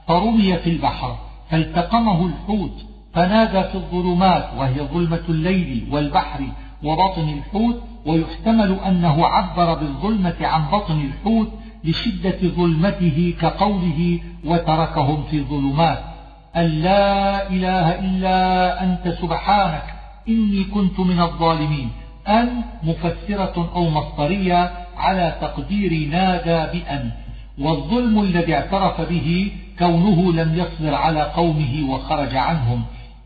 فرمي 0.07 0.57
في 0.57 0.69
البحر 0.69 1.15
فالتقمه 1.49 2.25
الحوت 2.25 2.85
فنادى 3.13 3.63
في 3.63 3.75
الظلمات 3.75 4.49
وهي 4.57 4.81
ظلمة 4.93 5.21
الليل 5.29 5.87
والبحر 5.91 6.39
وبطن 6.83 7.29
الحوت 7.29 7.81
ويحتمل 8.05 8.79
أنه 8.87 9.25
عبر 9.25 9.73
بالظلمة 9.73 10.35
عن 10.41 10.61
بطن 10.71 11.01
الحوت 11.01 11.51
لشدة 11.83 12.37
ظلمته 12.43 13.33
كقوله 13.41 14.19
وتركهم 14.45 15.23
في 15.23 15.43
ظلمات 15.43 16.10
أن 16.55 16.65
لا 16.65 17.49
إله 17.49 17.99
إلا 17.99 18.83
أنت 18.83 19.07
سبحانك 19.21 19.83
إني 20.29 20.63
كنت 20.63 20.99
من 20.99 21.21
الظالمين. 21.21 21.89
أن 22.27 22.61
مفسرة 22.83 23.71
أو 23.75 23.89
مصدرية 23.89 24.71
على 24.97 25.35
تقدير 25.41 26.09
نادى 26.09 26.79
بأن. 26.79 27.11
والظلم 27.59 28.19
الذي 28.19 28.55
اعترف 28.55 29.01
به 29.01 29.51
كونه 29.79 30.33
لم 30.33 30.55
يصبر 30.59 30.95
على 30.95 31.21
قومه 31.21 31.89
وخرج 31.89 32.35
عنهم. 32.35 32.83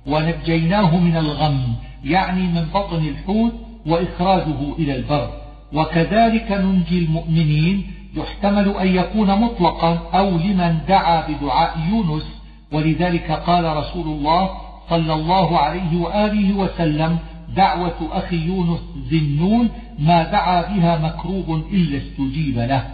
ونجيناه 0.08 0.98
من 0.98 1.18
الغم 1.18 1.76
يعني 2.04 2.42
من 2.42 2.68
بطن 2.74 3.08
الحوت 3.08 3.54
وإخراجه 3.86 4.74
إلى 4.80 4.96
البر. 4.96 5.30
وكذلك 5.74 6.52
ننجي 6.52 7.00
المؤمنين 7.00 7.92
يحتمل 8.16 8.70
أن 8.70 8.88
يكون 8.88 9.42
مطلقا 9.42 10.00
أو 10.14 10.30
لمن 10.30 10.78
دعا 10.88 11.28
بدعاء 11.28 11.80
يونس 11.90 12.35
ولذلك 12.72 13.32
قال 13.32 13.78
رسول 13.78 14.08
الله 14.08 14.50
صلى 14.90 15.14
الله 15.14 15.60
عليه 15.60 15.98
وآله 15.98 16.54
وسلم 16.54 17.18
دعوة 17.56 18.10
أخي 18.12 18.36
يونس 18.36 18.80
ذنون 19.12 19.70
ما 20.00 20.24
دعا 20.24 20.62
بها 20.62 20.98
مكروب 20.98 21.66
إلا 21.72 21.98
استجيب 21.98 22.60
له. 22.60 22.88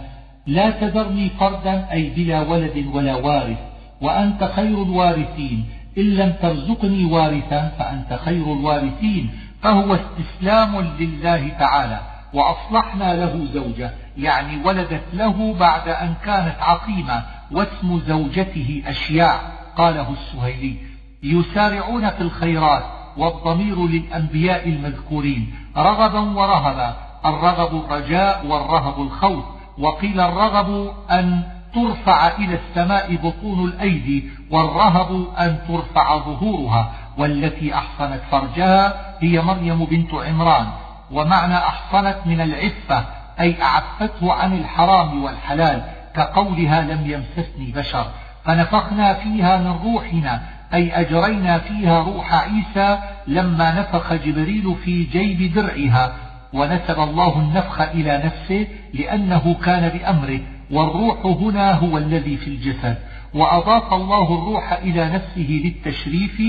لا 0.46 0.70
تذرني 0.70 1.28
فردا 1.28 1.92
أي 1.92 2.10
بلا 2.10 2.42
ولد 2.42 2.86
ولا 2.92 3.14
وارث 3.14 3.58
وأنت 4.00 4.44
خير 4.56 4.82
الوارثين. 4.82 5.64
إن 5.98 6.02
لم 6.02 6.34
ترزقني 6.42 7.04
وارثا 7.04 7.72
فأنت 7.78 8.20
خير 8.24 8.52
الوارثين. 8.52 9.30
فهو 9.62 9.94
استسلام 9.94 10.80
لله 11.00 11.48
تعالى 11.48 12.00
وأصلحنا 12.34 13.14
له 13.16 13.46
زوجة 13.52 13.90
يعني 14.18 14.64
ولدت 14.64 15.02
له 15.14 15.54
بعد 15.54 15.88
أن 15.88 16.14
كانت 16.24 16.56
عقيمة 16.60 17.22
واسم 17.50 18.00
زوجته 18.06 18.82
أشياع 18.86 19.40
قاله 19.76 20.06
السهيلي. 20.10 20.76
يسارعون 21.22 22.10
في 22.10 22.20
الخيرات 22.20 22.82
والضمير 23.16 23.86
للأنبياء 23.86 24.68
المذكورين. 24.68 25.54
رغبا 25.76 26.20
ورهبا. 26.20 26.96
الرغب 27.24 27.84
الرجاء 27.84 28.46
والرهب 28.46 29.02
الخوف. 29.02 29.44
وقيل 29.78 30.20
الرغب 30.20 30.94
أن 31.10 31.42
ترفع 31.74 32.28
إلى 32.28 32.58
السماء 32.58 33.16
بطون 33.16 33.64
الأيدي 33.64 34.30
والرهب 34.50 35.26
أن 35.38 35.58
ترفع 35.68 36.18
ظهورها. 36.18 36.92
والتي 37.18 37.74
أحصنت 37.74 38.20
فرجها 38.30 39.14
هي 39.20 39.42
مريم 39.42 39.84
بنت 39.84 40.14
عمران. 40.14 40.66
ومعنى 41.10 41.56
أحصنت 41.56 42.16
من 42.26 42.40
العفة 42.40 43.04
أي 43.40 43.62
أعفته 43.62 44.32
عن 44.32 44.52
الحرام 44.52 45.24
والحلال 45.24 45.82
كقولها 46.14 46.82
لم 46.82 47.10
يمسسني 47.10 47.72
بشر. 47.72 48.06
فنفخنا 48.44 49.14
فيها 49.14 49.58
من 49.58 49.80
روحنا 49.84 50.42
أي 50.74 51.00
أجرينا 51.00 51.58
فيها 51.58 52.02
روح 52.02 52.34
عيسى 52.34 52.98
لما 53.26 53.80
نفخ 53.80 54.12
جبريل 54.12 54.74
في 54.84 55.04
جيب 55.04 55.54
درعها 55.54 56.14
ونسب 56.52 57.00
الله 57.00 57.38
النفخ 57.38 57.80
إلى 57.80 58.22
نفسه 58.24 58.66
لأنه 58.94 59.54
كان 59.54 59.88
بأمره 59.88 60.40
والروح 60.70 61.26
هنا 61.26 61.72
هو 61.72 61.98
الذي 61.98 62.36
في 62.36 62.48
الجسد 62.48 62.96
وأضاف 63.34 63.94
الله 63.94 64.34
الروح 64.34 64.72
إلى 64.72 65.08
نفسه 65.08 65.62
للتشريف 65.64 66.42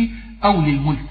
أو 0.45 0.61
للملك. 0.61 1.09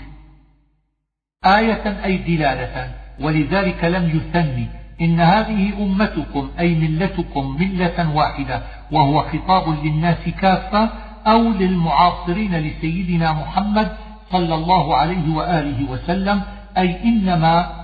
آية 1.46 2.04
أي 2.04 2.16
دلالة 2.16 2.94
ولذلك 3.20 3.84
لم 3.84 4.08
يثني. 4.16 4.81
إن 5.00 5.20
هذه 5.20 5.72
أمتكم 5.82 6.50
أي 6.60 6.74
ملتكم 6.74 7.56
ملة 7.60 8.16
واحدة 8.16 8.62
وهو 8.90 9.22
خطاب 9.22 9.84
للناس 9.84 10.28
كافة 10.40 10.90
أو 11.26 11.42
للمعاصرين 11.42 12.54
لسيدنا 12.54 13.32
محمد 13.32 13.88
صلى 14.32 14.54
الله 14.54 14.96
عليه 14.96 15.34
وآله 15.34 15.90
وسلم 15.90 16.42
أي 16.78 17.04
إنما 17.04 17.82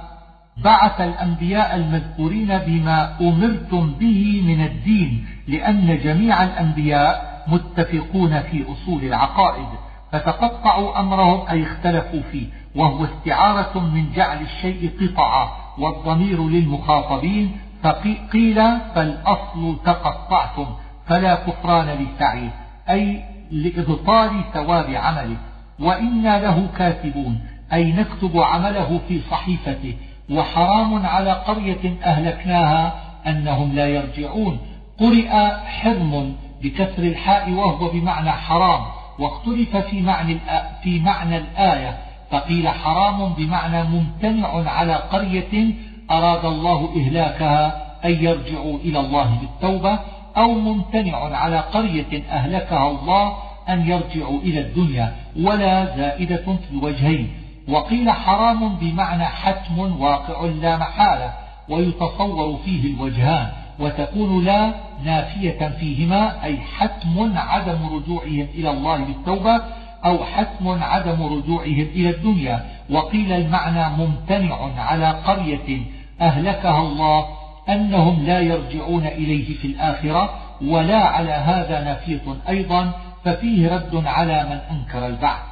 بعث 0.65 1.01
الأنبياء 1.01 1.77
المذكورين 1.77 2.59
بما 2.59 3.17
أمرتم 3.21 3.93
به 4.01 4.43
من 4.47 4.65
الدين 4.65 5.27
لأن 5.49 5.99
جميع 6.05 6.45
الأنبياء 6.45 7.45
متفقون 7.49 8.41
في 8.41 8.65
أصول 8.73 9.05
العقائد 9.05 9.69
فتقطعوا 10.13 11.01
أمرهم 11.01 11.49
أي 11.49 11.63
اختلفوا 11.63 12.21
فيه. 12.33 12.47
وهو 12.77 13.05
استعارة 13.05 13.79
من 13.79 14.13
جعل 14.13 14.43
الشيء 14.43 14.91
قطعا 15.01 15.49
والضمير 15.79 16.49
للمخاطبين 16.49 17.57
فقيل 17.83 18.63
فالأصل 18.95 19.77
تقطعتم 19.85 20.67
فلا 21.07 21.35
كفران 21.35 21.87
لسعيه 21.87 22.51
أي 22.91 23.25
لإبطال 23.51 24.31
ثواب 24.55 24.91
عمله 24.95 25.37
وإنا 25.81 26.39
له 26.39 26.69
كاتبون 26.79 27.41
أي 27.73 27.93
نكتب 27.93 28.41
عمله 28.41 29.01
في 29.09 29.21
صحيفته 29.31 29.95
وحرام 30.31 31.07
على 31.07 31.33
قرية 31.33 31.97
أهلكناها 32.05 32.95
أنهم 33.27 33.73
لا 33.73 33.89
يرجعون. 33.89 34.59
قرئ 35.01 35.29
حرم 35.67 36.37
بكسر 36.63 37.03
الحاء 37.03 37.51
وهو 37.51 37.89
بمعنى 37.89 38.31
حرام 38.31 38.81
واختلف 39.19 39.77
في 39.77 40.03
معنى 40.03 40.39
في 40.83 41.01
معنى 41.01 41.37
الآية 41.37 41.99
فقيل 42.31 42.69
حرام 42.69 43.33
بمعنى 43.33 43.83
ممتنع 43.83 44.71
على 44.71 44.95
قرية 44.95 45.75
أراد 46.11 46.45
الله 46.45 46.89
إهلاكها 46.97 47.89
أن 48.05 48.11
يرجعوا 48.11 48.79
إلى 48.79 49.01
الله 49.01 49.39
بالتوبة 49.41 49.99
أو 50.37 50.53
ممتنع 50.53 51.17
على 51.37 51.59
قرية 51.59 52.23
أهلكها 52.31 52.91
الله 52.91 53.37
أن 53.69 53.89
يرجعوا 53.89 54.41
إلى 54.41 54.61
الدنيا 54.61 55.17
ولا 55.41 55.97
زائدة 55.97 56.45
في 56.45 56.71
الوجهين. 56.73 57.31
وقيل 57.69 58.11
حرام 58.11 58.77
بمعنى 58.77 59.25
حتم 59.25 60.01
واقع 60.01 60.45
لا 60.45 60.77
محالة 60.77 61.33
ويتصور 61.69 62.59
فيه 62.65 62.95
الوجهان 62.95 63.49
وتكون 63.79 64.45
لا 64.45 64.75
نافية 65.05 65.69
فيهما 65.69 66.45
أي 66.45 66.57
حتم 66.57 67.33
عدم 67.37 67.79
رجوعهم 67.95 68.47
إلى 68.55 68.71
الله 68.71 68.97
بالتوبة 68.97 69.61
أو 70.05 70.25
حتم 70.25 70.83
عدم 70.83 71.23
رجوعهم 71.23 71.87
إلى 71.95 72.11
الدنيا. 72.11 72.65
وقيل 72.91 73.33
المعنى 73.33 73.97
ممتنع 73.97 74.81
على 74.81 75.11
قرية 75.11 75.81
أهلكها 76.21 76.81
الله 76.83 77.27
أنهم 77.69 78.27
لا 78.27 78.41
يرجعون 78.41 79.07
إليه 79.07 79.57
في 79.59 79.65
الآخرة 79.65 80.31
ولا 80.65 80.99
على 80.99 81.33
هذا 81.33 81.85
نافية 81.85 82.37
أيضا 82.49 82.93
ففيه 83.25 83.75
رد 83.75 84.07
على 84.07 84.45
من 84.45 84.77
أنكر 84.77 85.07
البعث. 85.07 85.43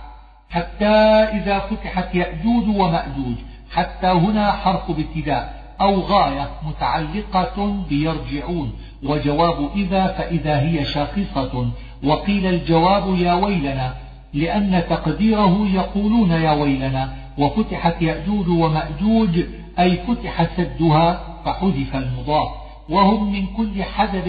حتى 0.51 0.95
إذا 1.37 1.59
فتحت 1.59 2.15
يأجوج 2.15 2.69
ومأجوج 2.69 3.37
حتى 3.73 4.07
هنا 4.07 4.53
حرف 4.53 4.91
ابتداء 4.91 5.63
أو 5.81 6.01
غاية 6.01 6.49
متعلقة 6.67 7.85
بيرجعون. 7.89 8.73
وجواب 9.03 9.71
إذا 9.77 10.07
فإذا 10.07 10.61
هي 10.61 10.85
شاخصة. 10.85 11.71
وقيل 12.05 12.47
الجواب 12.47 13.19
يا 13.19 13.35
ويلنا 13.35 13.95
لأن 14.37 14.83
تقديره 14.91 15.69
يقولون 15.75 16.31
يا 16.31 16.53
ويلنا 16.53 17.15
وفتحت 17.39 18.03
يأجوج 18.03 18.49
ومأجوج 18.49 19.41
أي 19.79 19.97
فتح 19.97 20.57
سدها 20.57 21.21
فحذف 21.45 21.97
المضاف. 21.97 22.49
وهم 22.89 23.33
من 23.33 23.47
كل 23.47 23.83
حدب 23.83 24.27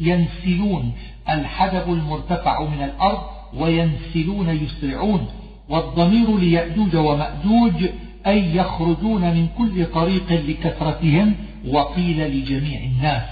ينسلون 0.00 0.92
الحدب 1.28 1.92
المرتفع 1.92 2.62
من 2.62 2.82
الأرض 2.82 3.20
وينسلون 3.56 4.48
يسرعون. 4.48 5.26
والضمير 5.68 6.38
ليأجوج 6.38 6.96
ومأجوج 6.96 7.84
أي 8.26 8.56
يخرجون 8.56 9.20
من 9.20 9.48
كل 9.58 9.86
طريق 9.86 10.32
لكثرتهم 10.32 11.34
وقيل 11.68 12.28
لجميع 12.30 12.80
الناس. 12.80 13.22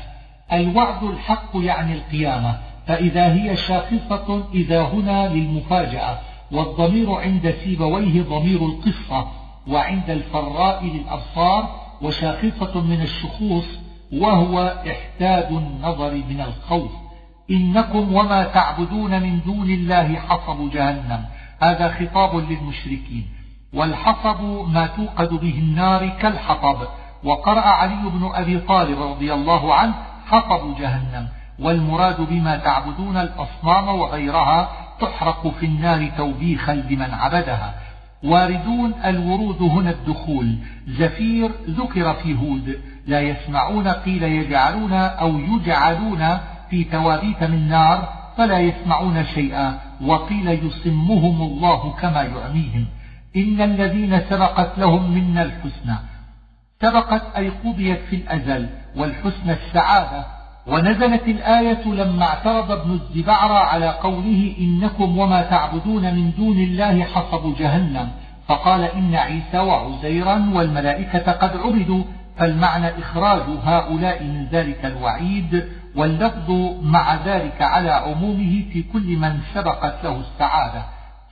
الوعد 0.52 1.02
الحق 1.02 1.50
يعني 1.54 1.92
القيامة. 1.92 2.69
فإذا 2.90 3.32
هي 3.32 3.56
شاخصة 3.56 4.44
إذا 4.54 4.82
هنا 4.82 5.28
للمفاجأة 5.28 6.18
والضمير 6.52 7.12
عند 7.12 7.54
سيبويه 7.64 8.22
ضمير 8.22 8.66
القصة 8.66 9.28
وعند 9.68 10.10
الفراء 10.10 10.84
للأبصار 10.84 11.80
وشاخصة 12.02 12.80
من 12.80 13.00
الشخوص 13.00 13.64
وهو 14.12 14.82
إحداد 14.90 15.52
النظر 15.52 16.14
من 16.14 16.40
الخوف. 16.40 16.90
إنكم 17.50 18.14
وما 18.14 18.44
تعبدون 18.44 19.22
من 19.22 19.40
دون 19.40 19.70
الله 19.70 20.14
حصب 20.16 20.70
جهنم. 20.70 21.24
هذا 21.60 21.88
خطاب 21.88 22.36
للمشركين. 22.36 23.26
والحصب 23.74 24.42
ما 24.72 24.86
توقد 24.86 25.28
به 25.28 25.58
النار 25.58 26.08
كالحطب. 26.08 26.88
وقرأ 27.24 27.60
علي 27.60 28.10
بن 28.10 28.30
أبي 28.34 28.58
طالب 28.58 29.02
رضي 29.02 29.34
الله 29.34 29.74
عنه 29.74 29.94
حطب 30.26 30.76
جهنم. 30.80 31.39
والمراد 31.60 32.20
بما 32.20 32.56
تعبدون 32.56 33.16
الأصنام 33.16 33.88
وغيرها 33.88 34.70
تحرق 35.00 35.54
في 35.60 35.66
النار 35.66 36.10
توبيخا 36.16 36.74
لمن 36.74 37.14
عبدها. 37.14 37.74
واردون 38.24 38.94
الورود 39.04 39.62
هنا 39.62 39.90
الدخول. 39.90 40.58
زفير 40.88 41.50
ذكر 41.68 42.14
في 42.14 42.34
هود. 42.34 42.80
لا 43.06 43.20
يسمعون 43.20 43.88
قيل 43.88 44.22
يجعلون 44.22 44.92
أو 44.92 45.38
يجعلون 45.38 46.38
في 46.70 46.84
توابيت 46.84 47.44
من 47.44 47.68
نار 47.68 48.08
فلا 48.36 48.58
يسمعون 48.58 49.24
شيئا. 49.24 49.78
وقيل 50.00 50.48
يصمهم 50.48 51.42
الله 51.42 51.92
كما 52.00 52.22
يعميهم. 52.22 52.86
إن 53.36 53.60
الذين 53.60 54.20
سبقت 54.30 54.78
لهم 54.78 55.10
منا 55.10 55.42
الحسنى. 55.42 55.96
سبقت 56.82 57.22
أي 57.36 57.48
قضيت 57.48 58.00
في 58.10 58.16
الأزل 58.16 58.68
والحسنى 58.96 59.52
السعادة. 59.52 60.39
ونزلت 60.70 61.28
الآية 61.28 61.84
لما 61.86 62.24
اعترض 62.24 62.70
ابن 62.70 62.90
الزبعر 62.90 63.52
على 63.52 63.88
قوله 63.88 64.54
إنكم 64.58 65.18
وما 65.18 65.42
تعبدون 65.42 66.14
من 66.14 66.32
دون 66.36 66.56
الله 66.56 67.04
حصب 67.04 67.56
جهنم. 67.58 68.08
فقال 68.48 68.84
إن 68.84 69.14
عيسى 69.14 69.58
وعزيرا 69.58 70.50
والملائكة 70.54 71.32
قد 71.32 71.56
عبدوا 71.56 72.04
فالمعنى 72.36 72.98
إخراج 72.98 73.42
هؤلاء 73.64 74.22
من 74.22 74.46
ذلك 74.52 74.84
الوعيد 74.84 75.68
واللفظ 75.96 76.50
مع 76.82 77.14
ذلك 77.14 77.62
على 77.62 77.90
عمومه 77.90 78.62
في 78.72 78.84
كل 78.92 79.16
من 79.16 79.40
سبقت 79.54 80.04
له 80.04 80.20
السعادة. 80.20 80.82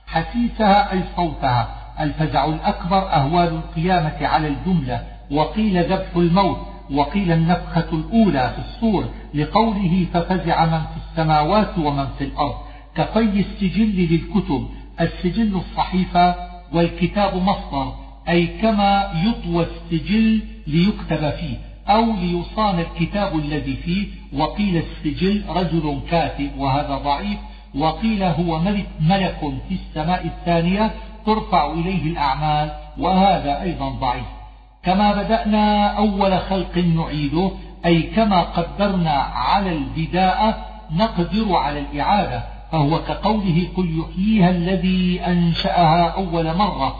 حسيسها 0.07 0.91
أي 0.91 1.03
صوتها 1.15 1.67
الفزع 1.99 2.45
الأكبر 2.45 3.13
أهوال 3.13 3.47
القيامة 3.47 4.27
على 4.27 4.47
الجملة 4.47 5.03
وقيل 5.31 5.83
ذبح 5.83 6.15
الموت 6.15 6.68
وقيل 6.91 7.31
النفخة 7.31 7.87
الأولى 7.93 8.53
في 8.55 8.61
الصور 8.69 9.05
لقوله 9.33 10.05
ففزع 10.13 10.65
من 10.65 10.79
في 10.79 10.97
السماوات 11.11 11.77
ومن 11.77 12.07
في 12.17 12.23
الأرض 12.23 12.55
كفي 12.95 13.19
السجل 13.39 14.07
للكتب 14.11 14.67
السجل 15.01 15.55
الصحيفة 15.55 16.35
والكتاب 16.73 17.35
مصدر 17.35 17.93
أي 18.29 18.47
كما 18.47 19.11
يطوى 19.25 19.65
السجل 19.65 20.41
ليكتب 20.67 21.29
فيه 21.29 21.57
أو 21.87 22.05
ليصان 22.15 22.79
الكتاب 22.79 23.39
الذي 23.39 23.75
فيه 23.75 24.07
وقيل 24.33 24.77
السجل 24.83 25.43
رجل 25.49 25.99
كاتب 26.11 26.49
وهذا 26.57 26.95
ضعيف 26.95 27.37
وقيل 27.75 28.23
هو 28.23 28.59
ملك, 28.59 28.85
ملك 29.01 29.39
في 29.69 29.75
السماء 29.75 30.25
الثانية 30.25 30.91
ترفع 31.25 31.71
إليه 31.71 32.03
الأعمال 32.03 32.71
وهذا 32.97 33.61
أيضا 33.61 33.89
ضعيف. 33.89 34.38
كما 34.83 35.23
بدأنا 35.23 35.87
أول 35.87 36.39
خلق 36.39 36.77
نعيده 36.77 37.51
أي 37.85 38.01
كما 38.01 38.41
قدرنا 38.41 39.11
على 39.11 39.71
البداءة 39.71 40.65
نقدر 40.91 41.55
على 41.55 41.79
الإعادة 41.79 42.43
فهو 42.71 42.99
كقوله 42.99 43.67
قل 43.77 43.99
يحييها 43.99 44.49
الذي 44.49 45.21
أنشأها 45.27 46.09
أول 46.09 46.55
مرة. 46.55 46.95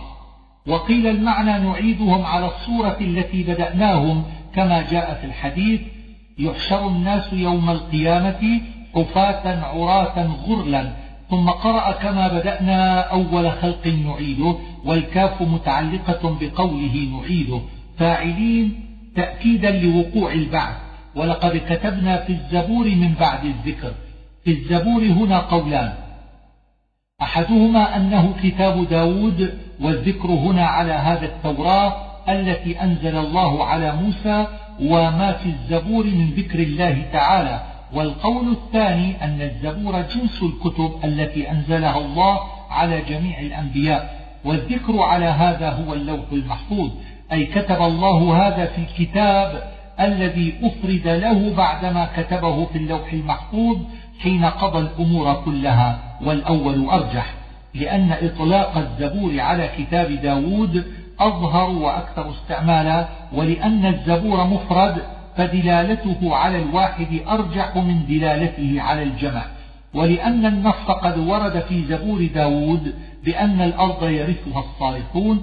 وقيل 0.67 1.07
المعنى 1.07 1.59
نعيدهم 1.59 2.25
على 2.25 2.45
الصورة 2.45 2.97
التي 3.01 3.43
بدأناهم 3.43 4.23
كما 4.55 4.81
جاء 4.81 5.17
في 5.21 5.27
الحديث 5.27 5.81
يحشر 6.39 6.87
الناس 6.87 7.33
يوم 7.33 7.69
القيامة 7.69 8.61
حفاة 8.95 9.65
عراة 9.65 10.27
غرلا. 10.47 10.93
ثم 11.29 11.49
قرأ 11.49 11.91
كما 11.91 12.27
بدأنا 12.27 12.99
أول 13.01 13.51
خلق 13.51 13.87
نعيده 13.87 14.55
والكاف 14.85 15.41
متعلقة 15.41 16.37
بقوله 16.41 17.09
نعيده. 17.11 17.61
فاعلين 17.97 18.85
تأكيدا 19.15 19.71
لوقوع 19.71 20.31
البعث. 20.31 20.75
ولقد 21.15 21.61
كتبنا 21.69 22.17
في 22.17 22.33
الزبور 22.33 22.85
من 22.85 23.13
بعد 23.19 23.45
الذكر. 23.45 23.91
في 24.43 24.51
الزبور 24.51 25.03
هنا 25.03 25.39
قولان. 25.39 25.93
أحدهما 27.21 27.95
أنه 27.95 28.33
كتاب 28.43 28.89
داود 28.89 29.59
والذكر 29.81 30.27
هنا 30.27 30.65
على 30.65 30.93
هذا 30.93 31.25
التوراة 31.25 31.93
التي 32.29 32.81
أنزل 32.81 33.17
الله 33.17 33.65
على 33.65 33.95
موسى 33.95 34.47
وما 34.81 35.31
في 35.31 35.49
الزبور 35.49 36.05
من 36.05 36.29
ذكر 36.37 36.59
الله 36.59 37.05
تعالى. 37.13 37.78
والقول 37.93 38.51
الثاني 38.51 39.23
أن 39.23 39.41
الزبور 39.41 40.01
جنس 40.01 40.43
الكتب 40.43 40.91
التي 41.03 41.51
أنزلها 41.51 41.97
الله 41.97 42.39
على 42.69 43.01
جميع 43.01 43.39
الأنبياء 43.39 44.19
والذكر 44.45 44.99
على 44.99 45.25
هذا 45.25 45.69
هو 45.69 45.93
اللوح 45.93 46.25
المحفوظ 46.31 46.91
أي 47.31 47.45
كتب 47.45 47.81
الله 47.81 48.47
هذا 48.47 48.65
في 48.65 48.81
الكتاب 48.81 49.63
الذي 49.99 50.53
أفرد 50.63 51.07
له 51.07 51.55
بعدما 51.55 52.09
كتبه 52.17 52.65
في 52.65 52.77
اللوح 52.77 53.13
المحفوظ 53.13 53.77
حين 54.19 54.45
قضى 54.45 54.79
الأمور 54.79 55.33
كلها 55.45 55.99
والأول 56.25 56.89
أرجح 56.89 57.33
لأن 57.73 58.11
إطلاق 58.11 58.77
الزبور 58.77 59.39
على 59.39 59.69
كتاب 59.77 60.11
داود 60.11 60.85
أظهر 61.19 61.69
وأكثر 61.69 62.31
استعمالا 62.31 63.07
ولأن 63.33 63.85
الزبور 63.85 64.43
مفرد 64.43 64.97
فدلالته 65.39 66.35
على 66.35 66.63
الواحد 66.63 67.21
أرجح 67.27 67.75
من 67.75 68.05
دلالته 68.05 68.81
على 68.81 69.03
الجمع 69.03 69.43
ولأن 69.93 70.45
النص 70.45 70.85
قد 71.03 71.17
ورد 71.17 71.59
في 71.59 71.85
زبور 71.85 72.29
داود 72.35 72.95
بأن 73.25 73.61
الأرض 73.61 74.03
يرثها 74.03 74.59
الصالحون. 74.59 75.41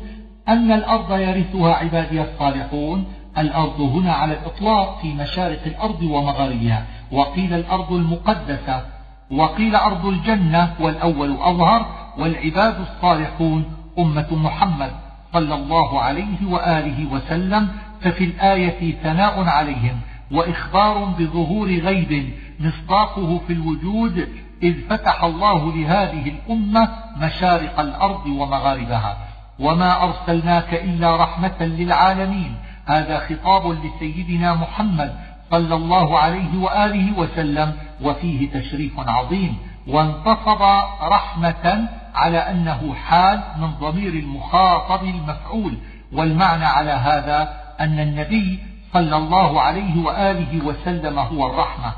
أن 0.48 0.72
الأرض 0.72 1.12
يرثها 1.12 1.74
عبادي 1.74 2.22
الصالحون. 2.22 3.04
الأرض 3.38 3.80
هنا 3.80 4.12
على 4.12 4.32
الإطلاق 4.32 4.98
في 5.02 5.14
مشارق 5.14 5.62
الأرض 5.66 6.02
ومغاربها 6.02 6.84
وقيل 7.12 7.54
الأرض 7.54 7.92
المقدسة 7.92 8.82
وقيل 9.30 9.76
أرض 9.76 10.06
الجنة 10.06 10.74
والأول 10.80 11.36
أظهر 11.40 11.86
والعباد 12.18 12.74
الصالحون 12.80 13.64
أمة 13.98 14.26
محمد 14.30 14.90
صلى 15.32 15.54
الله 15.54 16.00
عليه 16.00 16.46
وآله 16.50 17.12
وسلم. 17.12 17.68
ففي 18.00 18.24
الآية 18.24 18.94
ثناء 19.02 19.44
عليهم 19.44 20.00
وإخبار 20.32 21.04
بظهور 21.04 21.68
غيب 21.68 22.32
مصداقه 22.60 23.40
في 23.46 23.52
الوجود 23.52 24.28
إذ 24.62 24.88
فتح 24.90 25.24
الله 25.24 25.76
لهذه 25.76 26.30
الأمة 26.30 26.88
مشارق 27.16 27.80
الأرض 27.80 28.26
ومغاربها. 28.26 29.16
وما 29.58 30.02
أرسلناك 30.02 30.74
إلا 30.74 31.16
رحمة 31.16 31.62
للعالمين. 31.62 32.56
هذا 32.86 33.18
خطاب 33.18 33.66
لسيدنا 33.84 34.54
محمد 34.54 35.16
صلى 35.50 35.74
الله 35.74 36.18
عليه 36.18 36.58
وآله 36.58 37.18
وسلم 37.18 37.72
وفيه 38.02 38.50
تشريف 38.50 38.92
عظيم. 38.98 39.56
وانتصب 39.86 40.62
رحمة 41.02 41.88
على 42.14 42.38
أنه 42.38 42.94
حال 42.94 43.42
من 43.60 43.70
ضمير 43.70 44.12
المخاطب 44.12 45.04
المفعول. 45.04 45.78
والمعنى 46.12 46.64
على 46.64 46.90
هذا 46.90 47.65
أن 47.80 48.00
النبي 48.00 48.58
صلى 48.92 49.16
الله 49.16 49.60
عليه 49.60 50.04
وآله 50.04 50.64
وسلم 50.64 51.18
هو 51.18 51.46
الرحمة 51.46 51.92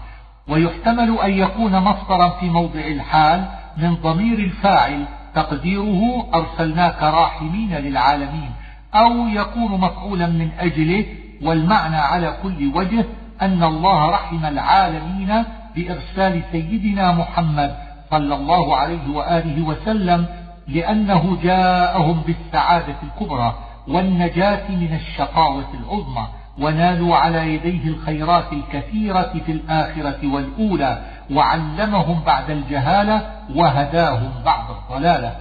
ويحتمل 0.49 1.19
أن 1.25 1.31
يكون 1.31 1.79
مصدرا 1.79 2.29
في 2.29 2.51
موضع 2.51 2.81
الحال 2.81 3.45
من 3.77 3.95
ضمير 3.95 4.39
الفاعل 4.39 5.05
تقديره 5.35 6.29
أرسلناك 6.35 7.03
راحمين 7.03 7.75
للعالمين 7.75 8.51
أو 8.95 9.29
يكون 9.29 9.81
مفعولا 9.81 10.27
من 10.27 10.51
أجله 10.59 11.05
والمعنى 11.43 11.97
على 11.97 12.37
كل 12.43 12.73
وجه 12.75 13.05
أن 13.43 13.63
الله 13.63 14.11
رحم 14.11 14.45
العالمين 14.45 15.45
بإرسال 15.77 16.43
سيدنا 16.53 17.13
محمد 17.13 17.77
صلى 18.11 18.35
الله 18.35 18.77
عليه 18.77 19.11
وآله 19.15 19.63
وسلم 19.63 20.27
لأنه 20.69 21.39
جاءهم 21.43 22.23
بالسعادة 22.27 22.97
الكبرى. 23.03 23.68
والنجاة 23.89 24.71
من 24.71 24.95
الشقاوة 24.95 25.69
العظمى 25.75 26.29
ونالوا 26.59 27.17
على 27.17 27.55
يديه 27.55 27.89
الخيرات 27.89 28.53
الكثيرة 28.53 29.33
في 29.47 29.53
الآخرة 29.53 30.33
والأولى 30.33 31.03
وعلمهم 31.31 32.21
بعد 32.27 32.51
الجهالة 32.51 33.31
وهداهم 33.55 34.31
بعد 34.45 34.65
الضلالة. 34.71 35.37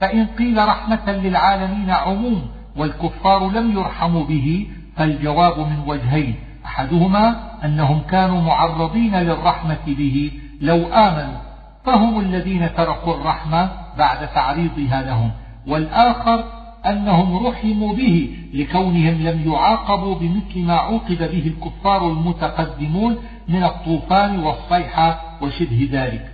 فإن 0.00 0.26
قيل 0.26 0.68
رحمة 0.68 1.10
للعالمين 1.12 1.90
عموم 1.90 2.48
والكفار 2.76 3.50
لم 3.50 3.78
يرحموا 3.78 4.24
به 4.24 4.66
فالجواب 4.96 5.58
من 5.58 5.82
وجهين. 5.86 6.34
أحدهما 6.66 7.36
أنهم 7.64 8.00
كانوا 8.10 8.40
معرضين 8.40 9.16
للرحمة 9.16 9.84
به 9.86 10.32
لو 10.60 10.86
آمنوا 10.86 11.38
فهم 11.84 12.20
الذين 12.20 12.74
تركوا 12.74 13.14
الرحمة 13.14 13.70
بعد 13.98 14.28
تعريضها 14.28 15.02
لهم. 15.02 15.30
والآخر 15.66 16.44
أنهم 16.90 17.46
رحموا 17.46 17.94
به 17.94 18.36
لكونهم 18.54 19.22
لم 19.22 19.52
يعاقبوا 19.52 20.14
بمثل 20.14 20.58
ما 20.58 20.74
عوقب 20.74 21.18
به 21.18 21.52
الكفار 21.56 22.08
المتقدمون 22.08 23.16
من 23.48 23.64
الطوفان 23.64 24.38
والصيحة 24.38 25.38
وشبه 25.42 25.88
ذلك. 25.92 26.32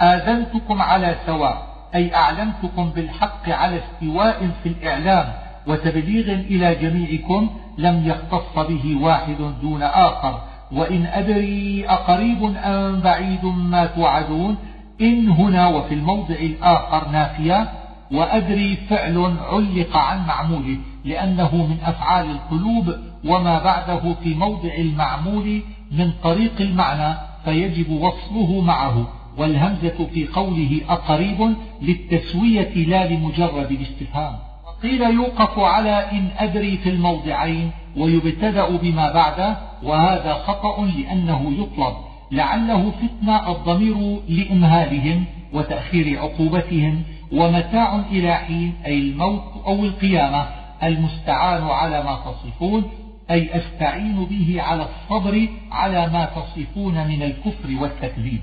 آذنتكم 0.00 0.82
على 0.82 1.16
سواء 1.26 1.72
أي 1.94 2.14
أعلمتكم 2.14 2.90
بالحق 2.90 3.48
على 3.48 3.80
استواء 3.84 4.50
في 4.62 4.68
الإعلام 4.68 5.32
وتبليغ 5.66 6.32
إلى 6.32 6.74
جميعكم 6.74 7.50
لم 7.78 8.06
يختص 8.06 8.58
به 8.58 8.98
واحد 9.02 9.36
دون 9.62 9.82
آخر. 9.82 10.42
وإن 10.72 11.06
أدري 11.06 11.86
أقريب 11.88 12.56
أم 12.56 13.00
بعيد 13.00 13.44
ما 13.44 13.86
توعدون 13.86 14.56
إن 15.00 15.28
هنا 15.28 15.68
وفي 15.68 15.94
الموضع 15.94 16.34
الآخر 16.34 17.08
نافية. 17.08 17.81
وأدري 18.12 18.76
فعل 18.76 19.36
علق 19.50 19.96
عن 19.96 20.26
معموله 20.26 20.76
لأنه 21.04 21.56
من 21.56 21.76
أفعال 21.84 22.30
القلوب 22.30 22.94
وما 23.24 23.64
بعده 23.64 24.14
في 24.22 24.34
موضع 24.34 24.74
المعمول 24.78 25.62
من 25.92 26.12
طريق 26.22 26.60
المعنى 26.60 27.14
فيجب 27.44 27.90
وصله 27.90 28.60
معه 28.60 29.08
والهمزة 29.38 30.06
في 30.14 30.26
قوله 30.26 30.80
أقريب 30.88 31.54
للتسوية 31.82 32.74
لا 32.74 33.08
لمجرد 33.08 33.70
الاستفهام. 33.70 34.34
قيل 34.82 35.02
يوقف 35.02 35.58
على 35.58 36.10
إن 36.12 36.28
أدري 36.38 36.76
في 36.76 36.88
الموضعين 36.90 37.70
ويبتدأ 37.96 38.76
بما 38.76 39.12
بعده 39.12 39.56
وهذا 39.82 40.34
خطأ 40.34 40.86
لأنه 40.86 41.52
يطلب 41.58 41.94
لعله 42.30 42.90
فتنة 42.90 43.52
الضمير 43.52 44.20
لإمهالهم 44.28 45.24
وتأخير 45.52 46.18
عقوبتهم 46.18 47.02
ومتاع 47.32 47.96
إلى 47.96 48.34
حين 48.34 48.74
أي 48.86 48.98
الموت 48.98 49.64
أو 49.66 49.84
القيامة 49.84 50.48
المستعان 50.82 51.62
على 51.62 52.02
ما 52.02 52.16
تصفون 52.16 52.90
أي 53.30 53.56
أستعين 53.56 54.24
به 54.24 54.62
على 54.62 54.88
الصبر 54.88 55.48
على 55.70 56.06
ما 56.06 56.24
تصفون 56.24 57.06
من 57.06 57.22
الكفر 57.22 57.76
والتكذيب. 57.80 58.42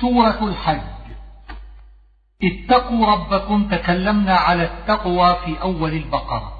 سورة 0.00 0.48
الحج. 0.48 0.80
اتقوا 2.42 3.06
ربكم 3.06 3.68
تكلمنا 3.68 4.34
على 4.34 4.64
التقوى 4.64 5.36
في 5.44 5.62
أول 5.62 5.92
البقرة. 5.92 6.52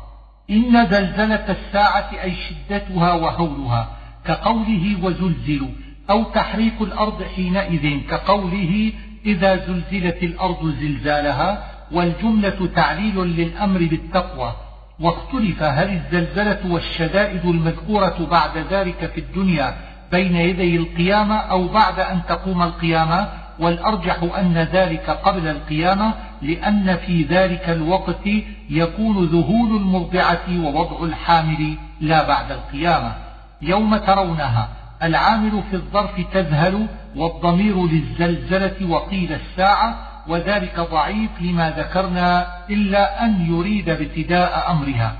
إن 0.50 0.86
زلزلة 0.86 1.50
الساعة 1.50 2.10
أي 2.22 2.34
شدتها 2.34 3.14
وهولها 3.14 3.96
كقوله 4.24 5.04
وزلزلوا 5.04 5.70
أو 6.10 6.24
تحريك 6.24 6.80
الأرض 6.80 7.22
حينئذ 7.22 8.00
كقوله 8.10 8.92
إذا 9.26 9.56
زلزلت 9.56 10.22
الأرض 10.22 10.74
زلزالها 10.80 11.64
والجملة 11.92 12.68
تعليل 12.76 13.18
للأمر 13.18 13.78
بالتقوى 13.78 14.52
واختلف 15.00 15.62
هل 15.62 15.90
الزلزلة 15.90 16.72
والشدائد 16.72 17.44
المذكورة 17.44 18.28
بعد 18.30 18.58
ذلك 18.70 19.10
في 19.14 19.20
الدنيا 19.20 19.74
بين 20.12 20.36
يدي 20.36 20.76
القيامة 20.76 21.34
أو 21.34 21.68
بعد 21.68 22.00
أن 22.00 22.20
تقوم 22.28 22.62
القيامة؟ 22.62 23.28
والأرجح 23.58 24.16
أن 24.38 24.68
ذلك 24.72 25.10
قبل 25.10 25.48
القيامة 25.48 26.14
لأن 26.42 26.96
في 26.96 27.22
ذلك 27.22 27.68
الوقت 27.68 28.26
يكون 28.70 29.24
ذهول 29.24 29.76
المرضعة 29.76 30.64
ووضع 30.64 31.04
الحامل 31.04 31.74
لا 32.00 32.28
بعد 32.28 32.52
القيامة. 32.52 33.14
يوم 33.62 33.96
ترونها 33.96 34.68
العامل 35.02 35.62
في 35.70 35.76
الظرف 35.76 36.20
تذهل 36.32 36.86
والضمير 37.16 37.86
للزلزلة 37.86 38.90
وقيل 38.90 39.32
الساعة 39.32 39.96
وذلك 40.28 40.80
ضعيف 40.80 41.30
لما 41.40 41.70
ذكرنا 41.70 42.46
إلا 42.70 43.24
أن 43.24 43.46
يريد 43.46 43.88
ابتداء 43.88 44.70
أمرها. 44.70 45.16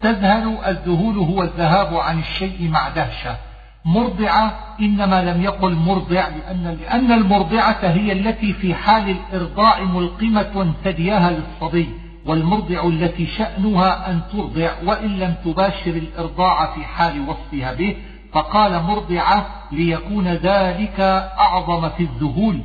تذهل 0.00 0.58
الذهول 0.66 1.18
هو 1.18 1.42
الذهاب 1.42 1.96
عن 1.96 2.18
الشيء 2.18 2.68
مع 2.68 2.88
دهشة. 2.88 3.36
مرضعة 3.84 4.58
إنما 4.80 5.22
لم 5.22 5.42
يقل 5.42 5.74
مرضع 5.74 6.28
لأن, 6.28 6.78
لأن 6.80 7.12
المرضعة 7.12 7.78
هي 7.82 8.12
التي 8.12 8.52
في 8.52 8.74
حال 8.74 9.10
الإرضاع 9.10 9.80
ملقمة 9.84 10.72
ثديها 10.84 11.30
للصبي 11.30 11.88
والمرضع 12.26 12.86
التي 12.88 13.26
شأنها 13.26 14.10
أن 14.10 14.20
ترضع 14.32 14.70
وإن 14.84 15.18
لم 15.18 15.34
تباشر 15.44 15.90
الإرضاع 15.90 16.74
في 16.74 16.84
حال 16.84 17.28
وصفها 17.28 17.72
به 17.72 17.96
فقال 18.32 18.82
مرضعة 18.82 19.46
ليكون 19.72 20.28
ذلك 20.28 21.00
أعظم 21.38 21.88
في 21.88 22.02
الذهول 22.02 22.60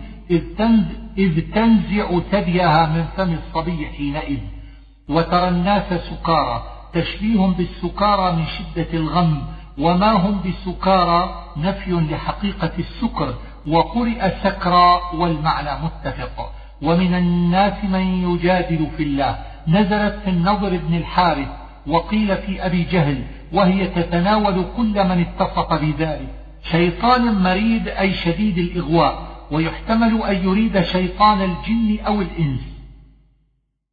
إذ 1.17 1.41
تنزع 1.53 2.19
ثديها 2.31 2.85
من 2.85 3.05
فم 3.17 3.33
الصبي 3.33 3.87
حينئذ 3.97 4.39
وترى 5.09 5.47
الناس 5.47 5.93
سكارى 5.93 6.63
تشبيه 6.93 7.39
بالسكارى 7.39 8.35
من 8.35 8.45
شدة 8.45 8.93
الغم 8.93 9.41
وما 9.77 10.11
هم 10.11 10.41
بسكارى 10.41 11.43
نفي 11.57 11.91
لحقيقة 11.91 12.71
السكر 12.79 13.33
وقرئ 13.67 14.29
سكرى 14.43 15.01
والمعنى 15.13 15.69
متفق. 15.83 16.51
ومن 16.81 17.15
الناس 17.15 17.83
من 17.83 18.31
يجادل 18.31 18.87
في 18.97 19.03
الله 19.03 19.37
نزلت 19.67 20.19
في 20.23 20.29
النضر 20.29 20.77
بن 20.77 20.95
الحارث 20.95 21.47
وقيل 21.87 22.37
في 22.37 22.65
أبي 22.65 22.83
جهل 22.83 23.23
وهي 23.53 23.87
تتناول 23.87 24.65
كل 24.77 25.03
من 25.03 25.25
اتصف 25.25 25.73
بذلك. 25.73 26.29
شيطان 26.71 27.43
مريد 27.43 27.87
أي 27.87 28.13
شديد 28.13 28.57
الإغواء 28.57 29.27
ويحتمل 29.51 30.23
أن 30.23 30.35
يريد 30.35 30.81
شيطان 30.81 31.41
الجن 31.41 32.05
أو 32.05 32.21
الإنس. 32.21 32.75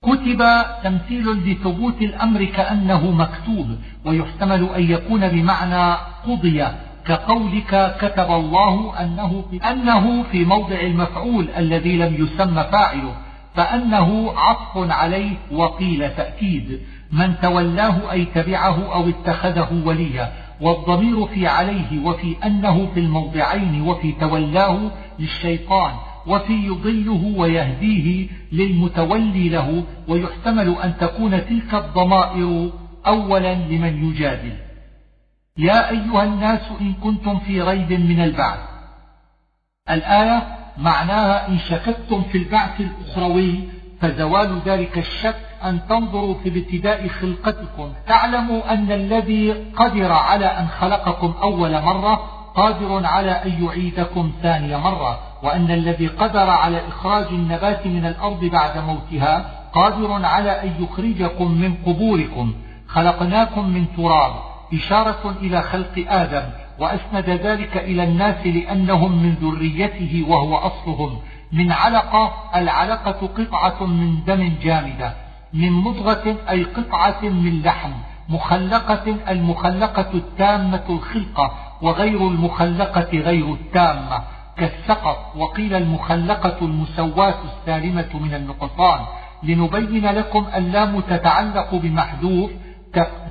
كتب 0.02 0.42
تمثيل 0.84 1.30
لثبوت 1.30 2.02
الأمر 2.02 2.44
كأنه 2.44 3.10
مكتوب 3.10 3.78
ويحتمل 4.04 4.68
أن 4.76 4.90
يكون 4.90 5.28
بمعنى 5.28 5.96
قضي 6.26 6.66
كقولك 7.06 7.96
كتب 8.00 8.30
الله 8.30 9.02
أنه 9.02 9.44
في, 9.50 9.56
أنه 9.56 10.22
في 10.22 10.44
موضع 10.44 10.80
المفعول 10.80 11.48
الذي 11.56 11.96
لم 11.96 12.14
يسمى 12.14 12.64
فاعله 12.72 13.14
فأنه 13.54 14.32
عطف 14.36 14.90
عليه 14.90 15.36
وقيل 15.52 16.10
تأكيد. 16.16 16.80
من 17.12 17.34
تولاه 17.42 18.12
أي 18.12 18.24
تبعه 18.24 18.94
أو 18.94 19.08
اتخذه 19.08 19.82
وليا 19.84 20.32
والضمير 20.60 21.26
في 21.26 21.46
عليه 21.46 22.04
وفي 22.04 22.36
أنه 22.44 22.86
في 22.94 23.00
الموضعين 23.00 23.82
وفي 23.82 24.12
تولاه 24.12 24.90
للشيطان 25.18 25.94
وفي 26.26 26.52
يضله 26.52 27.34
ويهديه 27.36 28.28
للمتولي 28.52 29.48
له 29.48 29.84
ويحتمل 30.08 30.76
أن 30.84 30.94
تكون 31.00 31.46
تلك 31.46 31.74
الضمائر 31.74 32.70
أولا 33.06 33.54
لمن 33.54 34.10
يجادل. 34.10 34.56
يا 35.58 35.90
أيها 35.90 36.24
الناس 36.24 36.60
إن 36.80 36.92
كنتم 36.92 37.38
في 37.38 37.62
ريب 37.62 37.92
من 37.92 38.20
البعث. 38.20 38.58
الآية 39.90 40.42
معناها 40.78 41.48
إن 41.48 41.58
شككتم 41.58 42.22
في 42.22 42.38
البعث 42.38 42.80
الأخروي 42.80 43.60
فزوال 44.00 44.60
ذلك 44.66 44.98
الشك 44.98 45.51
أن 45.68 45.86
تنظروا 45.88 46.34
في 46.34 46.48
ابتداء 46.48 47.08
خلقتكم. 47.08 47.92
تعلموا 48.06 48.72
أن 48.74 48.92
الذي 48.92 49.52
قدر 49.52 50.12
على 50.12 50.46
أن 50.46 50.68
خلقكم 50.68 51.34
أول 51.42 51.82
مرة 51.82 52.42
قادر 52.54 53.06
على 53.06 53.30
أن 53.30 53.64
يعيدكم 53.64 54.32
ثاني 54.42 54.76
مرة 54.76 55.18
وأن 55.42 55.70
الذي 55.70 56.06
قدر 56.06 56.50
على 56.50 56.88
إخراج 56.88 57.26
النبات 57.26 57.86
من 57.86 58.06
الأرض 58.06 58.44
بعد 58.44 58.78
موتها 58.78 59.50
قادر 59.72 60.24
على 60.24 60.62
أن 60.62 60.72
يخرجكم 60.80 61.52
من 61.52 61.74
قبوركم. 61.86 62.54
خلقناكم 62.88 63.68
من 63.68 63.86
تراب 63.96 64.32
إشارة 64.74 65.34
إلى 65.42 65.62
خلق 65.62 66.04
آدم 66.08 66.42
وأسند 66.78 67.30
ذلك 67.30 67.76
إلى 67.76 68.04
الناس 68.04 68.46
لأنهم 68.46 69.22
من 69.22 69.34
ذريته 69.34 70.24
وهو 70.28 70.56
أصلهم. 70.56 71.18
من 71.52 71.72
علقة 71.72 72.32
العلقة 72.56 73.26
قطعة 73.26 73.86
من 73.86 74.24
دم 74.24 74.52
جامدة. 74.62 75.21
من 75.54 75.72
مضغة 75.72 76.36
أي 76.50 76.64
قطعة 76.64 77.22
من 77.22 77.62
لحم 77.62 77.90
مخلقة 78.28 79.16
المخلقة 79.28 80.10
التامة 80.14 80.82
الخلقة 80.88 81.52
وغير 81.82 82.28
المخلقة 82.28 83.08
غير 83.12 83.52
التامة. 83.52 84.22
كالسقط 84.56 85.36
وقيل 85.36 85.74
المخلقة 85.74 86.56
المسواة 86.62 87.34
السالمة 87.44 88.08
من 88.14 88.34
النقصان. 88.34 89.00
لنبين 89.42 90.06
لكم 90.06 90.46
اللام 90.54 91.00
تتعلق 91.00 91.74
بمحذوف 91.74 92.50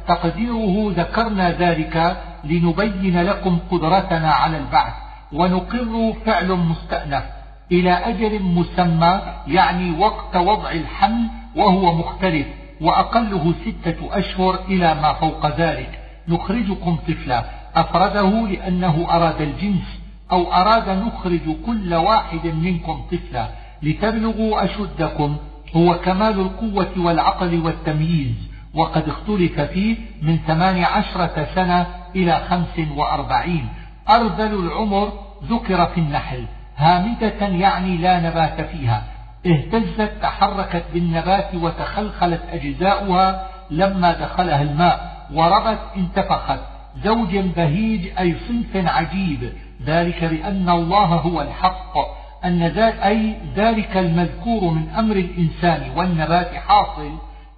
تقديره 0.07 0.93
ذكرنا 0.95 1.51
ذلك 1.51 2.17
لنبين 2.43 3.21
لكم 3.21 3.59
قدرتنا 3.71 4.31
على 4.31 4.57
البعث. 4.57 4.93
ونقر 5.33 6.13
فعل 6.25 6.51
مستأنف 6.51 7.23
إلى 7.71 7.91
أجل 7.91 8.43
مسمى 8.43 9.21
يعني 9.47 9.97
وقت 9.99 10.35
وضع 10.35 10.71
الحمل 10.71 11.40
وهو 11.55 11.93
مختلف 11.93 12.47
وأقله 12.81 13.53
ستة 13.65 14.17
أشهر 14.17 14.59
إلى 14.67 14.93
ما 14.93 15.13
فوق 15.13 15.57
ذلك. 15.57 15.99
نخرجكم 16.27 16.95
طفلا. 17.07 17.45
أفرده 17.75 18.47
لأنه 18.47 19.07
أراد 19.09 19.41
الجنس 19.41 19.99
أو 20.31 20.53
أراد 20.53 20.89
نخرج 20.89 21.55
كل 21.65 21.93
واحد 21.93 22.47
منكم 22.47 23.01
طفلا. 23.11 23.47
لتبلغوا 23.83 24.65
أشدكم. 24.65 25.37
هو 25.75 25.95
كمال 25.95 26.39
القوة 26.39 26.91
والعقل 26.97 27.61
والتمييز. 27.65 28.35
وقد 28.73 29.09
اختلف 29.09 29.61
فيه 29.61 29.95
من 30.21 30.37
ثمان 30.47 30.83
عشرة 30.83 31.47
سنة 31.55 31.87
إلى 32.15 32.41
خمس 32.49 32.87
وأربعين. 32.95 33.67
أرذل 34.09 34.65
العمر 34.65 35.13
ذكر 35.43 35.85
في 35.85 35.97
النحل. 35.97 36.45
هامدة 36.77 37.47
يعني 37.47 37.97
لا 37.97 38.19
نبات 38.19 38.61
فيها. 38.61 39.03
اهتزت 39.45 40.11
تحركت 40.21 40.83
بالنبات 40.93 41.55
وتخلخلت 41.55 42.41
أجزاؤها 42.51 43.47
لما 43.69 44.13
دخلها 44.13 44.61
الماء 44.61 45.27
وربت 45.33 45.79
انتفخت. 45.97 46.59
زوج 47.03 47.37
بهيج 47.37 48.19
أي 48.19 48.35
صنف 48.47 48.87
عجيب. 48.87 49.53
ذلك 49.85 50.23
بأن 50.23 50.69
الله 50.69 51.05
هو 51.05 51.41
الحق. 51.41 51.97
أن 52.45 52.61
أي 53.03 53.37
ذلك 53.55 53.97
المذكور 53.97 54.73
من 54.73 54.89
أمر 54.89 55.15
الإنسان 55.15 55.91
والنبات 55.95 56.53
حاصل 56.53 57.11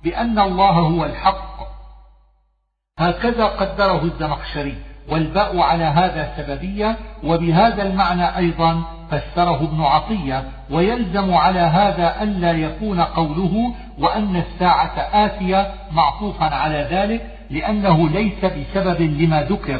بأن 0.03 0.39
الله 0.39 0.71
هو 0.71 1.05
الحق. 1.05 1.53
هكذا 2.99 3.45
قدره 3.45 4.03
الزمخشري. 4.03 4.92
والباء 5.09 5.59
على 5.59 5.83
هذا 5.83 6.33
سببية 6.37 6.97
وبهذا 7.23 7.83
المعنى 7.83 8.37
أيضا 8.37 8.83
فسره 9.11 9.63
ابن 9.63 9.81
عطية 9.81 10.43
ويلزم 10.71 11.33
على 11.33 11.59
هذا 11.59 12.23
ألا 12.23 12.51
يكون 12.51 13.01
قوله 13.01 13.73
وأن 13.99 14.35
الساعة 14.35 15.09
آتية 15.13 15.71
معطوفا 15.91 16.45
على 16.45 16.87
ذلك 16.91 17.21
لأنه 17.49 18.09
ليس 18.09 18.45
بسبب 18.45 19.01
لما 19.01 19.41
ذكر. 19.41 19.79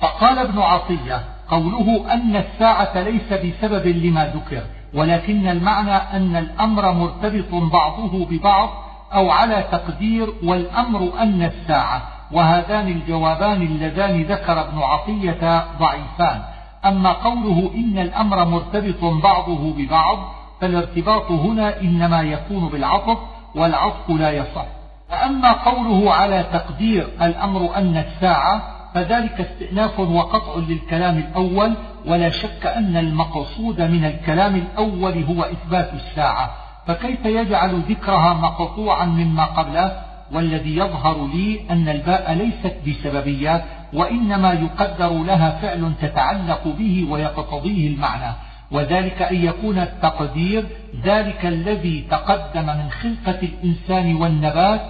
فقال 0.00 0.38
ابن 0.38 0.58
عطية 0.58 1.20
قوله 1.48 2.12
أن 2.12 2.36
الساعة 2.36 3.00
ليس 3.00 3.32
بسبب 3.32 3.86
لما 3.86 4.26
ذكر 4.26 4.62
ولكن 4.94 5.48
المعنى 5.48 5.96
أن 5.96 6.36
الأمر 6.36 6.92
مرتبط 6.92 7.54
بعضه 7.54 8.26
ببعض 8.26 8.68
أو 9.14 9.30
على 9.30 9.64
تقدير 9.72 10.28
والأمر 10.42 11.12
أن 11.18 11.42
الساعة 11.42 12.02
وهذان 12.32 12.88
الجوابان 12.88 13.62
اللذان 13.62 14.22
ذكر 14.22 14.60
ابن 14.60 14.78
عطية 14.78 15.64
ضعيفان. 15.78 16.42
أما 16.86 17.12
قوله 17.12 17.70
إن 17.74 17.98
الأمر 17.98 18.44
مرتبط 18.44 19.04
بعضه 19.04 19.74
ببعض 19.74 20.18
فالارتباط 20.60 21.30
هنا 21.30 21.80
إنما 21.80 22.22
يكون 22.22 22.68
بالعطف 22.68 23.18
والعطف 23.54 24.10
لا 24.10 24.30
يصح. 24.30 24.64
وأما 25.10 25.52
قوله 25.52 26.12
على 26.14 26.44
تقدير 26.52 27.08
الأمر 27.22 27.76
أن 27.76 27.96
الساعة 27.96 28.62
فذلك 28.94 29.40
استئناف 29.40 30.00
وقطع 30.00 30.54
للكلام 30.56 31.18
الأول 31.18 31.74
ولا 32.06 32.30
شك 32.30 32.66
أن 32.66 32.96
المقصود 32.96 33.80
من 33.80 34.04
الكلام 34.04 34.54
الأول 34.56 35.24
هو 35.24 35.42
إثبات 35.42 35.92
الساعة. 35.94 36.50
فكيف 36.86 37.24
يجعل 37.24 37.80
ذكرها 37.80 38.34
مقطوعا 38.34 39.04
مما 39.04 39.44
قبله؟ 39.44 40.07
والذي 40.32 40.76
يظهر 40.76 41.26
لي 41.26 41.60
أن 41.70 41.88
الباء 41.88 42.32
ليست 42.32 42.76
بسببية 42.86 43.64
وإنما 43.92 44.52
يقدر 44.52 45.12
لها 45.22 45.50
فعل 45.50 45.92
تتعلق 46.00 46.68
به 46.78 47.06
ويقتضيه 47.10 47.88
المعنى. 47.88 48.34
وذلك 48.70 49.22
أن 49.22 49.44
يكون 49.44 49.78
التقدير 49.78 50.66
ذلك 51.04 51.46
الذي 51.46 52.06
تقدم 52.10 52.66
من 52.66 52.90
خلقة 52.90 53.38
الإنسان 53.42 54.16
والنبات 54.16 54.80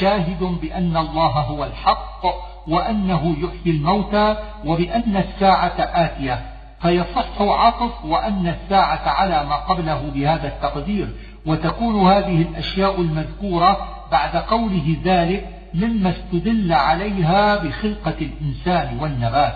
شاهد 0.00 0.42
بأن 0.62 0.96
الله 0.96 1.30
هو 1.30 1.64
الحق 1.64 2.22
وأنه 2.68 3.36
يحيي 3.38 3.76
الموتى 3.76 4.36
وبأن 4.64 5.16
الساعة 5.16 5.74
آتية. 5.78 6.40
فيصح 6.80 7.40
عطف 7.40 8.04
وأن 8.04 8.46
الساعة 8.46 9.08
على 9.08 9.44
ما 9.44 9.56
قبله 9.56 10.10
بهذا 10.14 10.48
التقدير. 10.48 11.08
وتكون 11.46 12.12
هذه 12.12 12.42
الأشياء 12.42 13.00
المذكورة 13.00 13.78
بعد 14.12 14.36
قوله 14.36 14.96
ذلك 15.04 15.48
مما 15.74 16.10
استدل 16.10 16.72
عليها 16.72 17.64
بخلقة 17.64 18.14
الإنسان 18.20 18.98
والنبات. 18.98 19.54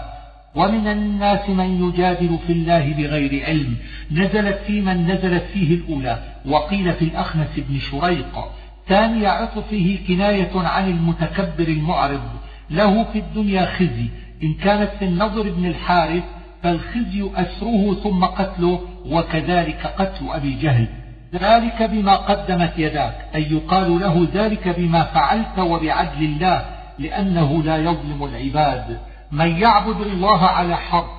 ومن 0.54 0.88
الناس 0.88 1.48
من 1.48 1.88
يجادل 1.88 2.38
في 2.46 2.52
الله 2.52 2.92
بغير 2.92 3.46
علم. 3.46 3.76
نزلت 4.12 4.58
في 4.66 4.80
من 4.80 5.06
نزلت 5.06 5.42
فيه 5.42 5.74
الأولى. 5.74 6.18
وقيل 6.46 6.92
في 6.92 7.04
الأخنس 7.04 7.48
بن 7.56 7.78
شريق. 7.78 8.38
ثاني 8.88 9.26
عطفه 9.26 9.98
كناية 10.08 10.50
عن 10.54 10.90
المتكبر 10.90 11.68
المعرض. 11.68 12.22
له 12.70 13.04
في 13.04 13.18
الدنيا 13.18 13.66
خزي. 13.66 14.08
إن 14.42 14.54
كانت 14.54 14.90
في 14.98 15.04
النضر 15.04 15.50
بن 15.50 15.66
الحارث 15.66 16.24
فالخزي 16.62 17.30
أسره 17.34 17.94
ثم 17.94 18.24
قتله 18.24 18.80
وكذلك 19.06 19.86
قتل 19.98 20.28
أبي 20.30 20.54
جهل. 20.54 20.86
ذلك 21.34 21.82
بما 21.82 22.16
قدمت 22.16 22.72
يداك 22.76 23.14
أي 23.34 23.52
يقال 23.52 24.00
له 24.00 24.28
ذلك 24.34 24.68
بما 24.68 25.02
فعلت 25.02 25.58
وبعدل 25.58 26.24
الله 26.24 26.64
لأنه 26.98 27.62
لا 27.62 27.76
يظلم 27.76 28.24
العباد. 28.24 28.98
من 29.32 29.56
يعبد 29.56 30.00
الله 30.00 30.46
على 30.46 30.76
حرف 30.76 31.10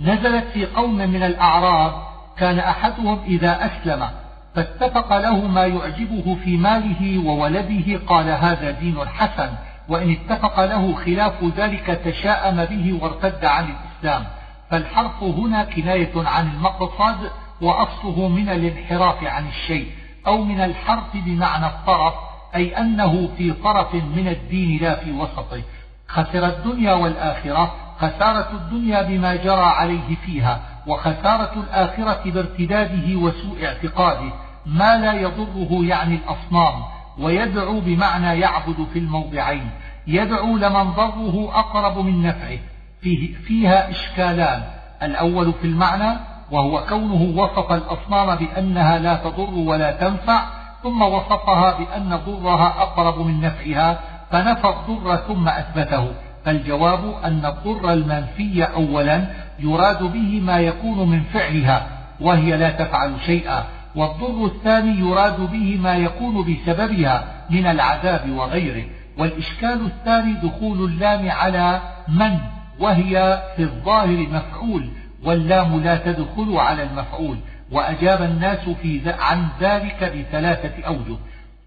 نزلت 0.00 0.44
في 0.44 0.66
قوم 0.66 0.96
من 0.96 1.22
الأعراب 1.22 1.92
كان 2.38 2.58
أحدهم 2.58 3.18
إذا 3.26 3.66
أسلم 3.66 4.08
فاتفق 4.54 5.18
له 5.18 5.46
ما 5.46 5.66
يعجبه 5.66 6.36
في 6.44 6.56
ماله 6.56 7.26
وولده 7.26 8.00
قال 8.06 8.28
هذا 8.28 8.70
دين 8.70 8.98
حسن 9.08 9.50
وإن 9.88 10.10
اتفق 10.10 10.64
له 10.64 10.94
خلاف 10.94 11.44
ذلك 11.56 12.00
تشاءم 12.04 12.64
به 12.64 12.98
وارتد 13.02 13.44
عن 13.44 13.64
الإسلام. 13.64 14.24
فالحرف 14.70 15.22
هنا 15.22 15.64
كناية 15.64 16.12
عن 16.16 16.48
المقصد 16.48 17.30
وأصله 17.60 18.28
من 18.28 18.48
الانحراف 18.48 19.24
عن 19.24 19.48
الشيء 19.48 19.90
أو 20.26 20.44
من 20.44 20.60
الحرف 20.60 21.16
بمعنى 21.16 21.66
الطرف 21.66 22.14
أي 22.54 22.78
أنه 22.78 23.28
في 23.36 23.52
طرف 23.52 23.94
من 23.94 24.28
الدين 24.28 24.82
لا 24.82 24.94
في 25.04 25.12
وسطه. 25.12 25.62
خسر 26.08 26.46
الدنيا 26.46 26.92
والآخرة 26.92 27.74
خسارة 27.98 28.50
الدنيا 28.52 29.02
بما 29.02 29.36
جرى 29.36 29.64
عليه 29.64 30.16
فيها 30.26 30.60
وخسارة 30.86 31.52
الآخرة 31.56 32.30
بارتداده 32.30 33.16
وسوء 33.16 33.64
اعتقاده. 33.64 34.32
ما 34.66 34.96
لا 34.96 35.12
يضره 35.12 35.84
يعني 35.84 36.14
الأصنام 36.14 36.82
ويدعو 37.18 37.80
بمعنى 37.80 38.40
يعبد 38.40 38.86
في 38.92 38.98
الموضعين. 38.98 39.70
يدعو 40.06 40.56
لمن 40.56 40.90
ضره 40.90 41.58
أقرب 41.58 41.98
من 41.98 42.22
نفعه. 42.22 42.58
فيه 43.00 43.34
فيها 43.34 43.90
إشكالان. 43.90 44.62
الأول 45.02 45.52
في 45.52 45.66
المعنى 45.66 46.35
وهو 46.50 46.84
كونه 46.88 47.42
وصف 47.42 47.72
الأصنام 47.72 48.36
بأنها 48.36 48.98
لا 48.98 49.14
تضر 49.14 49.54
ولا 49.54 49.92
تنفع 49.92 50.42
ثم 50.82 51.02
وصفها 51.02 51.78
بأن 51.78 52.20
ضرها 52.26 52.82
أقرب 52.82 53.26
من 53.26 53.40
نفعها 53.40 54.00
فنفى 54.30 54.68
الضر 54.68 55.16
ثم 55.16 55.48
أثبته. 55.48 56.06
فالجواب 56.44 57.14
أن 57.24 57.46
الضر 57.46 57.92
المنفي 57.92 58.64
أولا 58.64 59.26
يراد 59.58 60.02
به 60.02 60.40
ما 60.40 60.58
يكون 60.58 61.10
من 61.10 61.22
فعلها 61.22 61.86
وهي 62.20 62.56
لا 62.56 62.70
تفعل 62.70 63.12
شيئا 63.26 63.64
والضر 63.96 64.46
الثاني 64.46 65.00
يراد 65.00 65.40
به 65.40 65.78
ما 65.82 65.96
يكون 65.96 66.44
بسببها 66.44 67.24
من 67.50 67.66
العذاب 67.66 68.30
وغيره. 68.30 68.84
والإشكال 69.18 69.86
الثاني 69.86 70.32
دخول 70.32 70.84
اللام 70.84 71.30
على 71.30 71.80
من 72.08 72.38
وهي 72.80 73.42
في 73.56 73.62
الظاهر 73.62 74.26
مفعول 74.30 74.88
واللام 75.26 75.80
لا 75.80 75.96
تدخل 75.96 76.56
على 76.56 76.82
المفعول 76.82 77.36
وأجاب 77.72 78.22
الناس 78.22 78.68
في 78.82 79.00
عن 79.18 79.48
ذلك 79.60 80.04
بثلاثة 80.04 80.86
أوجه. 80.86 81.16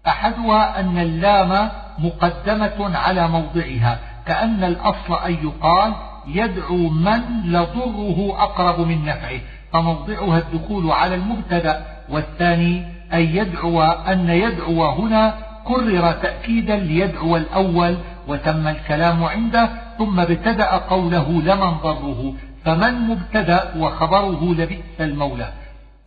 أحدها 0.06 0.80
أن 0.80 0.98
اللام 0.98 1.70
مقدمة 1.98 2.98
على 2.98 3.28
موضعها 3.28 3.98
كأن 4.26 4.64
الأصل 4.64 5.14
أن 5.26 5.32
يقال 5.32 5.92
يدعو 6.26 6.76
من 6.76 7.20
لضره 7.44 8.42
أقرب 8.42 8.80
من 8.80 9.04
نفعه 9.04 9.40
فموضعها 9.72 10.38
الدخول 10.38 10.90
على 10.90 11.14
المبتدأ 11.14 11.84
والثاني 12.08 12.84
أن 13.12 13.20
يدعو 13.20 13.82
أن 13.82 14.30
يدعو 14.30 14.84
هنا 14.84 15.34
كرر 15.64 16.12
تأكيدا 16.12 16.76
ليدعو 16.76 17.36
الأول 17.36 17.96
وتم 18.28 18.68
الكلام 18.68 19.24
عنده 19.24 19.68
ثم 19.98 20.20
ابتدأ 20.20 20.70
قوله 20.70 21.30
لمن 21.30 21.70
ضره. 21.70 22.34
فمن 22.64 23.00
مبتدأ 23.00 23.74
وخبره 23.76 24.44
لبئس 24.44 25.00
المولى. 25.00 25.52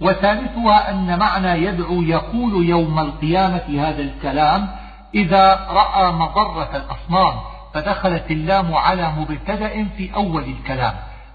وثالثها 0.02 0.90
أن 0.90 1.20
معنى 1.20 1.66
يدعو 1.66 2.02
يقول 2.02 2.70
يوم 2.70 3.00
القيامة 3.00 3.88
هذا 3.88 4.02
الكلام 4.02 4.68
إذا 5.16 5.68
رأى 5.70 6.12
مضرة 6.12 6.70
الأصنام 6.76 7.34
فدخلت 7.74 8.32
اللام 8.32 8.74
على 8.74 9.12
مبتدأ 9.18 9.88
في 9.98 10.16
أول 10.16 10.44
الكلام. 10.44 10.94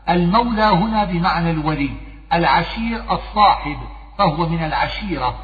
المولى 0.08 0.62
هنا 0.62 1.04
بمعنى 1.04 1.50
الولي 1.50 1.90
العشير 2.32 3.02
الصاحب 3.10 3.76
فهو 4.18 4.48
من 4.48 4.64
العشيرة. 4.64 5.34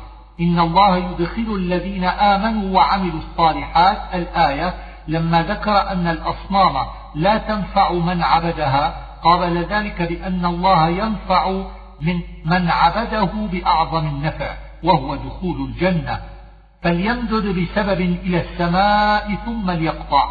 إن 0.40 0.58
الله 0.58 0.96
يدخل 0.96 1.54
الذين 1.56 2.04
آمنوا 2.04 2.76
وعملوا 2.76 3.20
الصالحات. 3.20 3.98
الآية 4.14 4.74
لما 5.08 5.42
ذكر 5.42 5.90
أن 5.90 6.06
الأصنام 6.06 6.86
لا 7.14 7.38
تنفع 7.38 7.92
من 7.92 8.22
عبدها 8.22 8.94
قابل 9.24 9.58
ذلك 9.58 10.02
بأن 10.02 10.46
الله 10.46 10.88
ينفع 10.88 11.64
من 12.00 12.20
من 12.44 12.68
عبده 12.68 13.24
بأعظم 13.24 14.06
النفع 14.06 14.54
وهو 14.82 15.16
دخول 15.16 15.68
الجنة. 15.68 16.20
فليمدد 16.82 17.46
بسبب 17.46 18.00
إلى 18.00 18.40
السماء 18.40 19.34
ثم 19.44 19.70
ليقطع. 19.70 20.28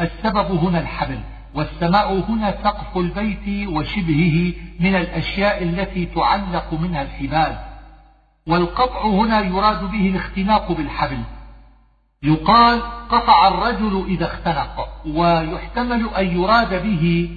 السبب 0.00 0.50
هنا 0.64 0.80
الحبل 0.80 1.20
والسماء 1.54 2.24
هنا 2.28 2.54
سقف 2.64 2.96
البيت 2.96 3.68
وشبهه 3.68 4.52
من 4.80 4.94
الأشياء 4.94 5.62
التي 5.62 6.06
تعلق 6.06 6.74
منها 6.74 7.02
الحبال. 7.02 7.58
والقطع 8.46 9.06
هنا 9.06 9.40
يراد 9.40 9.90
به 9.90 10.08
الاختناق 10.08 10.72
بالحبل. 10.72 11.18
يقال 12.22 12.82
قطع 13.10 13.48
الرجل 13.48 14.04
إذا 14.08 14.26
اختنق 14.26 14.88
ويحتمل 15.06 16.08
أن 16.18 16.26
يراد 16.26 16.82
به 16.82 17.30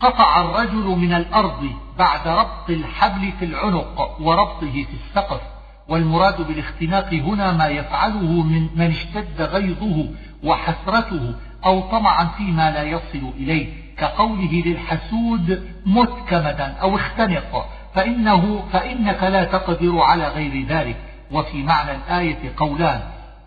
قطع 0.00 0.40
الرجل 0.40 0.86
من 0.86 1.12
الأرض 1.12 1.70
بعد 1.98 2.28
ربط 2.28 2.70
الحبل 2.70 3.32
في 3.38 3.44
العنق 3.44 4.20
وربطه 4.20 4.72
في 4.72 4.94
السقف 4.94 5.40
والمراد 5.88 6.46
بالاختناق 6.46 7.14
هنا 7.14 7.52
ما 7.52 7.68
يفعله 7.68 8.42
من 8.42 8.68
من 8.76 8.90
اشتد 8.90 9.42
غيظه 9.42 10.08
وحسرته 10.44 11.34
أو 11.64 11.80
طمعا 11.80 12.24
فيما 12.24 12.70
لا 12.70 12.82
يصل 12.82 13.32
إليه 13.36 13.66
كقوله 13.96 14.62
للحسود 14.66 15.68
مت 15.86 16.12
كمدا 16.28 16.76
أو 16.82 16.96
اختنق 16.96 17.66
فإنه 17.94 18.64
فإنك 18.72 19.22
لا 19.22 19.44
تقدر 19.44 19.98
على 19.98 20.28
غير 20.28 20.66
ذلك. 20.66 20.96
وفي 21.32 21.62
معنى 21.62 21.90
الآية 21.90 22.52
قولان 22.56 23.00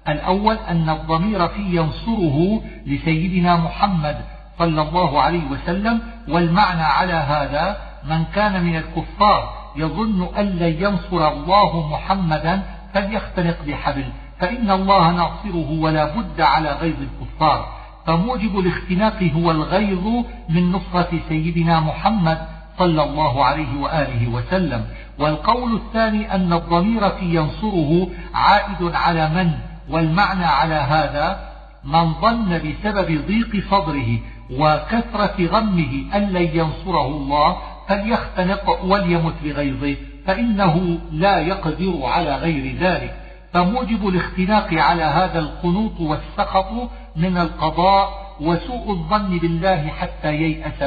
الأول 0.07 0.57
أن 0.67 0.89
الضمير 0.89 1.47
في 1.47 1.61
ينصره 1.61 2.61
لسيدنا 2.85 3.55
محمد 3.55 4.25
صلى 4.59 4.81
الله 4.81 5.21
عليه 5.21 5.43
وسلم 5.51 6.01
والمعنى 6.27 6.81
على 6.81 7.13
هذا 7.13 7.77
من 8.09 8.23
كان 8.35 8.63
من 8.63 8.75
الكفار 8.75 9.53
يظن 9.75 10.27
أن 10.37 10.45
لن 10.45 10.83
ينصر 10.83 11.27
الله 11.27 11.89
محمدا 11.91 12.61
فليختنق 12.93 13.57
بحبل 13.67 14.05
فإن 14.39 14.71
الله 14.71 15.11
ناصره 15.11 15.71
ولا 15.71 16.05
بد 16.05 16.41
على 16.41 16.71
غيظ 16.71 16.95
الكفار. 17.01 17.79
فموجب 18.05 18.59
الاختناق 18.59 19.23
هو 19.23 19.51
الغيظ 19.51 20.25
من 20.49 20.71
نصرة 20.71 21.09
سيدنا 21.29 21.79
محمد 21.79 22.37
صلى 22.77 23.03
الله 23.03 23.45
عليه 23.45 23.79
وآله 23.81 24.27
وسلم. 24.27 24.85
والقول 25.19 25.75
الثاني 25.75 26.35
أن 26.35 26.53
الضمير 26.53 27.09
في 27.09 27.35
ينصره 27.35 28.07
عائد 28.33 28.95
على 28.95 29.29
من؟ 29.29 29.51
والمعنى 29.89 30.45
على 30.45 30.75
هذا 30.75 31.49
من 31.83 32.13
ظن 32.13 32.57
بسبب 32.57 33.27
ضيق 33.27 33.63
صدره 33.71 34.19
وكثرة 34.51 35.45
غمه 35.45 36.15
أن 36.15 36.29
لن 36.29 36.49
ينصره 36.53 37.07
الله 37.07 37.57
فليختنق 37.87 38.85
وليمت 38.85 39.33
بغيظه 39.43 39.95
فإنه 40.25 40.99
لا 41.11 41.39
يقدر 41.39 41.99
على 42.03 42.35
غير 42.35 42.75
ذلك. 42.79 43.15
فموجب 43.53 44.07
الاختناق 44.07 44.73
على 44.73 45.03
هذا 45.03 45.39
القنوط 45.39 45.99
والسخط 45.99 46.71
من 47.15 47.37
القضاء 47.37 48.09
وسوء 48.41 48.91
الظن 48.91 49.37
بالله 49.37 49.87
حتى 49.87 50.33
ييأس 50.33 50.83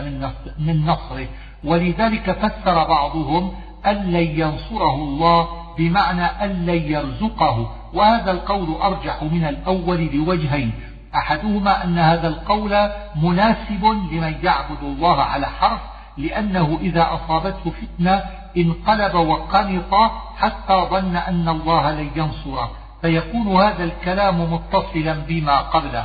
من 0.59 0.87
نصره. 0.87 1.27
ولذلك 1.65 2.33
فسر 2.33 2.85
بعضهم 2.85 3.53
أن 3.87 3.97
لن 3.97 4.41
ينصره 4.41 4.95
الله 4.95 5.49
بمعنى 5.79 6.25
أن 6.25 6.67
لن 6.67 6.83
يرزقه. 6.93 7.73
وهذا 7.95 8.31
القول 8.31 8.75
أرجح 8.83 9.23
من 9.23 9.45
الأول 9.45 10.09
بوجهين 10.09 10.73
أحدهما 11.15 11.85
أن 11.85 11.99
هذا 11.99 12.29
القول 12.29 12.91
مناسب 13.17 13.85
لمن 13.85 14.35
يعبد 14.43 14.83
الله 14.83 15.23
على 15.23 15.47
حرف 15.47 15.81
لأنه 16.19 16.79
إذا 16.81 17.09
أصابته 17.11 17.71
فتنة 17.71 18.23
انقلب 18.57 19.15
وقنط 19.15 19.95
حتى 20.37 20.87
ظن 20.91 21.17
أن 21.17 21.49
الله 21.49 21.91
لن 21.91 22.11
ينصره. 22.17 22.71
فيكون 23.03 23.63
هذا 23.63 23.85
الكلام 23.85 24.53
متصلا 24.53 25.13
بما 25.13 25.57
قبله. 25.57 26.05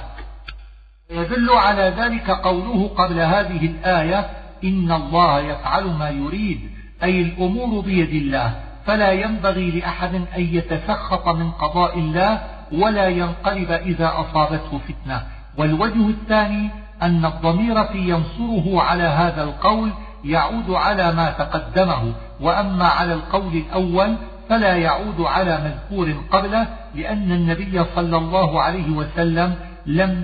يدل 1.09 1.49
على 1.49 1.93
ذلك 1.97 2.31
قوله 2.31 2.87
قبل 2.97 3.19
هذه 3.19 3.65
الآية 3.65 4.29
إن 4.63 4.91
الله 4.91 5.39
يفعل 5.39 5.85
ما 5.85 6.09
يريد 6.09 6.71
أي 7.03 7.21
الأمور 7.21 7.81
بيد 7.81 8.09
الله. 8.09 8.53
فلا 8.85 9.11
ينبغي 9.11 9.71
لأحد 9.71 10.15
أن 10.15 10.25
يتسخط 10.37 11.27
من 11.27 11.51
قضاء 11.51 11.99
الله 11.99 12.56
ولا 12.71 13.07
ينقلب 13.07 13.71
إذا 13.71 14.13
أصابته 14.15 14.79
فتنة. 14.87 15.21
والوجه 15.57 16.09
الثاني 16.09 16.69
أن 17.01 17.25
الضمير 17.25 17.83
في 17.83 17.97
ينصره 17.97 18.81
على 18.81 19.03
هذا 19.03 19.43
القول 19.43 19.89
يعود 20.25 20.69
على 20.69 21.11
ما 21.11 21.31
تقدمه. 21.31 22.13
وأما 22.41 22.85
على 22.85 23.13
القول 23.13 23.55
الأول 23.55 24.15
فلا 24.49 24.75
يعود 24.75 25.21
على 25.21 25.59
مذكور 25.63 26.15
قبله 26.31 26.67
لأن 26.95 27.31
النبي 27.31 27.83
صلى 27.95 28.17
الله 28.17 28.61
عليه 28.61 28.89
وسلم 28.89 29.55
لم 29.85 30.23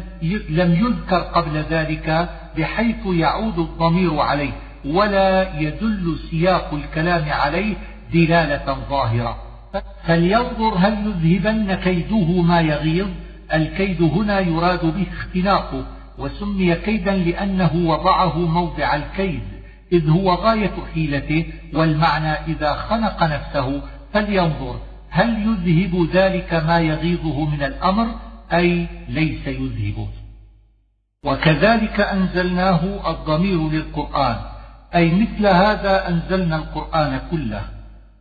لم 0.50 0.76
يذكر 0.76 1.20
قبل 1.20 1.64
ذلك 1.70 2.30
بحيث 2.58 3.06
يعود 3.06 3.60
الضمير 3.60 4.20
عليه 4.20 4.52
ولا 4.86 5.60
يدل 5.60 6.18
سياق 6.32 6.74
الكلام 6.74 7.30
عليه 7.30 7.76
دلالة 8.14 8.78
ظاهرة. 8.90 9.38
فلينظر 10.08 10.74
هل 10.78 11.14
يذهبن 11.24 11.74
كيده 11.76 12.42
ما 12.42 12.62
يغيظ؟ 12.62 13.10
الكيد 13.54 14.02
هنا 14.02 14.40
يراد 14.40 14.86
به 14.86 15.06
اختناقه 15.12 15.86
وسمي 16.18 16.76
كيدا 16.76 17.16
لأنه 17.16 17.72
وضعه 17.76 18.38
موضع 18.40 18.96
الكيد 18.96 19.42
إذ 19.92 20.10
هو 20.10 20.34
غاية 20.34 20.74
حيلته 20.94 21.46
والمعنى 21.74 22.32
إذا 22.32 22.74
خنق 22.74 23.24
نفسه 23.24 23.82
فلينظر 24.14 24.80
هل 25.10 25.30
يذهب 25.48 26.10
ذلك 26.14 26.54
ما 26.54 26.80
يغيظه 26.80 27.46
من 27.46 27.64
الأمر 27.64 28.08
أي 28.54 28.88
ليس 29.10 29.48
يذهبه 29.48 30.08
وكذلك 31.26 32.00
أنزلناه 32.00 33.12
الضمير 33.12 33.70
للقرآن 33.70 34.36
أي 34.96 35.12
مثل 35.12 35.48
هذا 35.48 36.10
أنزلنا 36.10 36.56
القرآن 36.56 37.22
كله. 37.32 37.62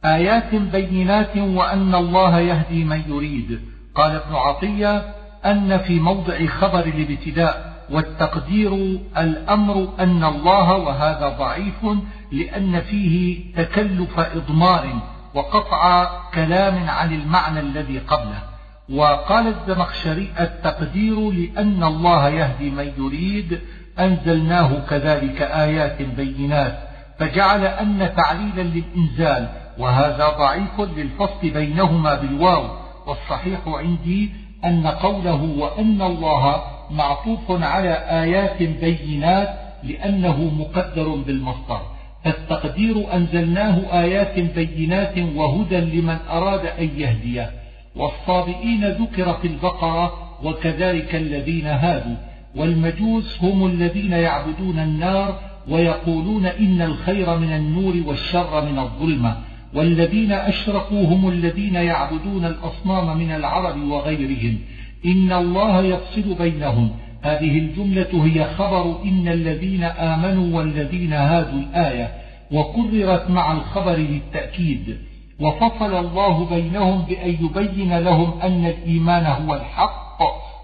آيات 0.05 0.55
بينات 0.55 1.37
وأن 1.37 1.95
الله 1.95 2.41
يهدي 2.41 2.85
من 2.85 3.03
يريد. 3.09 3.61
قال 3.95 4.11
ابن 4.11 4.35
عطية 4.35 5.15
أن 5.45 5.79
في 5.79 6.01
موضع 6.01 6.47
خبر 6.47 6.81
الابتداء 6.81 7.73
والتقدير 7.91 9.01
الأمر 9.19 9.89
أن 10.01 10.25
الله 10.25 10.73
وهذا 10.73 11.29
ضعيف 11.29 11.87
لأن 12.33 12.81
فيه 12.81 13.45
تكلف 13.57 14.21
إضمار 14.21 14.89
وقطع 15.35 16.11
كلام 16.35 16.89
عن 16.89 17.13
المعنى 17.13 17.61
الذي 17.61 17.99
قبله. 17.99 18.43
وقال 18.91 19.47
الزمخشري 19.47 20.33
التقدير 20.41 21.31
لأن 21.31 21.85
الله 21.85 22.29
يهدي 22.29 22.71
من 22.71 22.93
يريد. 22.99 23.61
أنزلناه 23.99 24.87
كذلك 24.91 25.43
آيات 25.43 26.03
بينات. 26.03 26.79
فجعل 27.19 27.65
أن 27.65 28.13
تعليلا 28.17 28.63
للإنزال 28.63 29.62
وهذا 29.83 30.29
ضعيف 30.39 30.81
للفصل 30.81 31.51
بينهما 31.51 32.15
بالواو 32.15 32.65
والصحيح 33.07 33.61
عندي 33.67 34.31
أن 34.65 34.87
قوله 34.87 35.43
وأن 35.43 36.03
الله 36.03 36.63
معطوف 36.91 37.51
على 37.51 37.93
آيات 37.93 38.63
بينات 38.63 39.49
لأنه 39.83 40.51
مقدر 40.59 41.09
بالمصدر. 41.09 41.81
فالتقدير 42.25 43.15
أنزلناه 43.15 44.03
آيات 44.03 44.39
بينات 44.39 45.19
وهدى 45.37 45.81
لمن 45.81 46.17
أراد 46.31 46.67
أن 46.67 46.91
يهديه 46.97 47.51
والصابئين 47.97 48.85
ذكر 48.85 49.33
في 49.35 49.49
البقرة 49.49 50.13
وكذلك 50.45 51.15
الذين 51.15 51.67
هادوا 51.67 52.17
والمجوس 52.57 53.43
هم 53.43 53.67
الذين 53.67 54.13
يعبدون 54.13 54.79
النار 54.79 55.39
ويقولون 55.69 56.47
إن 56.47 56.83
الخير 56.83 57.39
من 57.39 57.53
النور 57.53 57.95
والشر 58.07 58.65
من 58.65 58.79
الظلمة. 58.79 59.37
والذين 59.75 60.33
أشركوا 60.33 61.05
هم 61.07 61.29
الذين 61.29 61.75
يعبدون 61.75 62.45
الأصنام 62.45 63.19
من 63.19 63.31
العرب 63.31 63.83
وغيرهم 63.83 64.59
إن 65.07 65.33
الله 65.33 65.83
يفصل 65.83 66.35
بينهم. 66.35 66.91
هذه 67.23 67.59
الجملة 67.59 68.25
هي 68.25 68.45
خبر 68.45 69.03
إن 69.05 69.29
الذين 69.29 69.85
آمنوا 69.85 70.59
والذين 70.59 71.13
هادوا 71.13 71.61
الآية 71.61 72.13
وكررت 72.53 73.31
مع 73.31 73.53
الخبر 73.53 73.97
للتأكيد. 73.97 74.97
وفصل 75.41 75.95
الله 75.95 76.47
بينهم 76.51 77.03
بأن 77.03 77.31
يبين 77.31 77.99
لهم 77.99 78.41
أن 78.43 78.67
الإيمان 78.67 79.27
هو 79.27 79.55
الحق 79.55 80.23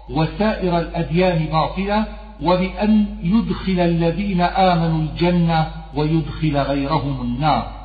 وسائر 0.09 0.79
الأديان 0.79 1.45
باطلة 1.45 2.05
وبأن 2.43 3.05
يدخل 3.23 3.79
الذين 3.79 4.41
آمنوا 4.41 5.01
الجنة 5.01 5.67
ويدخل 5.95 6.57
غيرهم 6.57 7.21
النار. 7.21 7.78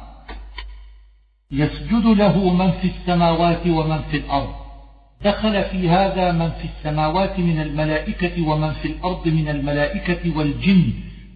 يسجد 1.52 2.06
له 2.06 2.54
من 2.54 2.70
في 2.70 2.88
السماوات 2.88 3.66
ومن 3.66 4.00
في 4.10 4.16
الأرض. 4.16 4.54
دخل 5.24 5.64
في 5.64 5.88
هذا 5.88 6.32
من 6.32 6.50
في 6.50 6.64
السماوات 6.64 7.38
من 7.38 7.60
الملائكة 7.60 8.48
ومن 8.48 8.70
في 8.70 8.88
الأرض 8.88 9.28
من 9.28 9.48
الملائكة 9.48 10.38
والجن 10.38 10.92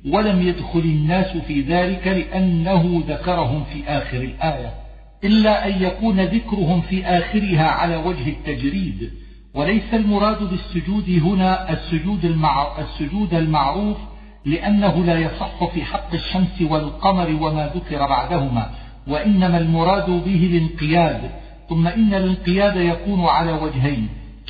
ولم 0.07 0.43
يدخل 0.43 0.79
الناس 0.81 1.37
في 1.37 1.61
ذلك 1.61 2.07
لأنه 2.07 3.05
ذكرهم 3.09 3.65
في 3.65 3.85
آخر 3.89 4.17
الآية. 4.17 4.75
إلا 5.25 5.67
أن 5.67 5.83
يكون 5.83 6.21
ذكرهم 6.21 6.81
في 6.81 7.05
آخرها 7.07 7.69
على 7.69 7.97
وجه 7.97 8.29
التجريد. 8.29 9.11
وليس 9.55 9.95
المراد 9.95 10.51
بالسجود 10.51 11.11
هنا 11.11 11.73
السجود, 11.73 12.25
المع... 12.25 12.79
السجود 12.79 13.35
المعروف 13.35 13.97
لأنه 14.45 15.05
لا 15.05 15.19
يصح 15.19 15.65
في 15.65 15.85
حق 15.85 16.15
الشمس 16.15 16.63
والقمر 16.63 17.29
وما 17.43 17.71
ذكر 17.75 18.07
بعدهما. 18.07 18.71
وإنما 19.09 19.59
المراد 19.59 20.11
به 20.11 20.51
الانقياد 20.53 21.31
ثم 21.69 21.87
إن 21.87 22.15
الانقياد 22.15 22.77
يكون 22.77 23.25
على 23.25 23.53
وجهين 23.53 24.09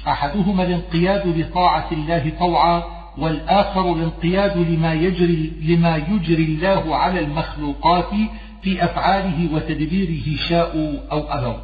أحدهما 0.08 0.62
الانقياد 0.62 1.26
لطاعة 1.26 1.88
الله 1.92 2.32
طوعا 2.38 2.82
والآخر 3.18 3.92
الانقياد 3.92 4.58
لما 4.58 4.94
يجري, 4.94 5.52
لما 5.62 5.96
يجري 5.96 6.44
الله 6.44 6.96
على 6.96 7.20
المخلوقات 7.20 8.10
في 8.62 8.84
أفعاله 8.84 9.54
وتدبيره 9.54 10.36
شاءوا 10.36 10.92
أو 11.12 11.18
أبوا 11.18 11.60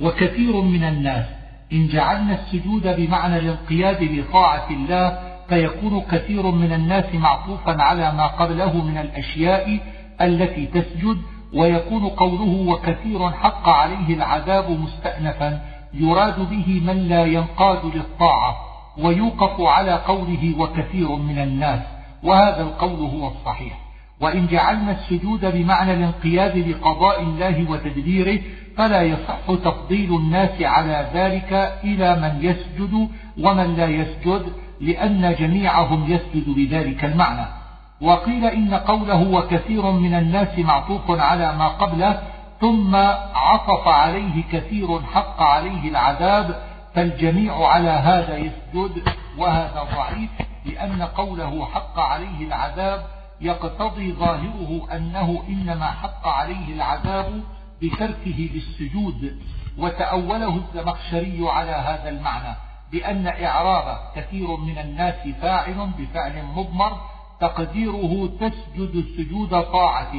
وكثير 0.00 0.60
من 0.60 0.84
الناس 0.84 1.24
إن 1.72 1.88
جعلنا 1.88 2.34
السجود 2.34 2.96
بمعنى 2.96 3.38
الانقياد 3.38 4.02
لطاعة 4.02 4.70
الله 4.70 5.18
فيكون 5.48 6.00
كثير 6.00 6.50
من 6.50 6.72
الناس 6.72 7.14
معطوفا 7.14 7.82
على 7.82 8.12
ما 8.12 8.26
قبله 8.26 8.84
من 8.84 8.98
الأشياء 8.98 9.78
التي 10.20 10.66
تسجد 10.66 11.18
ويكون 11.54 12.08
قوله 12.08 12.70
وكثير 12.72 13.30
حق 13.30 13.68
عليه 13.68 14.14
العذاب 14.14 14.70
مستأنفا 14.70 15.60
يراد 15.94 16.50
به 16.50 16.82
من 16.86 17.08
لا 17.08 17.24
ينقاد 17.24 17.96
للطاعة 17.96 18.56
ويوقف 18.98 19.60
على 19.60 19.92
قوله 19.92 20.54
وكثير 20.58 21.16
من 21.16 21.38
الناس 21.38 21.80
وهذا 22.22 22.62
القول 22.62 23.10
هو 23.10 23.28
الصحيح 23.28 23.78
وإن 24.20 24.46
جعلنا 24.46 24.92
السجود 24.92 25.44
بمعنى 25.44 25.92
الانقياد 25.92 26.56
لقضاء 26.56 27.22
الله 27.22 27.70
وتدبيره 27.70 28.40
فلا 28.76 29.02
يصح 29.02 29.46
تفضيل 29.46 30.16
الناس 30.16 30.62
على 30.62 31.10
ذلك 31.14 31.52
إلى 31.84 32.16
من 32.20 32.44
يسجد 32.44 33.08
ومن 33.40 33.74
لا 33.74 33.86
يسجد 33.86 34.52
لأن 34.80 35.34
جميعهم 35.38 36.12
يسجد 36.12 36.48
بذلك 36.48 37.04
المعنى 37.04 37.57
وقيل 38.00 38.44
إن 38.44 38.74
قوله 38.74 39.30
وكثير 39.30 39.90
من 39.90 40.14
الناس 40.14 40.58
معطوف 40.58 41.10
على 41.10 41.56
ما 41.56 41.68
قبله 41.68 42.22
ثم 42.60 42.96
عطف 43.34 43.88
عليه 43.88 44.44
كثير 44.52 45.02
حق 45.02 45.42
عليه 45.42 45.88
العذاب 45.88 46.62
فالجميع 46.94 47.66
على 47.66 47.88
هذا 47.90 48.36
يسجد 48.36 49.08
وهذا 49.38 49.86
ضعيف 49.96 50.30
لأن 50.64 51.02
قوله 51.02 51.66
حق 51.66 51.98
عليه 51.98 52.46
العذاب 52.46 53.06
يقتضي 53.40 54.12
ظاهره 54.12 54.86
أنه 54.92 55.42
إنما 55.48 55.86
حق 55.86 56.28
عليه 56.28 56.74
العذاب 56.74 57.42
بتركه 57.82 58.48
للسجود 58.54 59.38
وتأوله 59.78 60.56
الزمخشري 60.56 61.48
على 61.50 61.70
هذا 61.70 62.08
المعنى 62.08 62.56
بأن 62.92 63.26
إعراب 63.26 63.98
كثير 64.16 64.56
من 64.56 64.78
الناس 64.78 65.28
فاعل 65.42 65.90
بفعل 65.98 66.44
مضمر 66.56 67.00
تقديره 67.40 68.30
تسجد 68.40 69.04
سجود 69.16 69.50
طاعة 69.50 70.12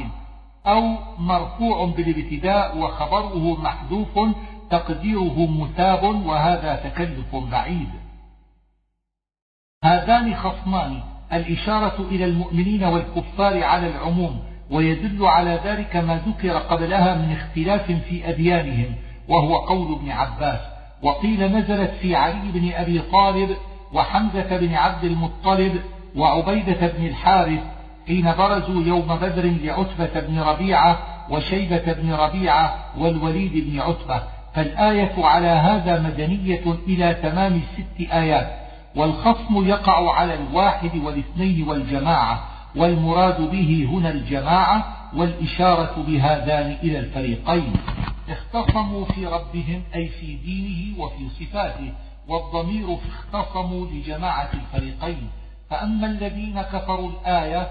أو 0.66 0.96
مرفوع 1.18 1.86
بالابتداء 1.86 2.78
وخبره 2.78 3.60
محذوف 3.62 4.18
تقديره 4.70 5.46
مثاب 5.46 6.02
وهذا 6.04 6.76
تكلف 6.76 7.36
بعيد. 7.36 7.88
هذان 9.84 10.34
خصمان 10.34 11.02
الإشارة 11.32 12.00
إلى 12.10 12.24
المؤمنين 12.24 12.84
والكفار 12.84 13.64
على 13.64 13.86
العموم 13.86 14.40
ويدل 14.70 15.26
على 15.26 15.60
ذلك 15.64 15.96
ما 15.96 16.22
ذكر 16.26 16.58
قبلها 16.58 17.14
من 17.14 17.32
اختلاف 17.32 17.92
في 17.92 18.28
أديانهم 18.28 18.94
وهو 19.28 19.56
قول 19.56 19.92
ابن 19.92 20.10
عباس 20.10 20.60
وقيل 21.02 21.52
نزلت 21.52 21.90
في 21.90 22.16
علي 22.16 22.52
بن 22.52 22.72
أبي 22.72 23.00
طالب 23.00 23.56
وحمزة 23.92 24.56
بن 24.56 24.74
عبد 24.74 25.04
المطلب 25.04 25.80
وعبيدة 26.16 26.86
بن 26.86 27.06
الحارث 27.06 27.60
حين 28.06 28.32
برزوا 28.32 28.82
يوم 28.82 29.16
بدر 29.16 29.44
لعتبة 29.62 30.20
بن 30.20 30.40
ربيعة 30.40 30.98
وشيبة 31.30 31.92
بن 31.92 32.12
ربيعة 32.12 32.74
والوليد 32.98 33.52
بن 33.70 33.80
عتبة 33.80 34.22
فالآية 34.54 35.24
على 35.24 35.46
هذا 35.46 36.00
مدنية 36.00 36.64
إلى 36.88 37.14
تمام 37.14 37.60
ست 37.74 38.12
آيات 38.12 38.60
والخصم 38.96 39.66
يقع 39.66 40.14
على 40.14 40.34
الواحد 40.34 40.96
والاثنين 40.96 41.68
والجماعة 41.68 42.44
والمراد 42.76 43.50
به 43.50 43.88
هنا 43.90 44.10
الجماعة 44.10 44.96
والإشارة 45.16 46.04
بهذان 46.06 46.76
إلى 46.82 46.98
الفريقين. 46.98 47.72
اختصموا 48.28 49.04
في 49.04 49.26
ربهم 49.26 49.82
أي 49.94 50.08
في 50.08 50.36
دينه 50.36 51.02
وفي 51.02 51.28
صفاته 51.28 51.92
والضمير 52.28 52.86
اختصموا 52.94 53.86
لجماعة 53.86 54.50
الفريقين. 54.54 55.28
فأما 55.70 56.06
الذين 56.06 56.62
كفروا 56.62 57.10
الآية 57.10 57.70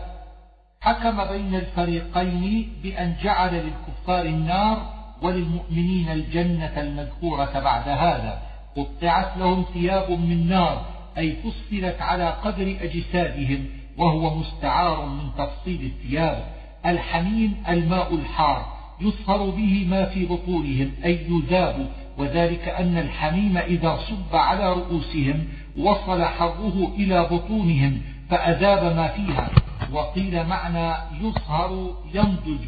حكم 0.81 1.23
بين 1.23 1.55
الفريقين 1.55 2.73
بأن 2.83 3.15
جعل 3.23 3.53
للكفار 3.53 4.25
النار 4.25 4.93
وللمؤمنين 5.21 6.09
الجنة 6.09 6.81
المذكورة 6.81 7.59
بعد 7.59 7.89
هذا. 7.89 8.41
قطعت 8.75 9.37
لهم 9.37 9.65
ثياب 9.73 10.11
من 10.11 10.49
نار 10.49 10.85
أي 11.17 11.35
فصلت 11.35 12.01
على 12.01 12.29
قدر 12.29 12.77
أجسادهم 12.81 13.69
وهو 13.97 14.35
مستعار 14.35 15.05
من 15.05 15.29
تفصيل 15.37 15.81
الثياب. 15.81 16.45
الحميم 16.85 17.63
الماء 17.69 18.15
الحار 18.15 18.65
يصهر 19.01 19.49
به 19.49 19.87
ما 19.89 20.05
في 20.05 20.25
بطونهم 20.25 20.91
أي 21.05 21.27
يذاب. 21.29 21.89
وذلك 22.17 22.67
أن 22.67 22.97
الحميم 22.97 23.57
إذا 23.57 23.97
صب 23.97 24.35
على 24.35 24.73
رؤوسهم 24.73 25.47
وصل 25.77 26.23
حره 26.23 26.93
إلى 26.95 27.23
بطونهم 27.23 28.01
فأذاب 28.29 28.95
ما 28.95 29.07
فيها. 29.07 29.49
وقيل 29.91 30.47
معنى 30.47 30.95
يصهر 31.21 31.95
ينضج. 32.13 32.67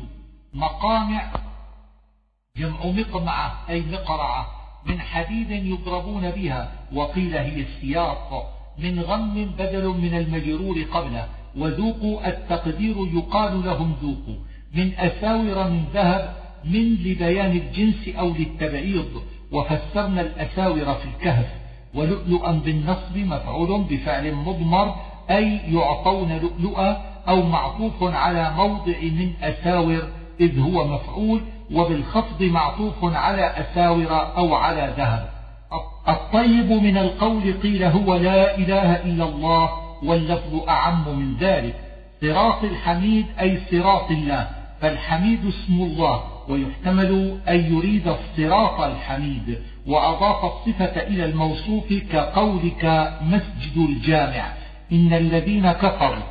مقامع 0.53 1.32
جمع 2.57 2.86
مقمعة 2.86 3.69
أي 3.69 3.82
مقرعة 3.82 4.48
من 4.86 4.99
حديد 4.99 5.52
يضربون 5.52 6.32
بها. 6.32 6.72
وقيل 6.94 7.38
هي 7.38 7.61
السياط 7.61 8.45
من 8.78 8.99
غم 8.99 9.45
بدل 9.45 9.88
من 9.88 10.14
المجرور 10.14 10.82
قبله. 10.82 11.28
وذوقوا 11.57 12.28
التقدير 12.28 12.95
يقال 13.14 13.65
لهم 13.65 13.95
ذوقوا. 14.02 14.41
من 14.73 14.94
أساور 14.98 15.69
من 15.69 15.86
ذهب 15.94 16.36
من 16.65 16.94
لبيان 16.94 17.52
الجنس 17.52 18.15
أو 18.19 18.34
للتبعيض. 18.34 19.22
وفسرنا 19.52 20.22
الأساور 20.22 20.94
في 20.94 21.06
الكهف. 21.06 21.60
ولؤلؤا 21.95 22.51
بالنصب 22.51 23.18
مفعول 23.18 23.84
بفعل 23.84 24.34
مضمر 24.34 24.95
أي 25.30 25.59
يعطون 25.73 26.31
لؤلؤا 26.31 26.97
أو 27.27 27.41
معطوف 27.41 28.03
على 28.03 28.51
موضع 28.57 28.99
من 29.01 29.34
أساور 29.41 30.01
إذ 30.39 30.59
هو 30.59 30.88
مفعول 30.88 31.41
وبالخفض 31.73 32.43
معطوف 32.43 33.03
على 33.03 33.45
أساور 33.45 34.38
أو 34.38 34.53
على 34.55 34.93
ذهب. 34.97 35.30
الطيب 36.09 36.72
من 36.72 36.97
القول 36.97 37.53
قيل 37.63 37.84
هو 37.84 38.15
لا 38.15 38.57
إله 38.57 39.03
إلا 39.03 39.26
الله 39.26 39.69
واللفظ 40.03 40.69
أعم 40.69 41.19
من 41.19 41.38
ذلك. 41.38 41.76
صراط 42.22 42.63
الحميد 42.63 43.26
أي 43.39 43.61
صراط 43.72 44.11
الله 44.11 44.47
فالحميد 44.81 45.45
اسم 45.45 45.81
الله 45.81 46.23
ويحتمل 46.49 47.39
أن 47.49 47.76
يريد 47.76 48.07
الصراط 48.07 48.81
الحميد. 48.81 49.57
وأضاف 49.87 50.45
الصفة 50.45 51.01
إلى 51.01 51.25
الموصوف 51.25 51.93
كقولك 52.11 53.13
مسجد 53.21 53.77
الجامع. 53.77 54.43
إن 54.91 55.13
الذين 55.13 55.71
كفروا 55.71 56.23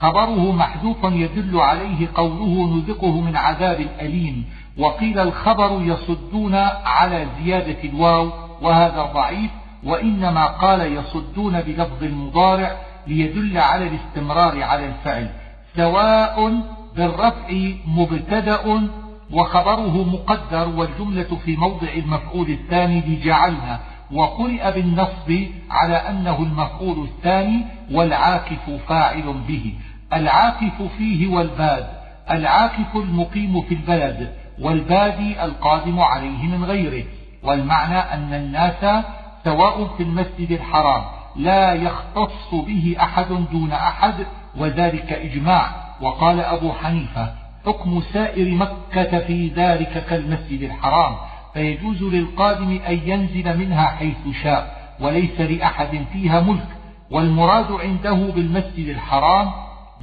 خبره 0.00 0.52
محذوف 0.52 1.04
يدل 1.04 1.60
عليه 1.60 2.08
قوله 2.14 2.76
نذقه 2.76 3.20
من 3.20 3.36
عذاب 3.36 3.86
أليم 4.00 4.44
وقيل 4.78 5.18
الخبر 5.18 5.82
يصدون 5.82 6.54
على 6.84 7.26
زيادة 7.42 7.84
الواو 7.84 8.30
وهذا 8.62 9.02
ضعيف 9.14 9.50
وإنما 9.84 10.46
قال 10.46 10.92
يصدون 10.92 11.60
بلفظ 11.60 12.02
المضارع 12.02 12.76
ليدل 13.06 13.58
على 13.58 13.88
الاستمرار 13.88 14.62
على 14.62 14.86
الفعل 14.86 15.30
سواء 15.76 16.62
بالرفع 16.96 17.48
مبتدأ 17.86 18.88
وخبره 19.32 20.04
مقدر 20.04 20.68
والجملة 20.68 21.38
في 21.44 21.56
موضع 21.56 21.88
المفعول 21.88 22.50
الثاني 22.50 23.00
لجعلنا 23.00 23.80
وقرئ 24.12 24.72
بالنصب 24.72 25.46
على 25.70 25.96
أنه 25.96 26.38
المفعول 26.42 27.04
الثاني 27.04 27.64
والعاكف 27.92 28.70
فاعل 28.88 29.34
به. 29.48 29.74
العاكف 30.12 30.82
فيه 30.98 31.28
والباد 31.28 31.86
العاكف 32.30 32.96
المقيم 32.96 33.62
في 33.62 33.74
البلد 33.74 34.32
والبادي 34.60 35.44
القادم 35.44 36.00
عليه 36.00 36.46
من 36.46 36.64
غيره. 36.64 37.04
والمعنى 37.42 37.98
أن 37.98 38.34
الناس 38.34 39.04
سواء 39.44 39.86
في 39.96 40.02
المسجد 40.02 40.52
الحرام 40.52 41.02
لا 41.36 41.72
يختص 41.72 42.54
به 42.54 42.96
أحد 43.00 43.26
دون 43.52 43.72
أحد 43.72 44.26
وذلك 44.56 45.12
إجماع. 45.12 45.84
وقال 46.00 46.40
أبو 46.40 46.72
حنيفة 46.72 47.43
حكم 47.66 48.02
سائر 48.12 48.54
مكة 48.54 49.18
في 49.18 49.48
ذلك 49.48 50.06
كالمسجد 50.06 50.62
الحرام 50.62 51.16
فيجوز 51.54 52.02
للقادم 52.02 52.80
أن 52.88 53.00
ينزل 53.04 53.58
منها 53.58 53.86
حيث 53.86 54.42
شاء 54.42 54.94
وليس 55.00 55.40
لأحد 55.40 56.04
فيها 56.12 56.40
ملك. 56.40 56.68
والمراد 57.10 57.72
عنده 57.72 58.12
بالمسجد 58.12 58.88
الحرام 58.88 59.50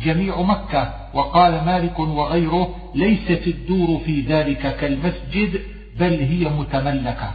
جميع 0.04 0.42
مكة 0.42 0.94
وقال 1.14 1.66
مالك 1.66 2.00
وغيره 2.00 2.76
ليست 2.96 3.48
الدور 3.48 4.00
في 4.06 4.22
ذلك 4.22 4.76
كالمسجد 4.78 5.62
بل 6.00 6.20
هي 6.20 6.50
متملكة. 6.50 7.32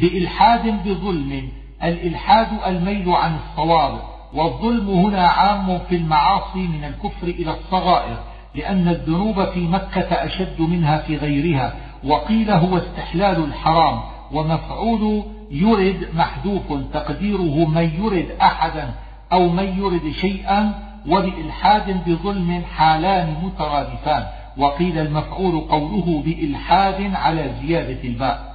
بإلحاد 0.00 0.88
بظلم 0.88 1.48
الإلحاد 1.82 2.48
الميل 2.66 3.08
عن 3.08 3.36
الصواب 3.36 4.00
والظلم 4.34 4.90
هنا 4.90 5.26
عام 5.26 5.78
في 5.78 5.96
المعاصي 5.96 6.66
من 6.66 6.84
الكفر 6.84 7.26
إلى 7.26 7.50
الصغائر 7.50 8.33
لأن 8.54 8.88
الذنوب 8.88 9.44
في 9.44 9.60
مكة 9.60 10.24
أشد 10.24 10.60
منها 10.60 10.98
في 10.98 11.16
غيرها 11.16 11.74
وقيل 12.04 12.50
هو 12.50 12.78
استحلال 12.78 13.44
الحرام 13.44 14.00
ومفعول 14.32 15.22
يرد 15.50 16.08
محذوف 16.14 16.62
تقديره 16.92 17.68
من 17.68 17.90
يرد 18.04 18.26
أحدا 18.42 18.90
أو 19.32 19.48
من 19.48 19.78
يرد 19.78 20.12
شيئا 20.20 20.74
وبإلحاد 21.08 22.04
بظلم 22.06 22.62
حالان 22.76 23.34
مترادفان 23.42 24.26
وقيل 24.56 24.98
المفعول 24.98 25.60
قوله 25.60 26.22
بإلحاد 26.26 27.14
على 27.14 27.50
زيادة 27.62 28.04
الباء 28.04 28.54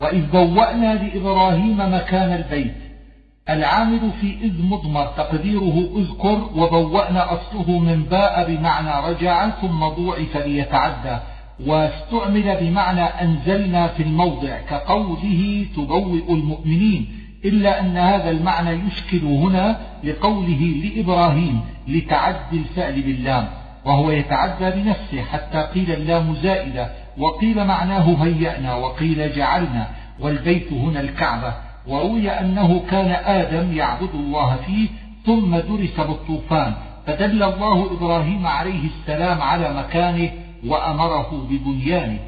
وإذ 0.00 0.30
بوأنا 0.30 0.94
لإبراهيم 0.94 1.94
مكان 1.94 2.32
البيت 2.32 2.85
العامل 3.50 4.12
في 4.20 4.36
إذ 4.42 4.62
مضمر 4.62 5.06
تقديره 5.06 5.88
أذكر 5.96 6.50
وبوأنا 6.56 7.32
أصله 7.32 7.78
من 7.78 8.02
باء 8.02 8.54
بمعنى 8.54 9.08
رجع 9.08 9.50
ثم 9.50 9.88
ضوعف 9.88 10.36
ليتعدى 10.36 11.18
واستعمل 11.66 12.56
بمعنى 12.60 13.00
أنزلنا 13.02 13.86
في 13.86 14.02
الموضع 14.02 14.58
كقوله 14.70 15.66
تبوئ 15.76 16.32
المؤمنين 16.32 17.08
إلا 17.44 17.80
أن 17.80 17.96
هذا 17.96 18.30
المعنى 18.30 18.70
يشكل 18.70 19.24
هنا 19.26 19.80
لقوله 20.04 20.74
لإبراهيم 20.84 21.60
لتعدي 21.88 22.56
الفعل 22.56 23.02
باللام 23.02 23.48
وهو 23.84 24.10
يتعدى 24.10 24.70
بنفسه 24.70 25.22
حتى 25.22 25.62
قيل 25.62 25.90
اللام 25.92 26.34
زائدة 26.34 26.90
وقيل 27.18 27.64
معناه 27.64 28.24
هيأنا 28.24 28.74
وقيل 28.74 29.32
جعلنا 29.32 29.88
والبيت 30.20 30.72
هنا 30.72 31.00
الكعبة. 31.00 31.65
وروي 31.88 32.30
أنه 32.30 32.82
كان 32.90 33.10
آدم 33.10 33.76
يعبد 33.76 34.14
الله 34.14 34.56
فيه 34.56 34.88
ثم 35.26 35.56
درس 35.56 36.00
بالطوفان 36.00 36.74
فدل 37.06 37.42
الله 37.42 37.92
إبراهيم 37.92 38.46
عليه 38.46 38.84
السلام 38.84 39.42
على 39.42 39.74
مكانه 39.74 40.30
وأمره 40.66 41.46
ببنيانه. 41.50 42.18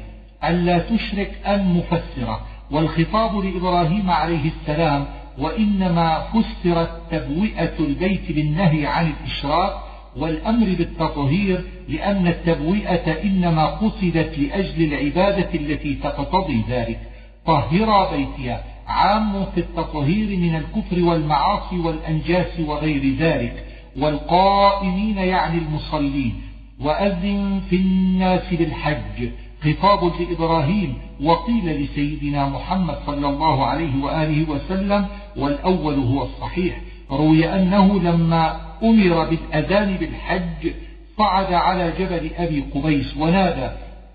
ألا 0.43 0.77
تشرك 0.79 1.31
أن 1.47 1.73
مفسرة 1.73 2.41
والخطاب 2.71 3.37
لإبراهيم 3.37 4.09
عليه 4.09 4.51
السلام 4.51 5.05
وإنما 5.37 6.19
فسرت 6.19 7.01
تبوئة 7.11 7.79
البيت 7.79 8.31
بالنهي 8.31 8.85
عن 8.85 9.07
الإشراك 9.07 9.73
والأمر 10.17 10.75
بالتطهير 10.77 11.63
لأن 11.89 12.27
التبوئة 12.27 13.23
إنما 13.23 13.65
قصدت 13.65 14.39
لأجل 14.39 14.93
العبادة 14.93 15.49
التي 15.53 15.93
تقتضي 15.93 16.63
ذلك. 16.69 16.99
طهر 17.45 18.15
بيتها. 18.15 18.63
عام 18.89 19.45
في 19.55 19.59
التطهير 19.59 20.37
من 20.37 20.55
الكفر 20.55 21.03
والمعاصي 21.03 21.79
والأنجاس 21.79 22.59
وغير 22.59 23.15
ذلك 23.15 23.65
والقائمين 23.97 25.17
يعني 25.17 25.57
المصلين. 25.57 26.41
وأذن 26.79 27.61
في 27.69 27.75
الناس 27.75 28.53
بالحج 28.53 29.29
خطاب 29.63 30.11
لإبراهيم 30.19 30.93
وقيل 31.23 31.83
لسيدنا 31.83 32.49
محمد 32.49 32.95
صلى 33.05 33.29
الله 33.29 33.65
عليه 33.65 34.03
وآله 34.03 34.49
وسلم 34.49 35.05
والأول 35.37 35.93
هو 35.93 36.23
الصحيح. 36.23 36.81
روي 37.11 37.49
أنه 37.49 37.99
لما 37.99 38.61
أمر 38.83 39.29
بالأذان 39.29 39.95
بالحج 39.95 40.71
صعد 41.17 41.53
على 41.53 41.93
جبل 41.99 42.29
أبي 42.37 42.63
قبيس 42.75 43.17
ونادى 43.17 43.69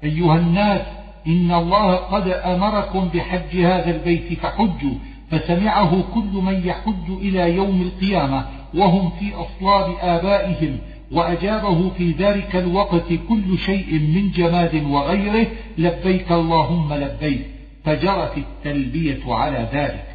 أيها 0.04 0.36
الناس 0.36 0.82
إن 1.26 1.52
الله 1.52 1.94
قد 1.94 2.28
أمركم 2.28 3.08
بحج 3.08 3.56
هذا 3.56 3.90
البيت 3.90 4.38
فحجوا 4.40 4.94
فسمعه 5.30 6.04
كل 6.14 6.32
من 6.42 6.66
يحج 6.66 7.10
إلى 7.10 7.54
يوم 7.54 7.82
القيامة 7.82 8.46
وهم 8.74 9.10
في 9.10 9.34
أصلاب 9.34 9.94
آبائهم 10.00 10.78
وأجابه 11.12 11.90
في 11.90 12.10
ذلك 12.10 12.56
الوقت 12.56 13.12
كل 13.28 13.58
شيء 13.58 13.92
من 13.92 14.30
جماد 14.30 14.84
وغيره 14.84 15.46
لبيك 15.78 16.32
اللهم 16.32 16.94
لبيك 16.94 17.46
فجرت 17.84 18.38
التلبية 18.38 19.34
على 19.34 19.68
ذلك. 19.72 20.06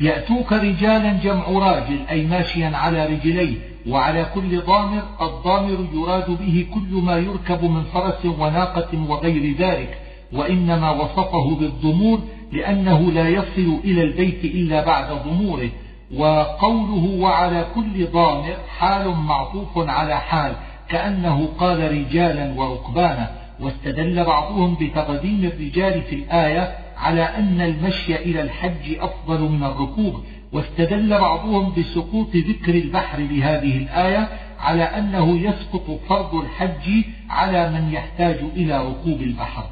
يأتوك 0.00 0.52
رجالا 0.52 1.12
جمع 1.12 1.48
راجل 1.48 2.00
أي 2.10 2.26
ماشيا 2.26 2.76
على 2.76 3.06
رجليه 3.06 3.71
وعلى 3.88 4.26
كل 4.34 4.60
ضامر 4.60 5.02
الضامر 5.22 5.86
يراد 5.94 6.30
به 6.30 6.66
كل 6.74 7.02
ما 7.02 7.16
يركب 7.18 7.64
من 7.64 7.82
فرس 7.82 8.24
وناقة 8.24 9.10
وغير 9.10 9.56
ذلك 9.58 9.98
وإنما 10.32 10.90
وصفه 10.90 11.54
بالضمور 11.54 12.20
لأنه 12.52 13.12
لا 13.12 13.28
يصل 13.28 13.80
إلى 13.84 14.02
البيت 14.02 14.44
إلا 14.44 14.84
بعد 14.84 15.12
ضموره. 15.28 15.68
وقوله 16.16 17.20
وعلى 17.20 17.66
كل 17.74 18.06
ضامر 18.06 18.56
حال 18.78 19.08
معطوف 19.08 19.88
على 19.88 20.16
حال 20.20 20.52
كأنه 20.88 21.48
قال 21.58 21.92
رجالا 21.92 22.60
وركبانا. 22.60 23.30
واستدل 23.60 24.24
بعضهم 24.24 24.76
بتقديم 24.80 25.44
الرجال 25.44 26.02
في 26.02 26.14
الآية 26.14 26.74
على 26.96 27.22
أن 27.22 27.60
المشي 27.60 28.16
إلى 28.16 28.42
الحج 28.42 28.98
أفضل 29.00 29.40
من 29.40 29.64
الركوب 29.64 30.20
واستدل 30.52 31.18
بعضهم 31.18 31.72
بسقوط 31.78 32.36
ذكر 32.36 32.74
البحر 32.74 33.22
بهذه 33.22 33.78
الآية 33.78 34.28
على 34.60 34.82
أنه 34.82 35.38
يسقط 35.38 36.00
فرض 36.08 36.34
الحج 36.34 37.04
على 37.30 37.70
من 37.70 37.92
يحتاج 37.92 38.36
إلى 38.56 38.78
ركوب 38.78 39.20
البحر. 39.20 39.64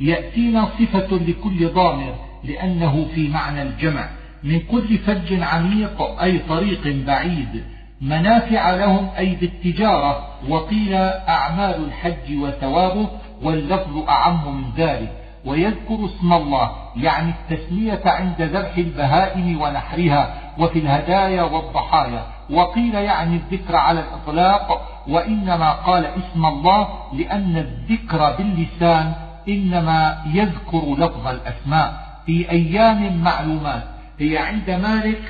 يأتينا 0.00 0.68
صفة 0.78 1.16
لكل 1.16 1.68
ضامر 1.68 2.14
لأنه 2.44 3.06
في 3.14 3.28
معنى 3.28 3.62
الجمع. 3.62 4.08
من 4.44 4.60
كل 4.60 4.98
فج 4.98 5.42
عميق 5.42 6.02
أي 6.22 6.38
طريق 6.38 7.04
بعيد. 7.06 7.64
منافع 8.00 8.74
لهم 8.74 9.08
أي 9.18 9.34
بالتجارة. 9.34 10.26
وقيل 10.48 10.94
أعمال 11.28 11.84
الحج 11.84 12.36
وثوابه 12.36 13.08
واللفظ 13.42 13.98
أعم 14.08 14.56
من 14.56 14.64
ذلك. 14.76 15.19
ويذكر 15.46 16.04
اسم 16.04 16.32
الله 16.32 16.70
يعني 16.96 17.30
التسمية 17.30 18.02
عند 18.04 18.42
ذبح 18.42 18.76
البهائم 18.76 19.60
ونحرها 19.60 20.34
وفي 20.58 20.78
الهدايا 20.78 21.42
والضحايا. 21.42 22.26
وقيل 22.50 22.94
يعني 22.94 23.36
الذكر 23.36 23.76
على 23.76 24.00
الإطلاق 24.00 24.86
وإنما 25.08 25.72
قال 25.72 26.06
اسم 26.06 26.46
الله 26.46 26.88
لأن 27.12 27.56
الذكر 27.56 28.36
باللسان 28.36 29.12
إنما 29.48 30.18
يذكر 30.26 30.94
لفظ 30.98 31.26
الأسماء. 31.26 32.10
في 32.26 32.50
أيام 32.50 33.22
معلومات 33.22 33.82
هي 34.18 34.38
عند 34.38 34.70
مالك 34.70 35.22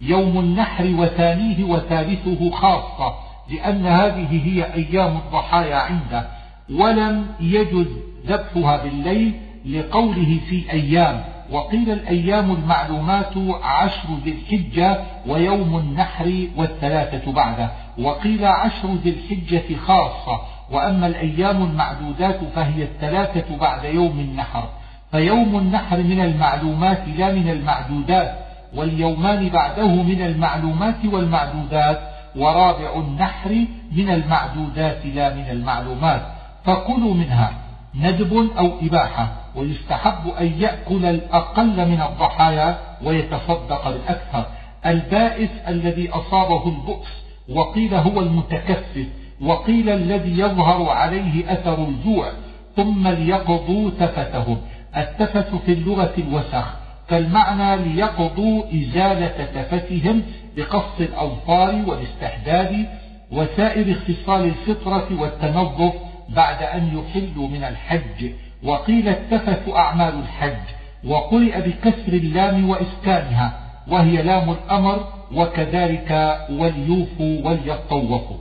يوم 0.00 0.38
النحر 0.38 0.84
وثانيه 0.98 1.64
وثالثه 1.64 2.50
خاصة 2.50 3.14
لأن 3.50 3.86
هذه 3.86 4.48
هي 4.48 4.74
أيام 4.74 5.16
الضحايا 5.16 5.76
عنده. 5.76 6.28
ولم 6.70 7.26
يجز 7.40 8.11
ذبحها 8.26 8.84
بالليل 8.84 9.32
لقوله 9.66 10.40
في 10.48 10.72
أيام 10.72 11.24
وقيل 11.50 11.90
الأيام 11.90 12.50
المعلومات 12.52 13.32
عشر 13.62 14.08
ذي 14.24 14.30
الحجة 14.30 15.00
ويوم 15.26 15.78
النحر 15.78 16.48
والثلاثة 16.56 17.32
بعده 17.32 17.70
وقيل 17.98 18.44
عشر 18.44 18.94
ذي 18.94 19.10
الحجة 19.10 19.76
خاصة 19.76 20.40
وأما 20.70 21.06
الأيام 21.06 21.62
المعدودات 21.62 22.40
فهي 22.54 22.82
الثلاثة 22.82 23.56
بعد 23.56 23.84
يوم 23.84 24.20
النحر 24.20 24.68
فيوم 25.10 25.58
النحر 25.58 25.98
من 25.98 26.20
المعلومات 26.20 27.02
لا 27.18 27.32
من 27.32 27.50
المعدودات 27.50 28.38
واليومان 28.74 29.48
بعده 29.48 29.88
من 29.88 30.22
المعلومات 30.22 31.04
والمعدودات 31.04 32.00
ورابع 32.36 32.96
النحر 32.96 33.66
من 33.92 34.10
المعدودات 34.10 35.06
لا 35.06 35.34
من 35.34 35.50
المعلومات 35.50 36.22
فكلوا 36.64 37.14
منها. 37.14 37.61
ندب 37.94 38.50
أو 38.58 38.70
إباحة 38.82 39.32
ويستحب 39.56 40.28
أن 40.40 40.52
يأكل 40.58 41.04
الأقل 41.04 41.88
من 41.88 42.02
الضحايا 42.02 42.78
ويتصدق 43.04 43.88
بالأكثر 43.88 44.46
البائس 44.86 45.50
الذي 45.68 46.10
أصابه 46.10 46.68
البؤس 46.68 47.08
وقيل 47.48 47.94
هو 47.94 48.20
المتكفف 48.20 49.06
وقيل 49.40 49.88
الذي 49.88 50.38
يظهر 50.38 50.90
عليه 50.90 51.52
أثر 51.52 51.84
الجوع 51.84 52.32
ثم 52.76 53.08
ليقضوا 53.08 53.90
تفتهم. 53.90 54.58
التفت 54.96 55.54
في 55.66 55.72
اللغة 55.72 56.12
الوسخ 56.18 56.74
فالمعنى 57.08 57.82
ليقضوا 57.82 58.62
إزالة 58.74 59.46
تفتهم 59.54 60.22
بقص 60.56 61.00
الأظفار 61.00 61.82
والاستحداد 61.86 62.86
وسائر 63.32 63.94
خصال 63.94 64.44
الفطرة 64.44 65.20
والتنظف 65.20 65.92
بعد 66.36 66.62
أن 66.62 66.98
يحلوا 66.98 67.48
من 67.48 67.64
الحج 67.64 68.30
وقيل 68.62 69.08
التفت 69.08 69.68
أعمال 69.68 70.14
الحج 70.20 70.62
وقرئ 71.04 71.60
بكسر 71.60 72.12
اللام 72.12 72.68
وإسكانها 72.68 73.62
وهي 73.88 74.22
لام 74.22 74.50
الأمر 74.50 75.06
وكذلك 75.34 76.38
وليوفوا 76.50 77.50
وليطوفوا. 77.50 78.36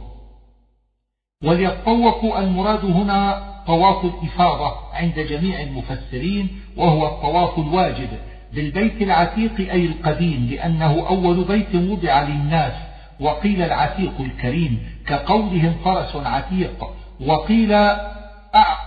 وليطوفوا 1.43 2.39
المراد 2.39 2.85
هنا 2.85 3.51
طواف 3.68 4.05
الإفاضة 4.05 4.76
عند 4.93 5.19
جميع 5.19 5.61
المفسرين 5.61 6.47
وهو 6.77 7.07
الطواف 7.07 7.59
الواجب 7.59 8.09
بالبيت 8.53 9.01
العتيق 9.01 9.59
أي 9.59 9.85
القديم 9.85 10.47
لأنه 10.51 11.07
أول 11.09 11.43
بيت 11.43 11.76
وضع 11.76 12.22
للناس 12.22 12.73
وقيل 13.19 13.61
العتيق 13.61 14.13
الكريم 14.19 14.80
كقولهم 15.07 15.73
فرس 15.85 16.15
عتيق. 16.15 16.85
وقيل 17.27 17.73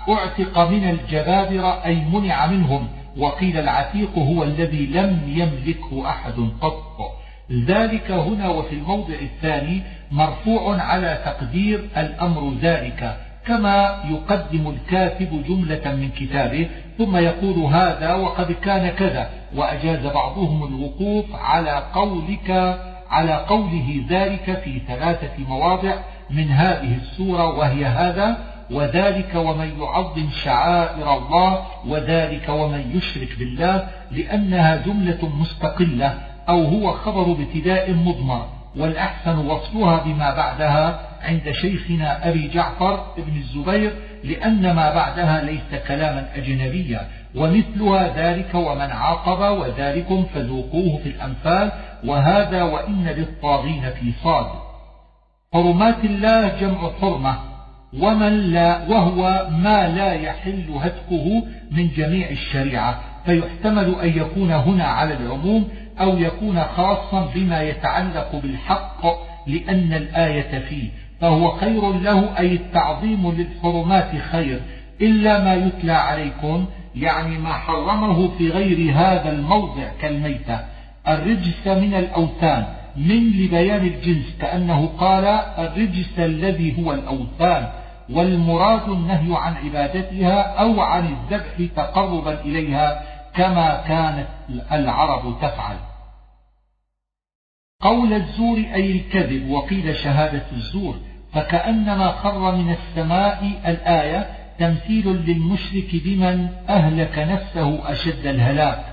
أعتق 0.09 0.59
من 0.59 0.89
الجبابرة 0.91 1.85
أي 1.85 1.95
منع 2.13 2.47
منهم. 2.47 2.89
وقيل 3.17 3.59
العتيق 3.59 4.19
هو 4.19 4.45
الذي 4.45 4.87
لم 4.87 5.21
يملكه 5.27 6.09
أحد 6.09 6.35
قط. 6.61 6.85
ذلك 7.53 8.11
هنا 8.11 8.49
وفي 8.49 8.75
الموضع 8.75 9.15
الثاني 9.15 9.83
مرفوع 10.13 10.83
على 10.83 11.19
تقدير 11.25 11.89
الأمر 11.97 12.53
ذلك 12.63 13.17
كما 13.47 14.05
يقدم 14.11 14.71
الكاتب 14.71 15.45
جملة 15.49 15.95
من 15.95 16.11
كتابه 16.11 16.69
ثم 16.99 17.17
يقول 17.17 17.59
هذا 17.59 18.15
وقد 18.15 18.53
كان 18.53 18.89
كذا 18.89 19.31
وأجاز 19.57 20.07
بعضهم 20.07 20.65
الوقوف 20.65 21.25
على 21.35 21.83
قولك 21.95 22.79
على 23.11 23.35
قوله 23.35 24.05
ذلك 24.09 24.63
في 24.65 24.81
ثلاثة 24.89 25.45
مواضع 25.49 25.95
من 26.31 26.51
هذه 26.51 26.97
السورة 26.97 27.47
وهي 27.47 27.85
هذا 27.85 28.39
وذلك 28.71 29.35
ومن 29.35 29.81
يعظم 29.81 30.31
شعائر 30.45 31.17
الله 31.17 31.67
وذلك 31.87 32.49
ومن 32.49 32.93
يشرك 32.97 33.39
بالله 33.39 33.89
لأنها 34.11 34.77
جملة 34.77 35.29
مستقلة 35.41 36.15
أو 36.49 36.65
هو 36.65 36.93
خبر 36.93 37.33
ابتداء 37.33 37.93
مضمر. 37.93 38.49
والأحسن 38.77 39.39
وصلها 39.39 40.03
بما 40.05 40.35
بعدها 40.35 41.01
عند 41.23 41.51
شيخنا 41.53 42.29
أبي 42.29 42.49
جعفر 42.49 43.07
بن 43.17 43.37
الزبير 43.37 43.93
لأن 44.25 44.73
ما 44.73 44.95
بعدها 44.95 45.43
ليس 45.43 45.83
كلاما 45.89 46.29
أجنبيا 46.37 47.09
ومثلها 47.35 48.13
ذلك 48.17 48.55
ومن 48.55 48.91
عاقب 48.91 49.59
وذلكم 49.59 50.25
فذوقوه 50.35 51.01
في 51.03 51.09
الأنفال 51.09 51.73
وهذا 52.05 52.63
وإن 52.63 53.05
للطاغين 53.05 53.91
في 53.91 54.13
صاد. 54.23 54.47
حرمات 55.55 56.05
الله 56.05 56.49
جمع 56.61 56.91
حرمة 57.01 57.37
ومن 58.01 58.53
لا 58.53 58.89
وهو 58.89 59.47
ما 59.51 59.89
لا 59.89 60.13
يحل 60.13 60.65
هتكه 60.81 61.43
من 61.71 61.89
جميع 61.97 62.29
الشريعة. 62.31 63.01
فيحتمل 63.27 63.95
أن 64.03 64.09
يكون 64.09 64.53
هنا 64.53 64.85
على 64.85 65.15
العموم 65.15 65.69
أو 66.01 66.19
يكون 66.19 66.61
خاصا 66.63 67.31
بما 67.35 67.63
يتعلق 67.63 68.41
بالحق 68.43 69.07
لأن 69.47 69.93
الآية 69.93 70.59
فيه. 70.59 70.89
فهو 71.21 71.51
خير 71.51 71.93
له 71.93 72.39
أي 72.39 72.53
التعظيم 72.53 73.33
للحرمات 73.33 74.11
خير. 74.33 74.61
إلا 75.01 75.45
ما 75.45 75.55
يتلى 75.55 75.93
عليكم 75.93 76.67
يعني 76.97 77.39
ما 77.39 77.53
حرمه 77.53 78.29
في 78.39 78.51
غير 78.51 78.93
هذا 78.95 79.33
الموضع 79.33 79.89
كالميتة. 80.03 80.61
الرجس 81.09 81.67
من 81.67 81.95
الأوثان. 81.95 82.65
من 82.97 83.31
لبيان 83.31 83.87
الجنس 83.87 84.37
كأنه 84.41 84.87
قال 84.87 85.25
الرجس 85.59 86.19
الذي 86.19 86.85
هو 86.85 86.93
الأوثان 86.93 87.69
والمراد 88.11 88.89
النهي 88.89 89.37
عن 89.37 89.55
عبادتها 89.55 90.43
أو 90.43 90.81
عن 90.81 91.07
الذبح 91.07 91.75
تقربا 91.77 92.41
إليها 92.41 93.03
كما 93.35 93.83
كانت 93.89 94.29
العرب 94.73 95.37
تفعل. 95.43 95.77
قول 97.81 98.13
الزور 98.13 98.57
أي 98.57 98.93
الكذب 98.93 99.51
وقيل 99.51 99.97
شهادة 99.97 100.47
الزور 100.53 100.97
فكأنما 101.33 102.11
خر 102.13 102.57
من 102.57 102.73
السماء 102.73 103.53
الآية 103.67 104.27
تمثيل 104.59 105.09
للمشرك 105.09 105.91
بمن 106.05 106.49
أهلك 106.69 107.19
نفسه 107.19 107.93
أشد 107.93 108.27
الهلاك 108.27 108.85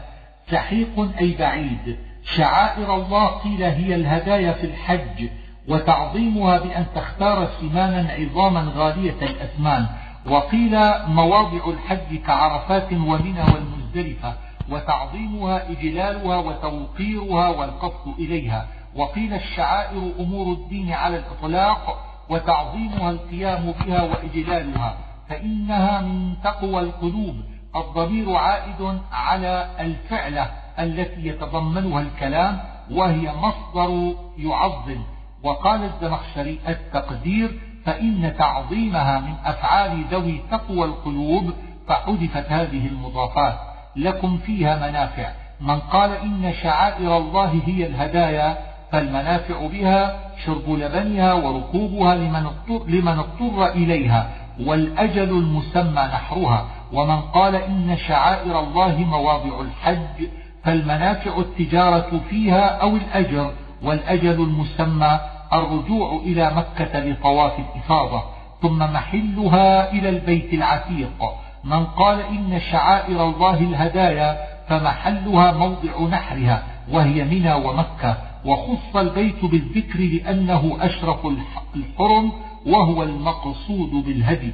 سحيق 0.51 0.99
أي 1.19 1.35
بعيد. 1.39 1.97
شعائر 2.23 2.95
الله 2.95 3.27
قيل 3.27 3.64
هي 3.64 3.95
الهدايا 3.95 4.52
في 4.52 4.65
الحج 4.65 5.30
وتعظيمها 5.68 6.60
بأن 6.60 6.85
تختار 6.95 7.48
سمانا 7.60 8.11
عظاما 8.11 8.72
غالية 8.76 9.22
الأثمان 9.22 9.88
وقيل 10.26 10.80
مواضع 11.07 11.69
الحج 11.69 12.15
كعرفات 12.26 12.93
ومنى 12.93 13.41
والمزدلفة 13.53 14.34
وتعظيمها 14.69 15.69
إجلالها 15.72 16.38
وتوقيرها 16.38 17.49
والقصد 17.49 18.19
إليها 18.19 18.68
وقيل 18.95 19.34
الشعائر 19.34 20.11
أمور 20.19 20.53
الدين 20.53 20.93
على 20.93 21.18
الإطلاق 21.18 22.07
وتعظيمها 22.30 23.10
القيام 23.11 23.73
بها 23.85 24.03
وإجلالها 24.03 24.98
فإنها 25.30 26.02
من 26.02 26.35
تقوى 26.43 26.80
القلوب 26.80 27.35
الضمير 27.76 28.35
عائد 28.35 28.99
على 29.11 29.69
الفعلة. 29.80 30.52
التي 30.80 31.27
يتضمنها 31.27 32.02
الكلام 32.02 32.60
وهي 32.91 33.31
مصدر 33.34 34.15
يعظم. 34.38 35.02
وقال 35.43 35.84
الزمخشري 35.84 36.60
التقدير 36.68 37.60
فإن 37.85 38.34
تعظيمها 38.38 39.19
من 39.19 39.34
أفعال 39.45 40.03
ذوي 40.11 40.41
تقوى 40.52 40.85
القلوب 40.85 41.52
فحذفت 41.88 42.52
هذه 42.52 42.88
المضافات. 42.88 43.56
لكم 43.95 44.38
فيها 44.38 44.89
منافع. 44.89 45.31
من 45.61 45.80
قال 45.80 46.11
إن 46.11 46.53
شعائر 46.64 47.18
الله 47.18 47.61
هي 47.65 47.85
الهدايا 47.85 48.57
فالمنافع 48.91 49.68
بها 49.68 50.19
شرب 50.45 50.69
لبنها 50.69 51.34
وركوبها 51.34 52.15
لمن 52.15 52.45
اضطر, 52.45 52.88
لمن 52.88 53.19
اضطر 53.19 53.68
إليها 53.68 54.30
والأجل 54.65 55.30
المسمى 55.30 56.02
نحرها. 56.02 56.65
ومن 56.93 57.22
قال 57.22 57.56
إن 57.56 57.98
شعائر 58.07 58.60
الله 58.60 58.98
مواضع 58.98 59.61
الحج 59.61 60.27
فالمنافع 60.63 61.38
التجارة 61.39 62.21
فيها 62.29 62.81
أو 62.81 62.95
الأجر 62.95 63.51
والأجل 63.83 64.41
المسمى 64.41 65.19
الرجوع 65.53 66.21
إلى 66.25 66.51
مكة 66.55 66.99
لطواف 66.99 67.53
الإفاضة 67.59 68.23
ثم 68.61 68.77
محلها 68.77 69.91
إلى 69.91 70.09
البيت 70.09 70.53
العتيق. 70.53 71.23
من 71.63 71.85
قال 71.85 72.19
إن 72.19 72.59
شعائر 72.71 73.23
الله 73.25 73.59
الهدايا 73.59 74.38
فمحلها 74.67 75.51
موضع 75.51 76.09
نحرها 76.11 76.63
وهي 76.91 77.23
منى 77.23 77.53
ومكة. 77.53 78.17
وخص 78.45 78.95
البيت 78.95 79.45
بالذكر 79.45 79.99
لأنه 79.99 80.77
أشرف 80.81 81.27
الحرم 81.75 82.31
وهو 82.65 83.03
المقصود 83.03 83.89
بالهدي. 84.05 84.53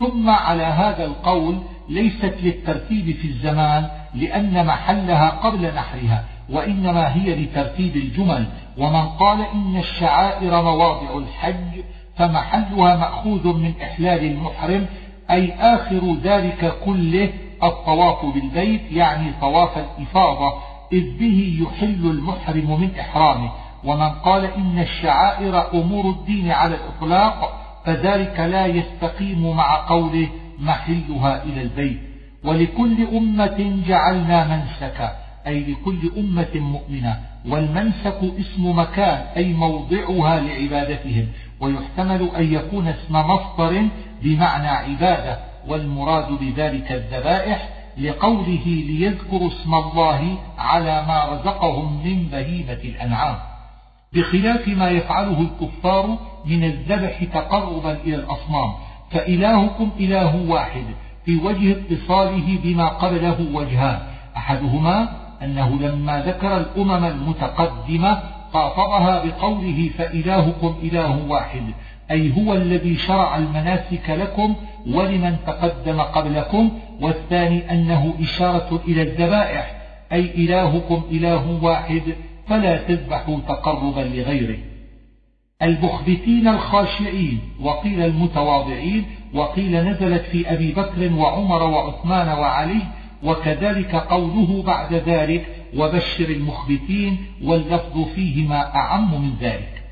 ثم 0.00 0.30
على 0.30 0.62
هذا 0.62 1.04
القول 1.04 1.58
ليست 1.90 2.34
للترتيب 2.42 3.16
في 3.16 3.28
الزمان 3.28 3.88
لأن 4.14 4.66
محلها 4.66 5.28
قبل 5.30 5.74
نحرها 5.74 6.24
وإنما 6.50 7.14
هي 7.14 7.44
لترتيب 7.44 7.96
الجمل. 7.96 8.46
ومن 8.78 9.08
قال 9.08 9.40
إن 9.54 9.76
الشعائر 9.76 10.62
مواضع 10.62 11.18
الحج 11.18 11.82
فمحلها 12.16 12.96
مأخوذ 12.96 13.56
من 13.56 13.72
إحلال 13.82 14.24
المحرم 14.24 14.86
أي 15.30 15.52
آخر 15.52 16.16
ذلك 16.22 16.74
كله 16.84 17.32
الطواف 17.62 18.24
بالبيت 18.34 18.92
يعني 18.92 19.32
طواف 19.40 19.78
الإفاضة 19.78 20.54
إذ 20.92 21.18
به 21.18 21.58
يحل 21.62 22.10
المحرم 22.10 22.80
من 22.80 22.90
إحرامه. 23.00 23.50
ومن 23.84 24.08
قال 24.10 24.44
إن 24.44 24.78
الشعائر 24.78 25.72
أمور 25.74 26.10
الدين 26.10 26.50
على 26.50 26.74
الإطلاق 26.74 27.60
فذلك 27.84 28.40
لا 28.40 28.66
يستقيم 28.66 29.56
مع 29.56 29.86
قوله 29.88 30.28
محلها 30.60 31.42
إلى 31.44 31.62
البيت. 31.62 32.00
ولكل 32.44 33.06
أمة 33.16 33.82
جعلنا 33.86 34.46
منسكا 34.56 35.16
أي 35.46 35.60
لكل 35.60 36.10
أمة 36.16 36.54
مؤمنة. 36.54 37.20
والمنسك 37.48 38.18
اسم 38.40 38.78
مكان 38.78 39.26
أي 39.36 39.52
موضعها 39.52 40.40
لعبادتهم. 40.40 41.26
ويحتمل 41.60 42.30
أن 42.36 42.52
يكون 42.52 42.88
اسم 42.88 43.14
مصدر 43.16 43.88
بمعنى 44.22 44.68
عبادة. 44.68 45.38
والمراد 45.68 46.32
بذلك 46.32 46.92
الذبائح 46.92 47.68
لقوله 47.98 48.66
ليذكروا 48.66 49.48
اسم 49.48 49.74
الله 49.74 50.38
على 50.58 51.04
ما 51.08 51.24
رزقهم 51.24 52.06
من 52.06 52.26
بهيمة 52.26 52.80
الأنعام. 52.84 53.36
بخلاف 54.12 54.68
ما 54.68 54.90
يفعله 54.90 55.40
الكفار 55.40 56.18
من 56.46 56.64
الذبح 56.64 57.24
تقربا 57.24 57.92
إلى 57.92 58.14
الأصنام. 58.14 58.72
فإلهكم 59.10 59.90
إله 60.00 60.36
واحد 60.48 60.84
في 61.24 61.36
وجه 61.36 61.72
اتصاله 61.72 62.58
بما 62.64 62.88
قبله 62.88 63.46
وجهان. 63.54 63.98
أحدهما 64.36 65.08
أنه 65.42 65.80
لما 65.80 66.22
ذكر 66.22 66.56
الأمم 66.56 67.04
المتقدمة 67.04 68.22
خاطبها 68.52 69.24
بقوله 69.24 69.90
فإلهكم 69.98 70.74
إله 70.82 71.26
واحد 71.28 71.62
أي 72.10 72.32
هو 72.36 72.54
الذي 72.54 72.96
شرع 72.96 73.36
المناسك 73.36 74.10
لكم 74.10 74.54
ولمن 74.86 75.36
تقدم 75.46 76.00
قبلكم 76.00 76.70
والثاني 77.00 77.72
أنه 77.72 78.14
إشارة 78.20 78.80
إلى 78.88 79.02
الذبائح 79.02 79.76
أي 80.12 80.20
إلهكم 80.20 81.02
إله 81.10 81.58
واحد 81.62 82.02
فلا 82.48 82.76
تذبحوا 82.76 83.38
تقربا 83.48 84.00
لغيره. 84.00 84.58
المخبتين 85.62 86.48
الخاشعين 86.48 87.40
وقيل 87.60 88.02
المتواضعين 88.02 89.04
وقيل 89.34 89.84
نزلت 89.84 90.22
في 90.22 90.52
أبي 90.52 90.72
بكر 90.72 91.12
وعمر 91.12 91.62
وعثمان 91.62 92.28
وعلي 92.28 92.82
وكذلك 93.22 93.94
قوله 93.94 94.62
بعد 94.62 94.94
ذلك 94.94 95.46
وبشر 95.76 96.24
المخبتين 96.24 97.16
واللفظ 97.44 98.04
فيهما 98.14 98.74
أعم 98.74 99.22
من 99.22 99.32
ذلك. 99.40 99.82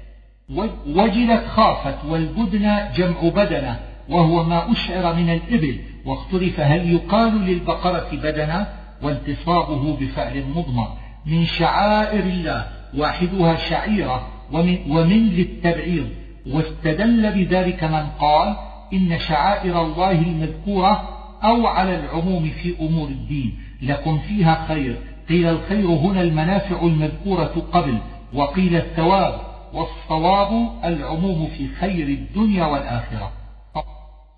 وجلت 0.86 1.44
خافت 1.46 2.04
والبدن 2.04 2.78
جمع 2.96 3.20
بدنة 3.20 3.80
وهو 4.08 4.44
ما 4.44 4.72
أشعر 4.72 5.14
من 5.14 5.30
الإبل 5.30 5.80
واختلف 6.04 6.60
هل 6.60 6.92
يقال 6.92 7.40
للبقرة 7.40 8.08
بدنة؟ 8.12 8.66
وانتصابه 9.02 9.96
بفعل 9.96 10.44
مضمر. 10.54 10.88
من 11.26 11.44
شعائر 11.44 12.20
الله 12.20 12.66
واحدها 12.96 13.54
شعيرة 13.54 14.37
ومن, 14.52 14.78
ومن 14.90 15.28
للتبعيض 15.28 16.08
واستدل 16.46 17.32
بذلك 17.32 17.84
من 17.84 18.06
قال 18.20 18.56
إن 18.92 19.18
شعائر 19.18 19.82
الله 19.82 20.10
المذكورة 20.10 21.08
أو 21.44 21.66
على 21.66 22.00
العموم 22.00 22.50
في 22.62 22.74
أمور 22.80 23.08
الدين. 23.08 23.58
لكم 23.82 24.18
فيها 24.18 24.64
خير. 24.68 24.96
قيل 25.28 25.46
الخير 25.46 25.86
هنا 25.86 26.20
المنافع 26.20 26.82
المذكورة 26.82 27.62
قبل 27.72 27.98
وقيل 28.34 28.76
الثواب 28.76 29.40
والصواب 29.74 30.68
العموم 30.84 31.46
في 31.58 31.68
خير 31.68 32.08
الدنيا 32.08 32.66
والآخرة. 32.66 33.32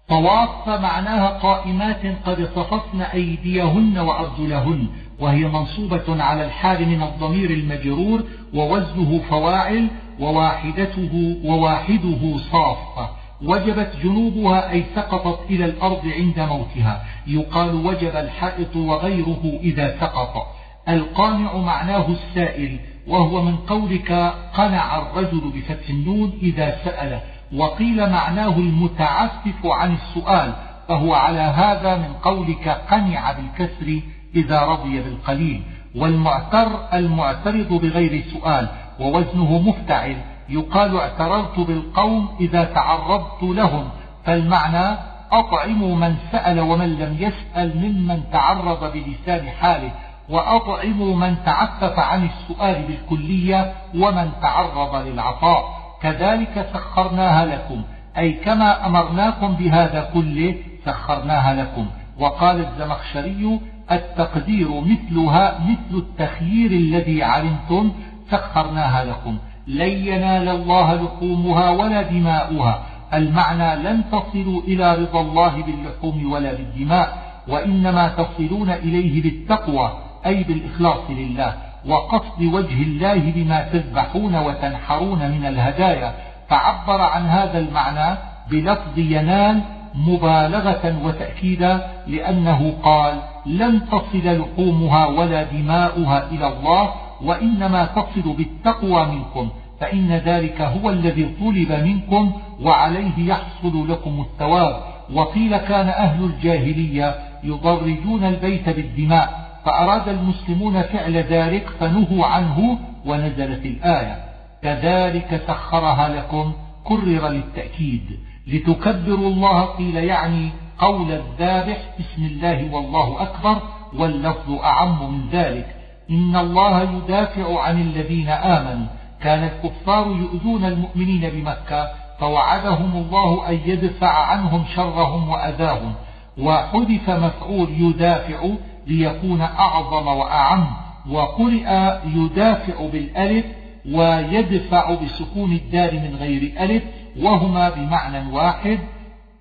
طواف 0.08 0.68
معناها 0.68 1.28
قائمات 1.28 2.06
قد 2.24 2.48
صففن 2.56 3.00
أيديهن 3.00 3.98
وأرجلهن. 3.98 4.86
وهي 5.20 5.48
منصوبة 5.48 6.22
على 6.22 6.44
الحال 6.44 6.88
من 6.88 7.02
الضمير 7.02 7.50
المجرور 7.50 8.24
ووزنه 8.54 9.20
فواعل 9.30 9.88
وواحدته 10.20 11.36
وواحده 11.44 12.36
صافة. 12.52 13.08
وجبت 13.42 13.92
جنوبها 14.02 14.70
أي 14.70 14.84
سقطت 14.94 15.50
إلى 15.50 15.64
الأرض 15.64 16.06
عند 16.06 16.40
موتها. 16.40 17.04
يقال 17.26 17.74
وجب 17.74 18.16
الحائط 18.16 18.76
وغيره 18.76 19.58
إذا 19.62 20.00
سقط. 20.00 20.46
القانع 20.88 21.56
معناه 21.56 22.06
السائل 22.08 22.78
وهو 23.08 23.42
من 23.42 23.56
قولك 23.56 24.34
قنع 24.54 24.98
الرجل 24.98 25.40
بفتح 25.54 25.90
النون 25.90 26.38
إذا 26.42 26.78
سأل 26.84 27.20
وقيل 27.56 28.10
معناه 28.10 28.56
المتعفف 28.56 29.66
عن 29.66 29.94
السؤال 29.94 30.52
فهو 30.88 31.14
على 31.14 31.40
هذا 31.40 31.96
من 31.96 32.12
قولك 32.22 32.68
قنع 32.68 33.32
بالكسر 33.32 34.00
إذا 34.34 34.60
رضي 34.60 35.00
بالقليل 35.00 35.62
والمعتر 35.96 36.68
المعترض 36.94 37.68
بغير 37.72 38.24
سؤال 38.32 38.68
ووزنه 39.00 39.58
مفتعل 39.58 40.16
يقال 40.48 40.96
اعترضت 40.96 41.60
بالقوم 41.60 42.28
إذا 42.40 42.64
تعرضت 42.64 43.42
لهم 43.42 43.88
فالمعنى 44.24 44.96
أطعموا 45.32 45.96
من 45.96 46.16
سأل 46.32 46.60
ومن 46.60 46.98
لم 46.98 47.16
يسأل 47.20 47.76
ممن 47.76 48.22
تعرض 48.32 48.92
بلسان 48.92 49.48
حاله 49.48 49.90
وأطعموا 50.28 51.16
من 51.16 51.36
تعفف 51.44 51.98
عن 51.98 52.28
السؤال 52.28 52.82
بالكلية 52.82 53.72
ومن 53.94 54.30
تعرض 54.42 55.06
للعطاء. 55.06 55.80
كذلك 56.02 56.68
سخرناها 56.74 57.46
لكم 57.46 57.82
أي 58.18 58.32
كما 58.32 58.86
أمرناكم 58.86 59.54
بهذا 59.54 60.10
كله 60.14 60.54
سخرناها 60.84 61.54
لكم. 61.54 61.86
وقال 62.18 62.66
الزمخشري 62.66 63.60
التقدير 63.92 64.80
مثلها 64.80 65.58
مثل 65.58 65.98
التخيير 65.98 66.70
الذي 66.70 67.22
علمتم 67.22 67.92
سخرناها 68.30 69.04
لكم. 69.04 69.38
لن 69.66 69.88
ينال 69.88 70.48
الله 70.48 70.94
لحومها 70.94 71.70
ولا 71.70 72.02
دماؤها. 72.02 72.82
المعنى 73.14 73.82
لن 73.82 74.04
تصلوا 74.12 74.62
إلى 74.62 74.94
رضا 74.94 75.20
الله 75.20 75.62
باللحوم 75.62 76.32
ولا 76.32 76.52
بالدماء 76.52 77.18
وإنما 77.48 78.08
تصلون 78.08 78.70
إليه 78.70 79.22
بالتقوى 79.22 79.98
أي 80.26 80.42
بالإخلاص 80.42 81.10
لله 81.10 81.54
وقصد 81.86 82.42
وجه 82.42 82.82
الله 82.82 83.32
بما 83.34 83.68
تذبحون 83.72 84.36
وتنحرون 84.36 85.30
من 85.30 85.46
الهدايا. 85.46 86.14
فعبر 86.48 87.00
عن 87.00 87.26
هذا 87.26 87.58
المعنى 87.58 88.18
بلفظ 88.50 88.98
ينال 88.98 89.60
مبالغة 89.94 90.96
وتأكيدا 91.04 91.86
لأنه 92.06 92.74
قال 92.82 93.22
لن 93.46 93.80
تصل 93.86 94.40
لحومها 94.40 95.06
ولا 95.06 95.42
دماؤها 95.42 96.30
إلى 96.30 96.48
الله 96.48 96.92
وإنما 97.22 97.84
تصل 97.84 98.32
بالتقوى 98.36 99.06
منكم 99.06 99.48
فإن 99.80 100.12
ذلك 100.12 100.60
هو 100.60 100.90
الذي 100.90 101.24
طلب 101.40 101.72
منكم 101.72 102.32
وعليه 102.62 103.18
يحصل 103.18 103.90
لكم 103.90 104.20
الثواب. 104.20 104.82
وقيل 105.14 105.56
كان 105.56 105.88
أهل 105.88 106.24
الجاهلية 106.24 107.14
يضرجون 107.44 108.24
البيت 108.24 108.68
بالدماء 108.68 109.50
فأراد 109.64 110.08
المسلمون 110.08 110.82
فعل 110.82 111.16
ذلك 111.16 111.66
فنهوا 111.80 112.26
عنه 112.26 112.78
ونزلت 113.06 113.66
الآية. 113.66 114.24
كذلك 114.62 115.42
سخرها 115.46 116.08
لكم 116.08 116.52
كرر 116.84 117.28
للتأكيد. 117.28 118.18
لتكبروا 118.52 119.28
الله 119.28 119.64
قيل 119.64 119.96
يعني 119.96 120.50
قول 120.78 121.12
الذابح 121.12 121.78
بسم 121.98 122.26
الله 122.26 122.74
والله 122.74 123.22
أكبر 123.22 123.62
واللفظ 123.98 124.52
أعم 124.52 125.14
من 125.14 125.28
ذلك. 125.32 125.76
إن 126.10 126.36
الله 126.36 126.82
يدافع 126.82 127.60
عن 127.60 127.80
الذين 127.80 128.28
آمنوا. 128.28 128.86
كان 129.22 129.44
الكفار 129.44 130.06
يؤذون 130.06 130.64
المؤمنين 130.64 131.30
بمكة 131.30 131.88
فوعدهم 132.20 132.96
الله 132.96 133.48
أن 133.48 133.58
يدفع 133.66 134.26
عنهم 134.26 134.64
شرهم 134.74 135.28
وأذاهم. 135.28 135.94
وحذف 136.38 137.10
مفعول 137.10 137.68
يدافع 137.70 138.48
ليكون 138.86 139.40
أعظم 139.40 140.06
وأعم. 140.06 140.66
وقرئ 141.10 141.98
يدافع 142.06 142.86
بالألف 142.92 143.44
ويدفع 143.92 144.94
بسكون 144.94 145.52
الدار 145.52 145.92
من 145.92 146.16
غير 146.20 146.52
ألف 146.60 146.82
وهما 147.22 147.70
بمعنى 147.70 148.32
واحد 148.32 148.78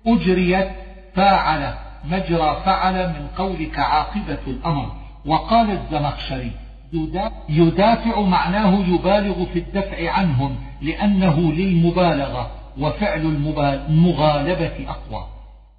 أجريت 0.06 0.68
فاعل 1.14 1.74
مجرى 2.04 2.56
فعل 2.64 3.08
من 3.08 3.26
قولك 3.38 3.78
عاقبة 3.78 4.38
الأمر. 4.46 4.92
وقال 5.26 5.70
الزمخشري 5.70 6.50
يدافع 7.48 8.20
معناه 8.20 8.78
يبالغ 8.88 9.44
في 9.44 9.58
الدفع 9.58 10.10
عنهم 10.10 10.56
لأنه 10.82 11.52
للمبالغة 11.52 12.50
وفعل 12.78 13.20
المغالبة 13.88 14.72
أقوى. 14.88 15.26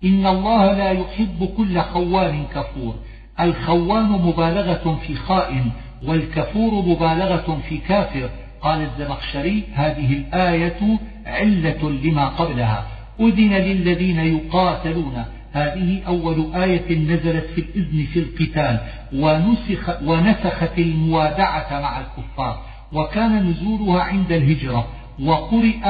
إن 0.04 0.26
الله 0.26 0.72
لا 0.72 0.92
يحب 0.92 1.50
كل 1.58 1.82
خوان 1.82 2.46
كفور. 2.56 2.96
الخوان 3.40 4.10
مبالغة 4.10 5.00
في 5.08 5.16
خائن 5.16 5.72
والكفور 6.08 6.74
مبالغة 6.74 7.60
في 7.70 7.78
كافر. 7.78 8.30
قال 8.62 8.82
الزمخشري 8.82 9.64
هذه 9.74 10.14
الآية 10.14 11.00
علة 11.26 11.90
لما 12.04 12.28
قبلها. 12.28 12.88
أذن 13.20 13.54
للذين 13.54 14.20
يقاتلون. 14.20 15.26
هذه 15.54 16.02
أول 16.08 16.56
آية 16.56 17.00
نزلت 17.00 17.46
في 17.56 17.62
الإذن 17.62 18.06
في 18.14 18.20
القتال. 18.20 18.80
ونسخ 19.14 20.02
ونسخت 20.04 20.78
الموادعة 20.78 21.82
مع 21.82 22.00
الكفار. 22.00 22.62
وكان 22.94 23.50
نزولها 23.50 24.04
عند 24.04 24.32
الهجرة. 24.32 24.88
وقرئ 25.24 25.86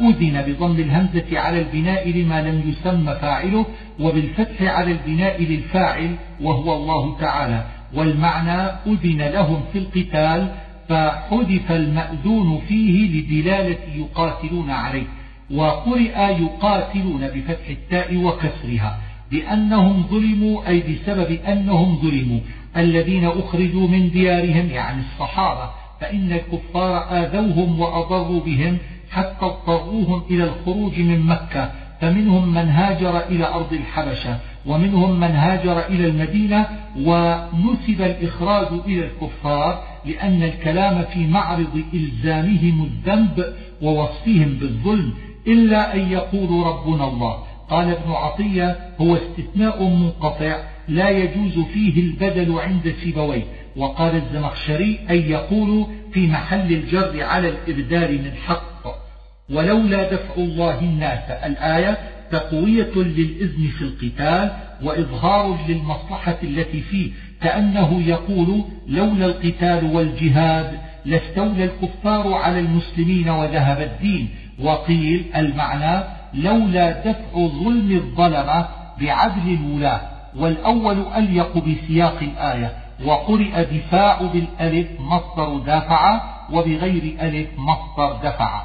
أذن 0.00 0.44
بضم 0.46 0.80
الهمزة 0.80 1.38
على 1.38 1.60
البناء 1.60 2.10
لما 2.10 2.42
لم 2.42 2.62
يسمى 2.70 3.14
فاعله. 3.14 3.66
وبالفتح 4.00 4.62
على 4.62 4.92
البناء 4.92 5.42
للفاعل. 5.42 6.14
وهو 6.42 6.76
الله 6.76 7.18
تعالى. 7.18 7.64
والمعنى 7.94 8.70
أذن 8.86 9.22
لهم 9.22 9.62
في 9.72 9.78
القتال 9.78 10.65
فحذف 10.88 11.72
المأذون 11.72 12.60
فيه 12.68 13.08
لدلالة 13.08 13.78
يقاتلون 13.94 14.70
عليه 14.70 15.06
وقرئ 15.50 16.18
يقاتلون 16.42 17.28
بفتح 17.28 17.68
التاء 17.68 18.16
وكسرها 18.16 18.98
بأنهم 19.30 20.04
ظلموا 20.10 20.68
أي 20.68 20.80
بسبب 20.80 21.38
أنهم 21.48 21.96
ظلموا. 21.96 22.40
الذين 22.76 23.24
أخرجوا 23.24 23.88
من 23.88 24.10
ديارهم 24.10 24.70
يعني 24.70 25.00
الصحابة 25.00 25.70
فإن 26.00 26.32
الكفار 26.32 26.96
آذوهم 27.10 27.80
وأضروا 27.80 28.40
بهم 28.40 28.78
حتى 29.10 29.44
اضطروهم 29.46 30.22
إلى 30.30 30.44
الخروج 30.44 31.00
من 31.00 31.20
مكة. 31.20 31.70
فمنهم 32.00 32.48
من 32.54 32.68
هاجر 32.68 33.18
إلى 33.18 33.46
أرض 33.46 33.72
الحبشة 33.72 34.38
ومنهم 34.66 35.20
من 35.20 35.30
هاجر 35.30 35.86
إلى 35.86 36.08
المدينة 36.08 36.66
ونسب 36.96 38.02
الإخراج 38.02 38.66
إلى 38.86 39.06
الكفار. 39.06 39.82
لأن 40.06 40.42
الكلام 40.42 41.04
في 41.04 41.26
معرض 41.26 41.82
إلزامهم 41.94 42.84
الذنب 42.84 43.54
ووصفهم 43.82 44.54
بالظلم 44.60 45.14
إلا 45.46 45.94
أن 45.94 46.12
يقولوا 46.12 46.66
ربنا 46.66 47.08
الله. 47.08 47.44
قال 47.70 47.90
ابن 47.90 48.10
عطية 48.12 48.76
هو 49.00 49.16
استثناء 49.16 49.82
منقطع 49.82 50.56
لا 50.88 51.10
يجوز 51.10 51.58
فيه 51.58 52.00
البدل 52.00 52.58
عند 52.58 52.94
سيبويه. 53.04 53.44
وقال 53.76 54.16
الزمخشري 54.16 54.98
أن 55.10 55.16
يقول 55.16 55.86
في 56.12 56.26
محل 56.26 56.72
الجر 56.72 57.22
على 57.22 57.48
الإبدال 57.48 58.22
من 58.22 58.32
حق. 58.46 58.86
ولولا 59.50 60.12
دفع 60.12 60.34
الله 60.36 60.80
الناس 60.80 61.30
الآية 61.30 61.98
تقوية 62.30 62.92
للإذن 62.96 63.68
في 63.78 63.82
القتال 63.82 64.56
وإظهار 64.82 65.58
للمصلحة 65.68 66.38
التي 66.42 66.80
فيه 66.80 67.10
كأنه 67.42 68.02
يقول 68.02 68.64
لولا 68.86 69.26
القتال 69.26 69.96
والجهاد 69.96 70.78
لاستولى 71.04 71.64
الكفار 71.64 72.34
على 72.34 72.58
المسلمين 72.58 73.28
وذهب 73.28 73.80
الدين. 73.80 74.28
وقيل 74.62 75.24
المعنى 75.36 76.04
لولا 76.34 76.90
دفع 76.90 77.32
ظلم 77.34 77.92
الظلمة 77.92 78.68
بعدل 79.00 79.54
الولاة 79.54 80.00
والأول 80.36 81.04
أليق 81.16 81.58
بسياق 81.58 82.18
الآية. 82.22 82.72
وقرئ 83.04 83.64
دفاع 83.64 84.22
بالألف 84.22 84.88
مصدر 85.00 85.58
دافع 85.58 86.20
وبغير 86.52 87.16
ألف 87.20 87.48
مصدر 87.58 88.12
دفع. 88.24 88.62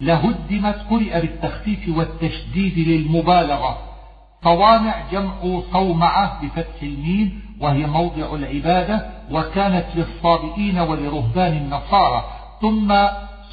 لهدمت 0.00 0.76
قرئ 0.90 1.20
بالتخفيف 1.20 1.96
والتشديد 1.96 2.88
للمبالغة. 2.88 3.91
صوامع 4.44 4.94
جمع 5.12 5.60
صومعة 5.72 6.40
بفتح 6.42 6.82
الميم 6.82 7.42
وهي 7.60 7.86
موضع 7.86 8.34
العبادة 8.34 9.06
وكانت 9.30 9.86
للصابئين 9.94 10.78
ولرهبان 10.78 11.56
النصارى 11.56 12.24
ثم 12.60 12.94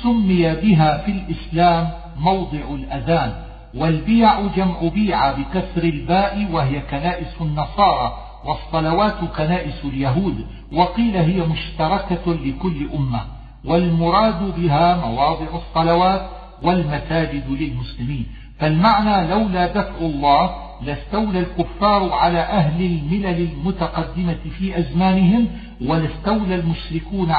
سمي 0.04 0.56
بها 0.56 0.98
في 0.98 1.12
الإسلام 1.12 1.90
موضع 2.20 2.60
الأذان 2.72 3.34
والبيع 3.76 4.42
جمع 4.56 4.80
بيع 4.94 5.32
بكسر 5.32 5.84
الباء 5.84 6.48
وهي 6.52 6.80
كنائس 6.80 7.42
النصارى 7.42 8.18
والصلوات 8.46 9.18
كنائس 9.38 9.86
اليهود 9.86 10.48
وقيل 10.74 11.18
هي 11.18 11.42
مشتركة 11.42 12.34
لكل 12.34 12.90
أمة 12.94 13.22
والمراد 13.66 14.56
بها 14.56 15.06
مواضع 15.06 15.46
الصلوات 15.56 16.30
والمساجد 16.64 17.50
للمسلمين. 17.50 18.28
فالمعنى 18.60 19.28
لولا 19.28 19.68
دفع 19.68 19.98
الله 20.02 20.69
لاستولى 20.82 21.40
الكفار 21.40 22.12
على 22.12 22.40
أهل 22.40 22.86
الملل 22.86 23.52
المتقدمة 23.52 24.38
في 24.60 24.80
أزمانهم 24.80 25.48
ولاستولى 25.82 26.56
المشركون 26.56 27.32